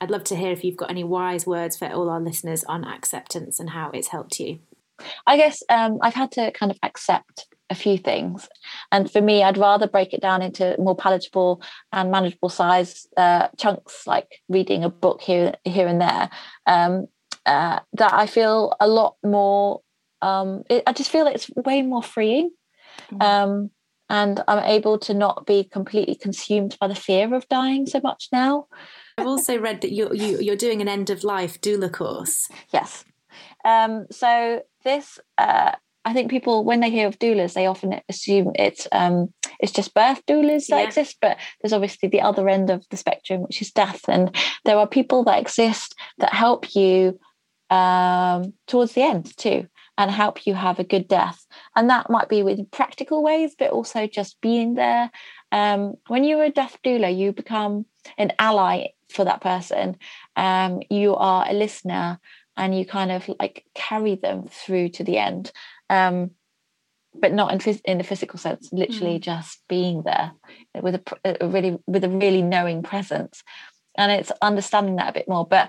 I'd 0.00 0.10
love 0.10 0.24
to 0.24 0.36
hear 0.36 0.50
if 0.50 0.64
you've 0.64 0.76
got 0.76 0.90
any 0.90 1.04
wise 1.04 1.46
words 1.46 1.76
for 1.76 1.88
all 1.88 2.10
our 2.10 2.20
listeners 2.20 2.64
on 2.64 2.84
acceptance 2.84 3.60
and 3.60 3.70
how 3.70 3.90
it's 3.90 4.08
helped 4.08 4.40
you. 4.40 4.58
I 5.26 5.36
guess 5.36 5.62
um, 5.68 5.98
I've 6.02 6.14
had 6.14 6.32
to 6.32 6.50
kind 6.52 6.72
of 6.72 6.78
accept 6.82 7.46
a 7.72 7.74
few 7.74 7.98
things. 7.98 8.48
And 8.92 9.10
for 9.10 9.20
me, 9.20 9.42
I'd 9.42 9.58
rather 9.58 9.88
break 9.88 10.12
it 10.12 10.20
down 10.20 10.42
into 10.42 10.76
more 10.78 10.94
palatable 10.94 11.60
and 11.92 12.10
manageable 12.10 12.50
size 12.50 13.08
uh, 13.16 13.48
chunks, 13.58 14.06
like 14.06 14.40
reading 14.48 14.84
a 14.84 14.90
book 14.90 15.20
here, 15.20 15.54
here 15.64 15.88
and 15.88 16.00
there, 16.00 16.30
um, 16.66 17.08
uh, 17.46 17.80
that 17.94 18.12
I 18.12 18.26
feel 18.26 18.76
a 18.78 18.86
lot 18.86 19.16
more. 19.24 19.80
Um, 20.20 20.62
it, 20.70 20.84
I 20.86 20.92
just 20.92 21.10
feel 21.10 21.26
it's 21.26 21.50
way 21.56 21.82
more 21.82 22.02
freeing, 22.02 22.50
mm. 23.10 23.20
um, 23.20 23.70
and 24.08 24.44
I'm 24.46 24.62
able 24.62 24.98
to 25.00 25.14
not 25.14 25.46
be 25.46 25.64
completely 25.64 26.14
consumed 26.14 26.76
by 26.80 26.86
the 26.86 26.94
fear 26.94 27.34
of 27.34 27.48
dying 27.48 27.86
so 27.86 28.00
much 28.00 28.28
now. 28.30 28.66
I've 29.18 29.26
also 29.26 29.58
read 29.58 29.80
that 29.80 29.92
you're 29.92 30.14
you, 30.14 30.38
are 30.38 30.42
you 30.42 30.52
are 30.52 30.56
doing 30.56 30.80
an 30.80 30.88
end 30.88 31.10
of 31.10 31.24
life 31.24 31.60
doula 31.60 31.92
course. 31.92 32.48
Yes. 32.72 33.04
Um, 33.64 34.06
so 34.10 34.62
this 34.84 35.18
uh, 35.38 35.72
I 36.04 36.12
think 36.12 36.30
people, 36.30 36.64
when 36.64 36.80
they 36.80 36.90
hear 36.90 37.06
of 37.06 37.18
doulas, 37.18 37.52
they 37.52 37.66
often 37.66 38.00
assume 38.08 38.52
it's 38.54 38.88
um, 38.92 39.32
it's 39.60 39.72
just 39.72 39.94
birth 39.94 40.24
doulas 40.26 40.66
that 40.66 40.80
yeah. 40.80 40.86
exist, 40.86 41.18
but 41.20 41.38
there's 41.60 41.72
obviously 41.72 42.08
the 42.08 42.20
other 42.20 42.48
end 42.48 42.70
of 42.70 42.84
the 42.90 42.96
spectrum, 42.96 43.42
which 43.42 43.62
is 43.62 43.70
death, 43.70 44.02
and 44.08 44.34
there 44.64 44.78
are 44.78 44.86
people 44.86 45.24
that 45.24 45.40
exist 45.40 45.94
that 46.18 46.32
help 46.32 46.74
you 46.74 47.18
um, 47.70 48.52
towards 48.66 48.92
the 48.92 49.02
end 49.02 49.36
too 49.36 49.66
and 49.98 50.10
help 50.10 50.46
you 50.46 50.54
have 50.54 50.78
a 50.78 50.84
good 50.84 51.06
death. 51.06 51.46
And 51.76 51.90
that 51.90 52.10
might 52.10 52.28
be 52.28 52.42
with 52.42 52.70
practical 52.70 53.22
ways, 53.22 53.54
but 53.58 53.70
also 53.70 54.06
just 54.06 54.40
being 54.40 54.74
there. 54.74 55.10
Um, 55.52 55.94
when 56.08 56.24
you're 56.24 56.44
a 56.44 56.50
death 56.50 56.78
doula, 56.84 57.16
you 57.16 57.32
become 57.32 57.86
an 58.16 58.32
ally 58.38 58.86
for 59.10 59.24
that 59.24 59.42
person. 59.42 59.96
Um, 60.34 60.80
you 60.88 61.14
are 61.14 61.46
a 61.48 61.52
listener 61.52 62.18
and 62.56 62.76
you 62.76 62.84
kind 62.84 63.12
of 63.12 63.28
like 63.38 63.64
carry 63.74 64.14
them 64.16 64.48
through 64.50 64.90
to 64.90 65.04
the 65.04 65.18
end. 65.18 65.52
Um, 65.92 66.30
but 67.14 67.32
not 67.32 67.52
in, 67.52 67.58
phys- 67.58 67.82
in 67.84 67.98
the 67.98 68.04
physical 68.04 68.38
sense, 68.38 68.70
literally 68.72 69.18
mm. 69.18 69.22
just 69.22 69.60
being 69.68 70.02
there 70.02 70.32
with 70.80 70.94
a, 70.94 71.44
a 71.44 71.46
really 71.46 71.78
with 71.86 72.04
a 72.04 72.08
really 72.08 72.40
knowing 72.40 72.82
presence 72.82 73.42
and 73.98 74.10
it's 74.10 74.32
understanding 74.40 74.96
that 74.96 75.10
a 75.10 75.12
bit 75.12 75.28
more 75.28 75.46
but 75.46 75.68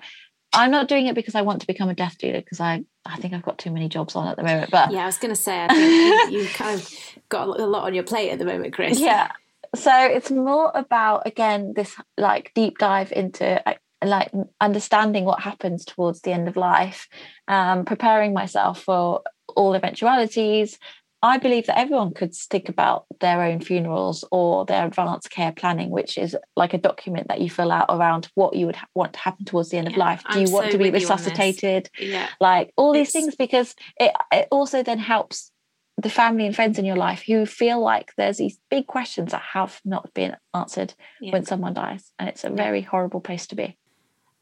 I'm 0.54 0.72
not 0.72 0.88
doing 0.88 1.08
it 1.08 1.16
because 1.16 1.36
I 1.36 1.42
want 1.42 1.62
to 1.62 1.68
become 1.68 1.90
a 1.90 1.96
death 1.96 2.18
doula 2.20 2.36
because 2.36 2.60
I 2.60 2.84
I 3.06 3.18
think 3.18 3.34
I've 3.34 3.42
got 3.42 3.58
too 3.58 3.72
many 3.72 3.90
jobs 3.90 4.16
on 4.16 4.28
at 4.28 4.38
the 4.38 4.44
moment. 4.44 4.72
But 4.72 4.92
yeah, 4.92 5.04
I 5.04 5.06
was 5.08 5.18
going 5.18 5.34
to 5.34 5.42
say 5.42 5.66
I 5.66 5.68
think 5.68 6.32
you, 6.32 6.44
have 6.44 6.54
kind 6.54 6.80
of 6.80 6.94
got 7.30 7.60
a 7.60 7.66
lot 7.66 7.84
on 7.84 7.94
your 7.94 8.04
plate 8.04 8.30
at 8.30 8.40
the 8.40 8.46
moment, 8.46 8.74
Kris. 8.74 9.00
Yeah. 9.00 9.32
So 9.76 9.92
it's 10.06 10.30
more 10.30 10.72
about 10.76 11.26
again 11.26 11.74
this 11.76 11.96
like 12.18 12.52
deep 12.54 12.78
dive 12.78 13.12
into 13.12 13.62
like 14.06 14.32
understanding 14.62 15.26
what 15.26 15.40
happens 15.40 15.86
towards 15.86 16.22
the 16.22 16.32
end 16.32 16.48
of 16.48 16.56
life, 16.56 17.08
um, 17.48 17.86
preparing 17.86 18.34
myself 18.34 18.84
for 18.84 19.22
all 19.56 19.76
eventualities, 19.76 20.78
I 21.22 21.38
believe 21.38 21.68
that 21.68 21.80
everyone 21.80 22.14
could 22.14 22.36
think 22.36 22.68
about 22.68 23.06
their 23.22 23.42
own 23.42 23.62
funerals 23.62 24.26
or 24.30 24.66
their 24.66 24.86
advanced 24.86 25.30
care 25.30 25.54
planning, 25.54 25.90
which 25.90 26.18
is 26.18 26.36
like 26.58 26.74
a 26.74 26.78
document 26.78 27.30
that 27.30 27.40
you 27.40 27.50
fill 27.50 27.72
out 27.72 27.86
around 27.88 28.28
what 28.36 28.56
you 28.56 28.66
would 28.66 28.76
ha- 28.76 28.88
want 28.94 29.14
to 29.14 29.20
happen 29.20 29.46
towards 29.46 29.70
the 29.70 29.78
end 29.78 29.88
yeah, 29.88 29.94
of 29.94 29.98
life. 29.98 30.22
Do 30.24 30.40
I'm 30.40 30.46
you 30.46 30.52
want 30.52 30.66
so 30.66 30.72
to 30.74 30.78
be 30.78 30.92
resuscitated? 30.92 31.90
Yeah. 31.98 32.28
Like 32.42 32.74
all 32.76 32.92
these 32.92 33.08
it's... 33.08 33.14
things, 33.14 33.36
because 33.38 33.74
it, 33.98 34.12
it 34.34 34.50
also 34.52 34.84
then 34.84 35.00
helps 35.00 35.50
the 35.96 36.10
family 36.10 36.46
and 36.46 36.54
friends 36.54 36.78
in 36.78 36.84
your 36.84 36.98
life 36.98 37.24
who 37.26 37.46
feel 37.46 37.80
like 37.80 38.12
there's 38.18 38.40
these 38.40 38.60
big 38.70 38.88
questions 38.88 39.32
that 39.32 39.44
have 39.54 39.80
not 39.86 40.14
been 40.14 40.36
answered 40.54 40.94
yeah. 41.22 41.32
when 41.32 41.46
someone 41.46 41.74
dies. 41.74 42.12
And 42.20 42.28
it's 42.28 42.44
a 42.44 42.50
very 42.50 42.82
horrible 42.82 43.22
place 43.22 43.48
to 43.48 43.56
be. 43.56 43.78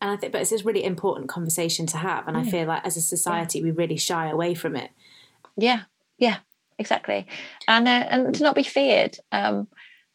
And 0.02 0.10
I 0.10 0.18
think, 0.18 0.34
but 0.34 0.41
it's 0.41 0.49
this 0.49 0.66
really 0.66 0.84
important 0.84 1.30
conversation 1.30 1.86
to 1.88 1.97
have. 1.97 2.28
And 2.28 2.36
I 2.36 2.43
feel 2.43 2.66
like 2.66 2.84
as 2.84 2.97
a 2.97 3.02
society, 3.02 3.62
we 3.62 3.70
really 3.70 3.97
shy 3.97 4.30
away 4.30 4.56
from 4.56 4.76
it. 4.76 4.89
Yeah. 5.56 5.84
Yeah 6.18 6.38
exactly 6.82 7.28
and 7.68 7.88
uh, 7.88 8.06
and 8.10 8.36
to 8.36 8.43
not 8.43 8.56
be 8.56 8.64
feared 8.64 9.18
um 9.32 9.68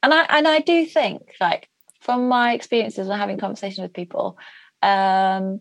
and 0.03 0.13
i 0.13 0.25
and 0.29 0.47
i 0.47 0.59
do 0.59 0.85
think 0.85 1.23
like 1.41 1.69
from 2.01 2.29
my 2.29 2.53
experiences 2.53 3.09
and 3.09 3.19
having 3.19 3.39
conversations 3.39 3.81
with 3.81 3.95
people 3.95 4.37
um 4.83 5.61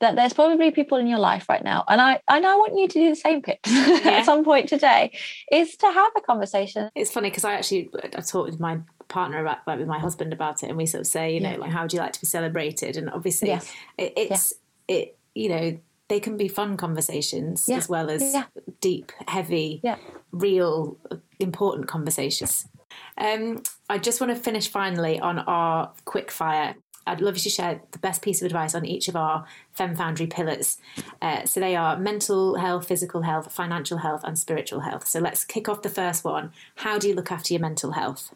that 0.00 0.16
there's 0.16 0.32
probably 0.32 0.70
people 0.70 0.98
in 0.98 1.06
your 1.06 1.18
life 1.18 1.48
right 1.48 1.64
now 1.64 1.84
and 1.88 2.00
i 2.00 2.20
and 2.28 2.46
i 2.46 2.54
want 2.54 2.76
you 2.76 2.86
to 2.86 2.98
do 2.98 3.08
the 3.08 3.16
same 3.16 3.40
pitch 3.40 3.58
yeah. 3.66 4.00
at 4.04 4.24
some 4.26 4.44
point 4.44 4.68
today 4.68 5.10
is 5.50 5.76
to 5.76 5.86
have 5.86 6.12
a 6.16 6.20
conversation 6.20 6.90
it's 6.94 7.10
funny 7.10 7.30
because 7.30 7.44
i 7.44 7.54
actually 7.54 7.88
i 8.02 8.20
talked 8.20 8.50
with 8.50 8.60
my 8.60 8.78
partner 9.12 9.40
about 9.40 9.58
like 9.66 9.78
with 9.78 9.88
my 9.88 9.98
husband 9.98 10.32
about 10.32 10.62
it 10.62 10.68
and 10.68 10.76
we 10.76 10.86
sort 10.86 11.02
of 11.02 11.06
say 11.06 11.34
you 11.34 11.40
know 11.40 11.50
yeah. 11.50 11.56
like 11.56 11.70
how 11.70 11.82
would 11.82 11.92
you 11.92 11.98
like 11.98 12.12
to 12.12 12.20
be 12.20 12.26
celebrated 12.26 12.96
and 12.96 13.10
obviously 13.10 13.48
yes. 13.48 13.72
it, 13.98 14.12
it's 14.16 14.52
yeah. 14.88 14.96
it 14.96 15.18
you 15.34 15.48
know 15.48 15.78
they 16.12 16.20
can 16.20 16.36
be 16.36 16.46
fun 16.46 16.76
conversations 16.76 17.64
yeah. 17.66 17.78
as 17.78 17.88
well 17.88 18.10
as 18.10 18.22
yeah. 18.34 18.44
deep, 18.82 19.12
heavy, 19.28 19.80
yeah. 19.82 19.96
real, 20.30 20.98
important 21.40 21.88
conversations. 21.88 22.68
Um, 23.16 23.62
I 23.88 23.96
just 23.96 24.20
want 24.20 24.30
to 24.30 24.38
finish 24.38 24.68
finally 24.68 25.18
on 25.18 25.38
our 25.38 25.90
quick 26.04 26.30
fire. 26.30 26.74
I'd 27.06 27.22
love 27.22 27.36
you 27.36 27.42
to 27.44 27.48
share 27.48 27.80
the 27.92 27.98
best 27.98 28.20
piece 28.20 28.42
of 28.42 28.46
advice 28.46 28.74
on 28.74 28.84
each 28.84 29.08
of 29.08 29.16
our 29.16 29.46
Fem 29.72 29.96
Foundry 29.96 30.26
pillars. 30.26 30.76
Uh, 31.22 31.46
so 31.46 31.60
they 31.60 31.76
are 31.76 31.98
mental 31.98 32.56
health, 32.56 32.86
physical 32.86 33.22
health, 33.22 33.50
financial 33.50 33.96
health, 33.96 34.20
and 34.22 34.38
spiritual 34.38 34.80
health. 34.80 35.08
So 35.08 35.18
let's 35.18 35.44
kick 35.44 35.66
off 35.66 35.80
the 35.80 35.88
first 35.88 36.24
one. 36.24 36.52
How 36.74 36.98
do 36.98 37.08
you 37.08 37.14
look 37.14 37.32
after 37.32 37.54
your 37.54 37.62
mental 37.62 37.92
health? 37.92 38.34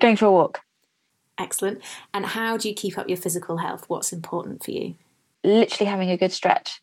Going 0.00 0.16
for 0.16 0.26
a 0.26 0.32
walk. 0.32 0.60
Excellent. 1.38 1.82
And 2.12 2.26
how 2.26 2.56
do 2.56 2.68
you 2.68 2.74
keep 2.74 2.96
up 2.96 3.08
your 3.08 3.18
physical 3.18 3.58
health? 3.58 3.84
What's 3.88 4.12
important 4.12 4.64
for 4.64 4.70
you? 4.70 4.94
Literally 5.42 5.90
having 5.90 6.10
a 6.10 6.16
good 6.16 6.32
stretch 6.32 6.80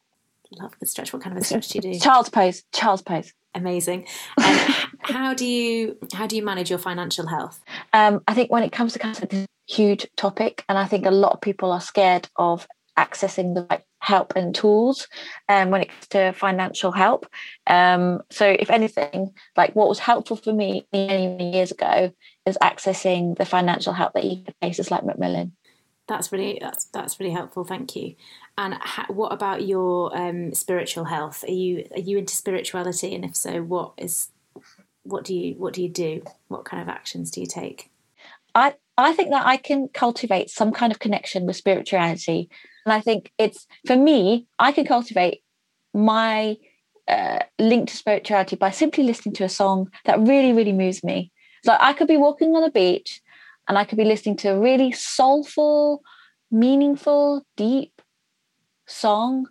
love 0.59 0.74
the 0.80 0.86
stretch. 0.86 1.14
What 1.14 1.22
kind 1.22 1.36
of 1.36 1.41
a 1.41 1.45
stretch 1.45 1.70
do 1.70 1.78
you 1.78 1.93
do? 1.93 1.99
Child's 2.03 2.30
pose. 2.30 2.64
Child's 2.74 3.01
pose. 3.01 3.34
Amazing. 3.53 4.07
And 4.38 4.74
how 5.01 5.34
do 5.34 5.45
you 5.45 5.97
how 6.14 6.28
do 6.28 6.36
you 6.36 6.43
manage 6.43 6.70
your 6.70 6.80
financial 6.80 7.28
health? 7.28 7.62
Um, 7.93 8.22
I 8.28 8.34
think 8.34 8.51
when 8.51 8.64
it 8.64 8.72
comes 8.72 8.93
to 8.93 8.99
kind 8.99 9.18
of 9.18 9.32
a 9.32 9.45
huge 9.68 10.07
topic, 10.16 10.64
and 10.70 10.78
I 10.78 10.86
think 10.86 11.05
a 11.05 11.12
lot 11.12 11.34
of 11.34 11.41
people 11.41 11.72
are 11.72 11.82
scared 11.82 12.30
of 12.36 12.68
accessing 12.97 13.55
the 13.55 13.68
right 13.70 13.84
help 14.02 14.34
and 14.36 14.54
tools 14.54 15.08
um, 15.47 15.70
when 15.70 15.82
it 15.82 15.89
comes 15.89 16.08
to 16.08 16.34
financial 16.34 16.91
help. 16.91 17.28
Um, 17.68 18.22
so, 18.30 18.45
if 18.45 18.70
anything, 18.70 19.34
like 19.56 19.74
what 19.76 19.88
was 19.88 19.99
helpful 19.99 20.36
for 20.36 20.52
me 20.52 20.86
many, 20.91 21.28
many 21.28 21.54
years 21.54 21.72
ago 21.72 22.12
is 22.45 22.58
accessing 22.62 23.38
the 23.38 23.45
financial 23.45 23.93
help 23.93 24.14
that 24.14 24.26
you 24.26 24.38
get 24.38 24.60
places 24.60 24.91
like 24.91 25.06
Macmillan. 25.06 25.54
That's 26.08 26.32
really 26.32 26.58
that's 26.60 26.86
that's 26.86 27.20
really 27.20 27.32
helpful. 27.32 27.64
Thank 27.64 27.95
you. 27.95 28.16
And 28.58 28.74
ha- 28.74 29.06
what 29.08 29.32
about 29.32 29.66
your 29.66 30.16
um, 30.18 30.54
spiritual 30.54 31.06
health? 31.06 31.45
Are 31.47 31.52
you 31.52 31.88
are 31.91 32.02
you 32.02 32.18
into 32.18 32.36
spirituality? 32.36 33.16
And 33.16 33.24
if 33.24 33.36
so, 33.36 33.62
what 33.62 33.93
is 33.97 34.30
what 35.04 35.24
do 35.24 35.36
you 35.36 35.54
what 35.56 35.74
do 35.74 35.84
you 35.84 35.89
do? 35.89 36.24
What 36.47 36.66
kind 36.66 36.82
of 36.82 36.89
actions 36.89 37.32
do 37.32 37.39
you 37.39 37.47
take? 37.47 37.91
I 38.56 38.74
I 38.97 39.14
think 39.14 39.30
that 39.30 39.45
I 39.45 39.58
can 39.58 39.88
cultivate 39.88 40.49
some 40.49 40.72
kind 40.72 40.91
of 40.91 40.99
connection 40.99 41.45
with 41.45 41.56
spirituality, 41.56 42.49
and 42.86 42.94
I 42.94 43.02
think 43.02 43.32
it's 43.38 43.68
for 43.86 43.96
me. 43.96 44.48
I 44.60 44.72
can 44.72 44.86
cultivate 44.86 45.42
my 45.94 46.58
uh, 47.08 47.40
link 47.60 47.90
to 47.90 47.96
spirituality 47.96 48.56
by 48.56 48.72
simply 48.72 49.04
listening 49.04 49.36
to 49.36 49.44
a 49.44 49.50
song 49.50 49.90
that 50.06 50.20
really 50.20 50.54
really 50.54 50.74
moves 50.74 51.04
me. 51.04 51.32
So 51.64 51.78
I 51.80 51.94
could 51.94 52.08
be 52.08 52.18
walking 52.18 52.56
on 52.56 52.64
a 52.64 52.72
beach, 52.72 53.22
and 53.68 53.78
I 53.78 53.84
could 53.84 53.98
be 53.98 54.06
listening 54.06 54.38
to 54.38 54.50
a 54.50 54.60
really 54.60 54.92
soulful, 54.92 56.02
meaningful, 56.50 57.46
deep 57.56 58.02
song 58.88 59.48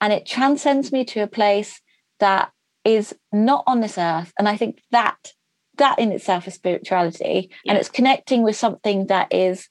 and 0.00 0.12
it 0.12 0.26
transcends 0.26 0.92
me 0.92 1.04
to 1.04 1.20
a 1.20 1.26
place 1.26 1.80
that 2.20 2.50
is 2.84 3.14
not 3.32 3.64
on 3.66 3.80
this 3.80 3.98
earth 3.98 4.32
and 4.38 4.48
i 4.48 4.56
think 4.56 4.80
that 4.92 5.16
that 5.76 5.98
in 5.98 6.12
itself 6.12 6.46
is 6.46 6.54
spirituality 6.54 7.50
yeah. 7.64 7.72
and 7.72 7.78
it's 7.78 7.88
connecting 7.88 8.42
with 8.42 8.56
something 8.56 9.06
that 9.06 9.32
is 9.32 9.68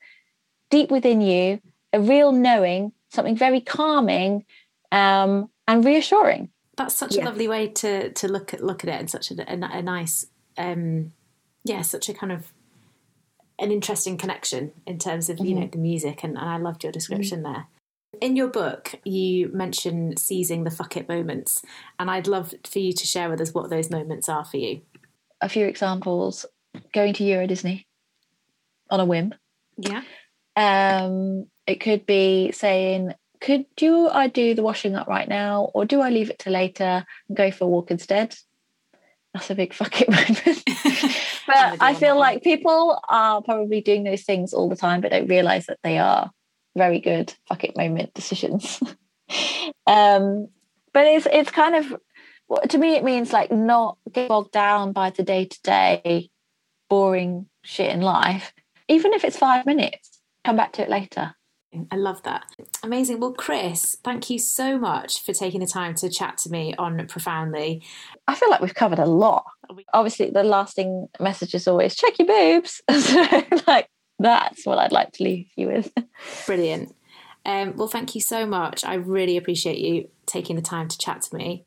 deep 0.70 0.92
within 0.92 1.22
you 1.22 1.60
a 1.94 2.00
real 2.00 2.32
knowing 2.32 2.92
something 3.10 3.36
very 3.36 3.62
calming 3.62 4.46
um, 4.92 5.50
and 5.68 5.86
reassuring 5.86 6.50
that's 6.78 6.96
such 6.96 7.16
yeah. 7.16 7.24
a 7.24 7.26
lovely 7.26 7.48
way 7.48 7.68
to 7.68 8.12
to 8.12 8.28
look 8.28 8.54
at 8.54 8.64
look 8.64 8.84
at 8.84 8.90
it 8.90 9.00
and 9.00 9.10
such 9.10 9.32
a, 9.32 9.52
a, 9.52 9.78
a 9.78 9.82
nice 9.82 10.26
um, 10.58 11.12
yeah 11.64 11.82
such 11.82 12.10
a 12.10 12.14
kind 12.14 12.32
of 12.32 12.52
an 13.58 13.72
interesting 13.72 14.18
connection 14.18 14.74
in 14.86 15.00
terms 15.00 15.30
of 15.30 15.38
mm-hmm. 15.38 15.46
you 15.46 15.56
know 15.56 15.68
the 15.68 15.78
music 15.78 16.24
and, 16.24 16.38
and 16.38 16.50
i 16.50 16.58
loved 16.58 16.84
your 16.84 16.92
description 16.92 17.42
mm-hmm. 17.42 17.54
there 17.54 17.68
in 18.22 18.36
your 18.36 18.48
book, 18.48 18.96
you 19.04 19.50
mention 19.54 20.16
seizing 20.18 20.64
the 20.64 20.72
fuck 20.72 20.98
it 20.98 21.10
moments, 21.10 21.62
and 22.00 22.10
I'd 22.10 22.28
love 22.28 22.54
for 22.64 22.80
you 22.80 22.94
to 22.94 23.06
share 23.06 23.30
with 23.30 23.42
us 23.42 23.54
what 23.54 23.70
those 23.70 23.90
moments 23.90 24.30
are 24.30 24.46
for 24.46 24.58
you. 24.58 24.82
A 25.42 25.50
few 25.50 25.66
examples 25.66 26.46
going 26.94 27.14
to 27.16 27.24
Euro 27.24 27.48
Disney 27.48 27.88
on 28.90 29.00
a 29.00 29.06
whim. 29.06 29.34
Yeah. 29.78 30.04
Um, 30.56 31.48
it 31.68 31.82
could 31.82 32.06
be 32.06 32.52
saying, 32.52 33.14
could 33.42 33.66
do 33.76 34.08
I 34.08 34.28
do 34.28 34.56
the 34.56 34.64
washing 34.64 34.96
up 34.96 35.08
right 35.08 35.28
now, 35.28 35.72
or 35.74 35.86
do 35.86 36.02
I 36.02 36.10
leave 36.10 36.30
it 36.30 36.40
to 36.40 36.50
later 36.50 37.06
and 37.28 37.38
go 37.38 37.52
for 37.52 37.66
a 37.66 37.68
walk 37.68 37.92
instead? 37.92 38.36
That's 39.34 39.50
a 39.50 39.56
big 39.56 39.74
fuck 39.74 40.02
it 40.02 40.10
moment. 40.10 40.64
but 41.48 41.82
I 41.82 41.94
feel 41.94 42.18
like 42.18 42.44
people 42.44 43.00
are 43.10 43.42
probably 43.42 43.82
doing 43.82 44.04
those 44.04 44.24
things 44.24 44.54
all 44.54 44.70
the 44.70 44.76
time, 44.76 45.02
but 45.02 45.12
don't 45.12 45.28
realize 45.28 45.66
that 45.66 45.80
they 45.84 45.98
are 45.98 46.32
very 46.76 47.00
good 47.00 47.34
fuck 47.48 47.64
it 47.64 47.78
moment 47.78 48.14
decisions. 48.14 48.82
um, 49.88 50.48
but 50.94 51.06
it's 51.06 51.28
it's 51.32 51.52
kind 51.52 51.76
of 51.76 51.96
to 52.70 52.78
me 52.78 52.96
it 52.96 53.04
means 53.04 53.34
like 53.34 53.52
not 53.52 53.98
get 54.12 54.30
bogged 54.30 54.52
down 54.52 54.92
by 54.92 55.10
the 55.10 55.24
day 55.24 55.46
to 55.46 55.62
day 55.64 56.30
boring 56.90 57.48
shit 57.64 57.92
in 57.92 58.02
life. 58.02 58.54
Even 58.88 59.14
if 59.14 59.24
it's 59.24 59.38
five 59.38 59.66
minutes, 59.66 60.15
come 60.46 60.56
back 60.56 60.74
to 60.74 60.84
it 60.84 60.90
later. 60.90 61.36
I 61.92 61.96
love 61.98 62.24
that. 62.24 62.46
Amazing. 62.84 63.20
Well, 63.20 63.34
Kris, 63.34 63.98
thank 64.04 64.30
you 64.30 64.40
so 64.40 64.78
much 64.78 65.24
for 65.24 65.34
taking 65.34 65.60
the 65.60 65.68
time 65.68 65.94
to 65.96 66.10
chat 66.10 66.38
to 66.40 66.50
me 66.50 66.74
on 66.78 67.06
Profoundly. 67.08 67.84
I 68.28 68.36
feel 68.36 68.50
like 68.50 68.62
we've 68.62 68.74
covered 68.74 69.00
a 69.00 69.06
lot. 69.06 69.44
Obviously, 69.94 70.30
the 70.30 70.44
lasting 70.44 71.08
message 71.20 71.54
is 71.54 71.68
always 71.68 71.96
check 71.96 72.18
your 72.18 72.28
boobs. 72.28 72.82
so, 73.00 73.44
like, 73.68 73.90
that's 74.20 74.66
what 74.66 74.78
I'd 74.78 74.94
like 74.94 75.12
to 75.14 75.24
leave 75.24 75.48
you 75.58 75.68
with. 75.68 75.92
Brilliant. 76.46 76.96
Um, 77.46 77.76
well, 77.76 77.88
thank 77.88 78.16
you 78.16 78.22
so 78.22 78.46
much. 78.46 78.86
I 78.86 78.96
really 78.96 79.38
appreciate 79.38 79.78
you 79.78 80.10
taking 80.26 80.56
the 80.56 80.62
time 80.62 80.88
to 80.88 80.98
chat 80.98 81.24
to 81.24 81.36
me. 81.36 81.66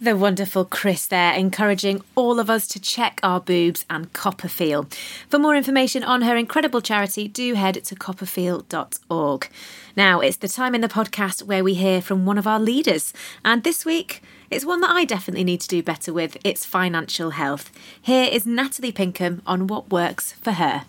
The 0.00 0.16
wonderful 0.16 0.64
Kris 0.64 1.06
there, 1.06 1.34
encouraging 1.34 2.02
all 2.14 2.40
of 2.40 2.48
us 2.48 2.66
to 2.68 2.80
check 2.80 3.20
our 3.22 3.38
boobs 3.38 3.84
and 3.90 4.12
CoppaFeel. 4.12 4.92
For 5.28 5.38
more 5.38 5.54
information 5.54 6.02
on 6.02 6.22
her 6.22 6.36
incredible 6.36 6.80
charity, 6.80 7.28
do 7.28 7.54
head 7.54 7.74
to 7.84 7.94
coppafeel.org. 7.94 9.48
Now, 9.96 10.20
it's 10.20 10.38
the 10.38 10.48
time 10.48 10.74
in 10.74 10.80
the 10.80 10.88
podcast 10.88 11.42
where 11.42 11.62
we 11.62 11.74
hear 11.74 12.00
from 12.00 12.24
one 12.24 12.38
of 12.38 12.46
our 12.46 12.58
leaders. 12.58 13.12
And 13.44 13.62
this 13.62 13.84
week, 13.84 14.22
it's 14.50 14.64
one 14.64 14.80
that 14.80 14.90
I 14.90 15.04
definitely 15.04 15.44
need 15.44 15.60
to 15.60 15.68
do 15.68 15.82
better 15.82 16.12
with 16.14 16.38
it's 16.42 16.64
financial 16.64 17.30
health. 17.30 17.70
Here 18.00 18.28
is 18.32 18.46
Natalie 18.46 18.92
Pinkham 18.92 19.42
on 19.46 19.66
what 19.66 19.90
works 19.90 20.32
for 20.32 20.52
her 20.52 20.84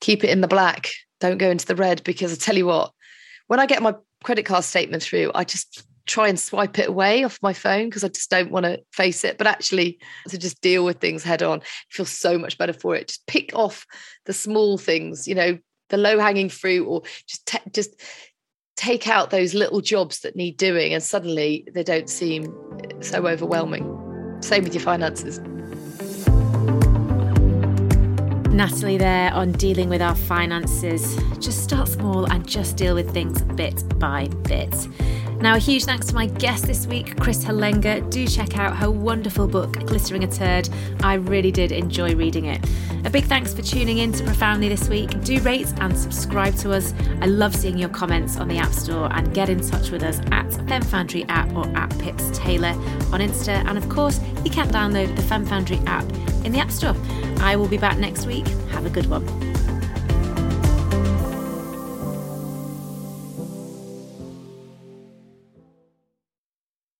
keep 0.00 0.24
it 0.24 0.30
in 0.30 0.40
the 0.40 0.48
black. 0.48 0.90
Don't 1.20 1.38
go 1.38 1.50
into 1.50 1.66
the 1.66 1.76
red 1.76 2.02
because 2.04 2.32
I 2.32 2.36
tell 2.36 2.56
you 2.56 2.66
what, 2.66 2.92
when 3.46 3.60
I 3.60 3.66
get 3.66 3.82
my 3.82 3.94
credit 4.22 4.44
card 4.44 4.64
statement 4.64 5.02
through, 5.02 5.30
I 5.34 5.44
just 5.44 5.84
try 6.06 6.28
and 6.28 6.38
swipe 6.38 6.78
it 6.78 6.88
away 6.88 7.24
off 7.24 7.38
my 7.42 7.52
phone 7.52 7.88
because 7.88 8.04
I 8.04 8.08
just 8.08 8.30
don't 8.30 8.50
want 8.50 8.64
to 8.64 8.80
face 8.92 9.24
it. 9.24 9.38
But 9.38 9.46
actually, 9.46 9.98
to 10.28 10.38
just 10.38 10.60
deal 10.60 10.84
with 10.84 11.00
things 11.00 11.22
head 11.22 11.42
on, 11.42 11.62
feel 11.90 12.06
so 12.06 12.38
much 12.38 12.56
better 12.58 12.72
for 12.72 12.94
it. 12.94 13.08
Just 13.08 13.26
pick 13.26 13.54
off 13.54 13.86
the 14.24 14.32
small 14.32 14.78
things, 14.78 15.26
you 15.28 15.34
know, 15.34 15.58
the 15.88 15.96
low 15.96 16.18
hanging 16.18 16.48
fruit, 16.48 16.86
or 16.86 17.02
just 17.26 17.50
just 17.72 18.00
take 18.76 19.08
out 19.08 19.30
those 19.30 19.54
little 19.54 19.80
jobs 19.80 20.20
that 20.20 20.36
need 20.36 20.56
doing, 20.56 20.94
and 20.94 21.02
suddenly 21.02 21.66
they 21.72 21.82
don't 21.82 22.10
seem 22.10 22.44
eh, 22.82 23.00
so 23.00 23.26
overwhelming. 23.26 24.38
Same 24.40 24.64
with 24.64 24.74
your 24.74 24.82
finances. 24.82 25.40
Natalie 28.56 28.96
there 28.96 29.32
on 29.34 29.52
dealing 29.52 29.90
with 29.90 30.00
our 30.00 30.14
finances. 30.14 31.14
Just 31.38 31.62
start 31.62 31.88
small 31.88 32.24
and 32.24 32.48
just 32.48 32.76
deal 32.76 32.94
with 32.94 33.12
things 33.12 33.42
bit 33.42 33.98
by 33.98 34.28
bit. 34.44 34.74
Now, 35.46 35.54
a 35.54 35.58
huge 35.58 35.84
thanks 35.84 36.06
to 36.06 36.14
my 36.16 36.26
guest 36.26 36.66
this 36.66 36.88
week, 36.88 37.20
Kris 37.20 37.44
Hallenga. 37.44 38.10
Do 38.10 38.26
check 38.26 38.58
out 38.58 38.76
her 38.78 38.90
wonderful 38.90 39.46
book, 39.46 39.74
Glittering 39.86 40.24
a 40.24 40.26
Turd. 40.26 40.68
I 41.04 41.14
really 41.14 41.52
did 41.52 41.70
enjoy 41.70 42.16
reading 42.16 42.46
it. 42.46 42.68
A 43.04 43.10
big 43.10 43.26
thanks 43.26 43.54
for 43.54 43.62
tuning 43.62 43.98
in 43.98 44.10
to 44.14 44.24
Profoundly 44.24 44.68
this 44.68 44.88
week. 44.88 45.22
Do 45.22 45.38
rate 45.42 45.72
and 45.78 45.96
subscribe 45.96 46.56
to 46.56 46.72
us. 46.72 46.92
I 47.20 47.26
love 47.26 47.54
seeing 47.54 47.78
your 47.78 47.90
comments 47.90 48.38
on 48.38 48.48
the 48.48 48.58
App 48.58 48.72
Store 48.72 49.08
and 49.12 49.32
get 49.32 49.48
in 49.48 49.60
touch 49.60 49.92
with 49.92 50.02
us 50.02 50.18
at 50.32 50.52
Fem 50.68 50.82
Foundry 50.82 51.24
app 51.28 51.54
or 51.54 51.64
at 51.76 51.96
Pips 52.00 52.36
Taylor 52.36 52.72
on 53.12 53.20
Insta. 53.20 53.64
And 53.66 53.78
of 53.78 53.88
course, 53.88 54.18
you 54.44 54.50
can 54.50 54.68
download 54.70 55.14
the 55.14 55.22
Fem 55.22 55.46
Foundry 55.46 55.78
app 55.86 56.10
in 56.44 56.50
the 56.50 56.58
App 56.58 56.72
Store. 56.72 56.96
I 57.38 57.54
will 57.54 57.68
be 57.68 57.78
back 57.78 57.98
next 57.98 58.26
week. 58.26 58.48
Have 58.72 58.84
a 58.84 58.90
good 58.90 59.06
one. 59.06 59.45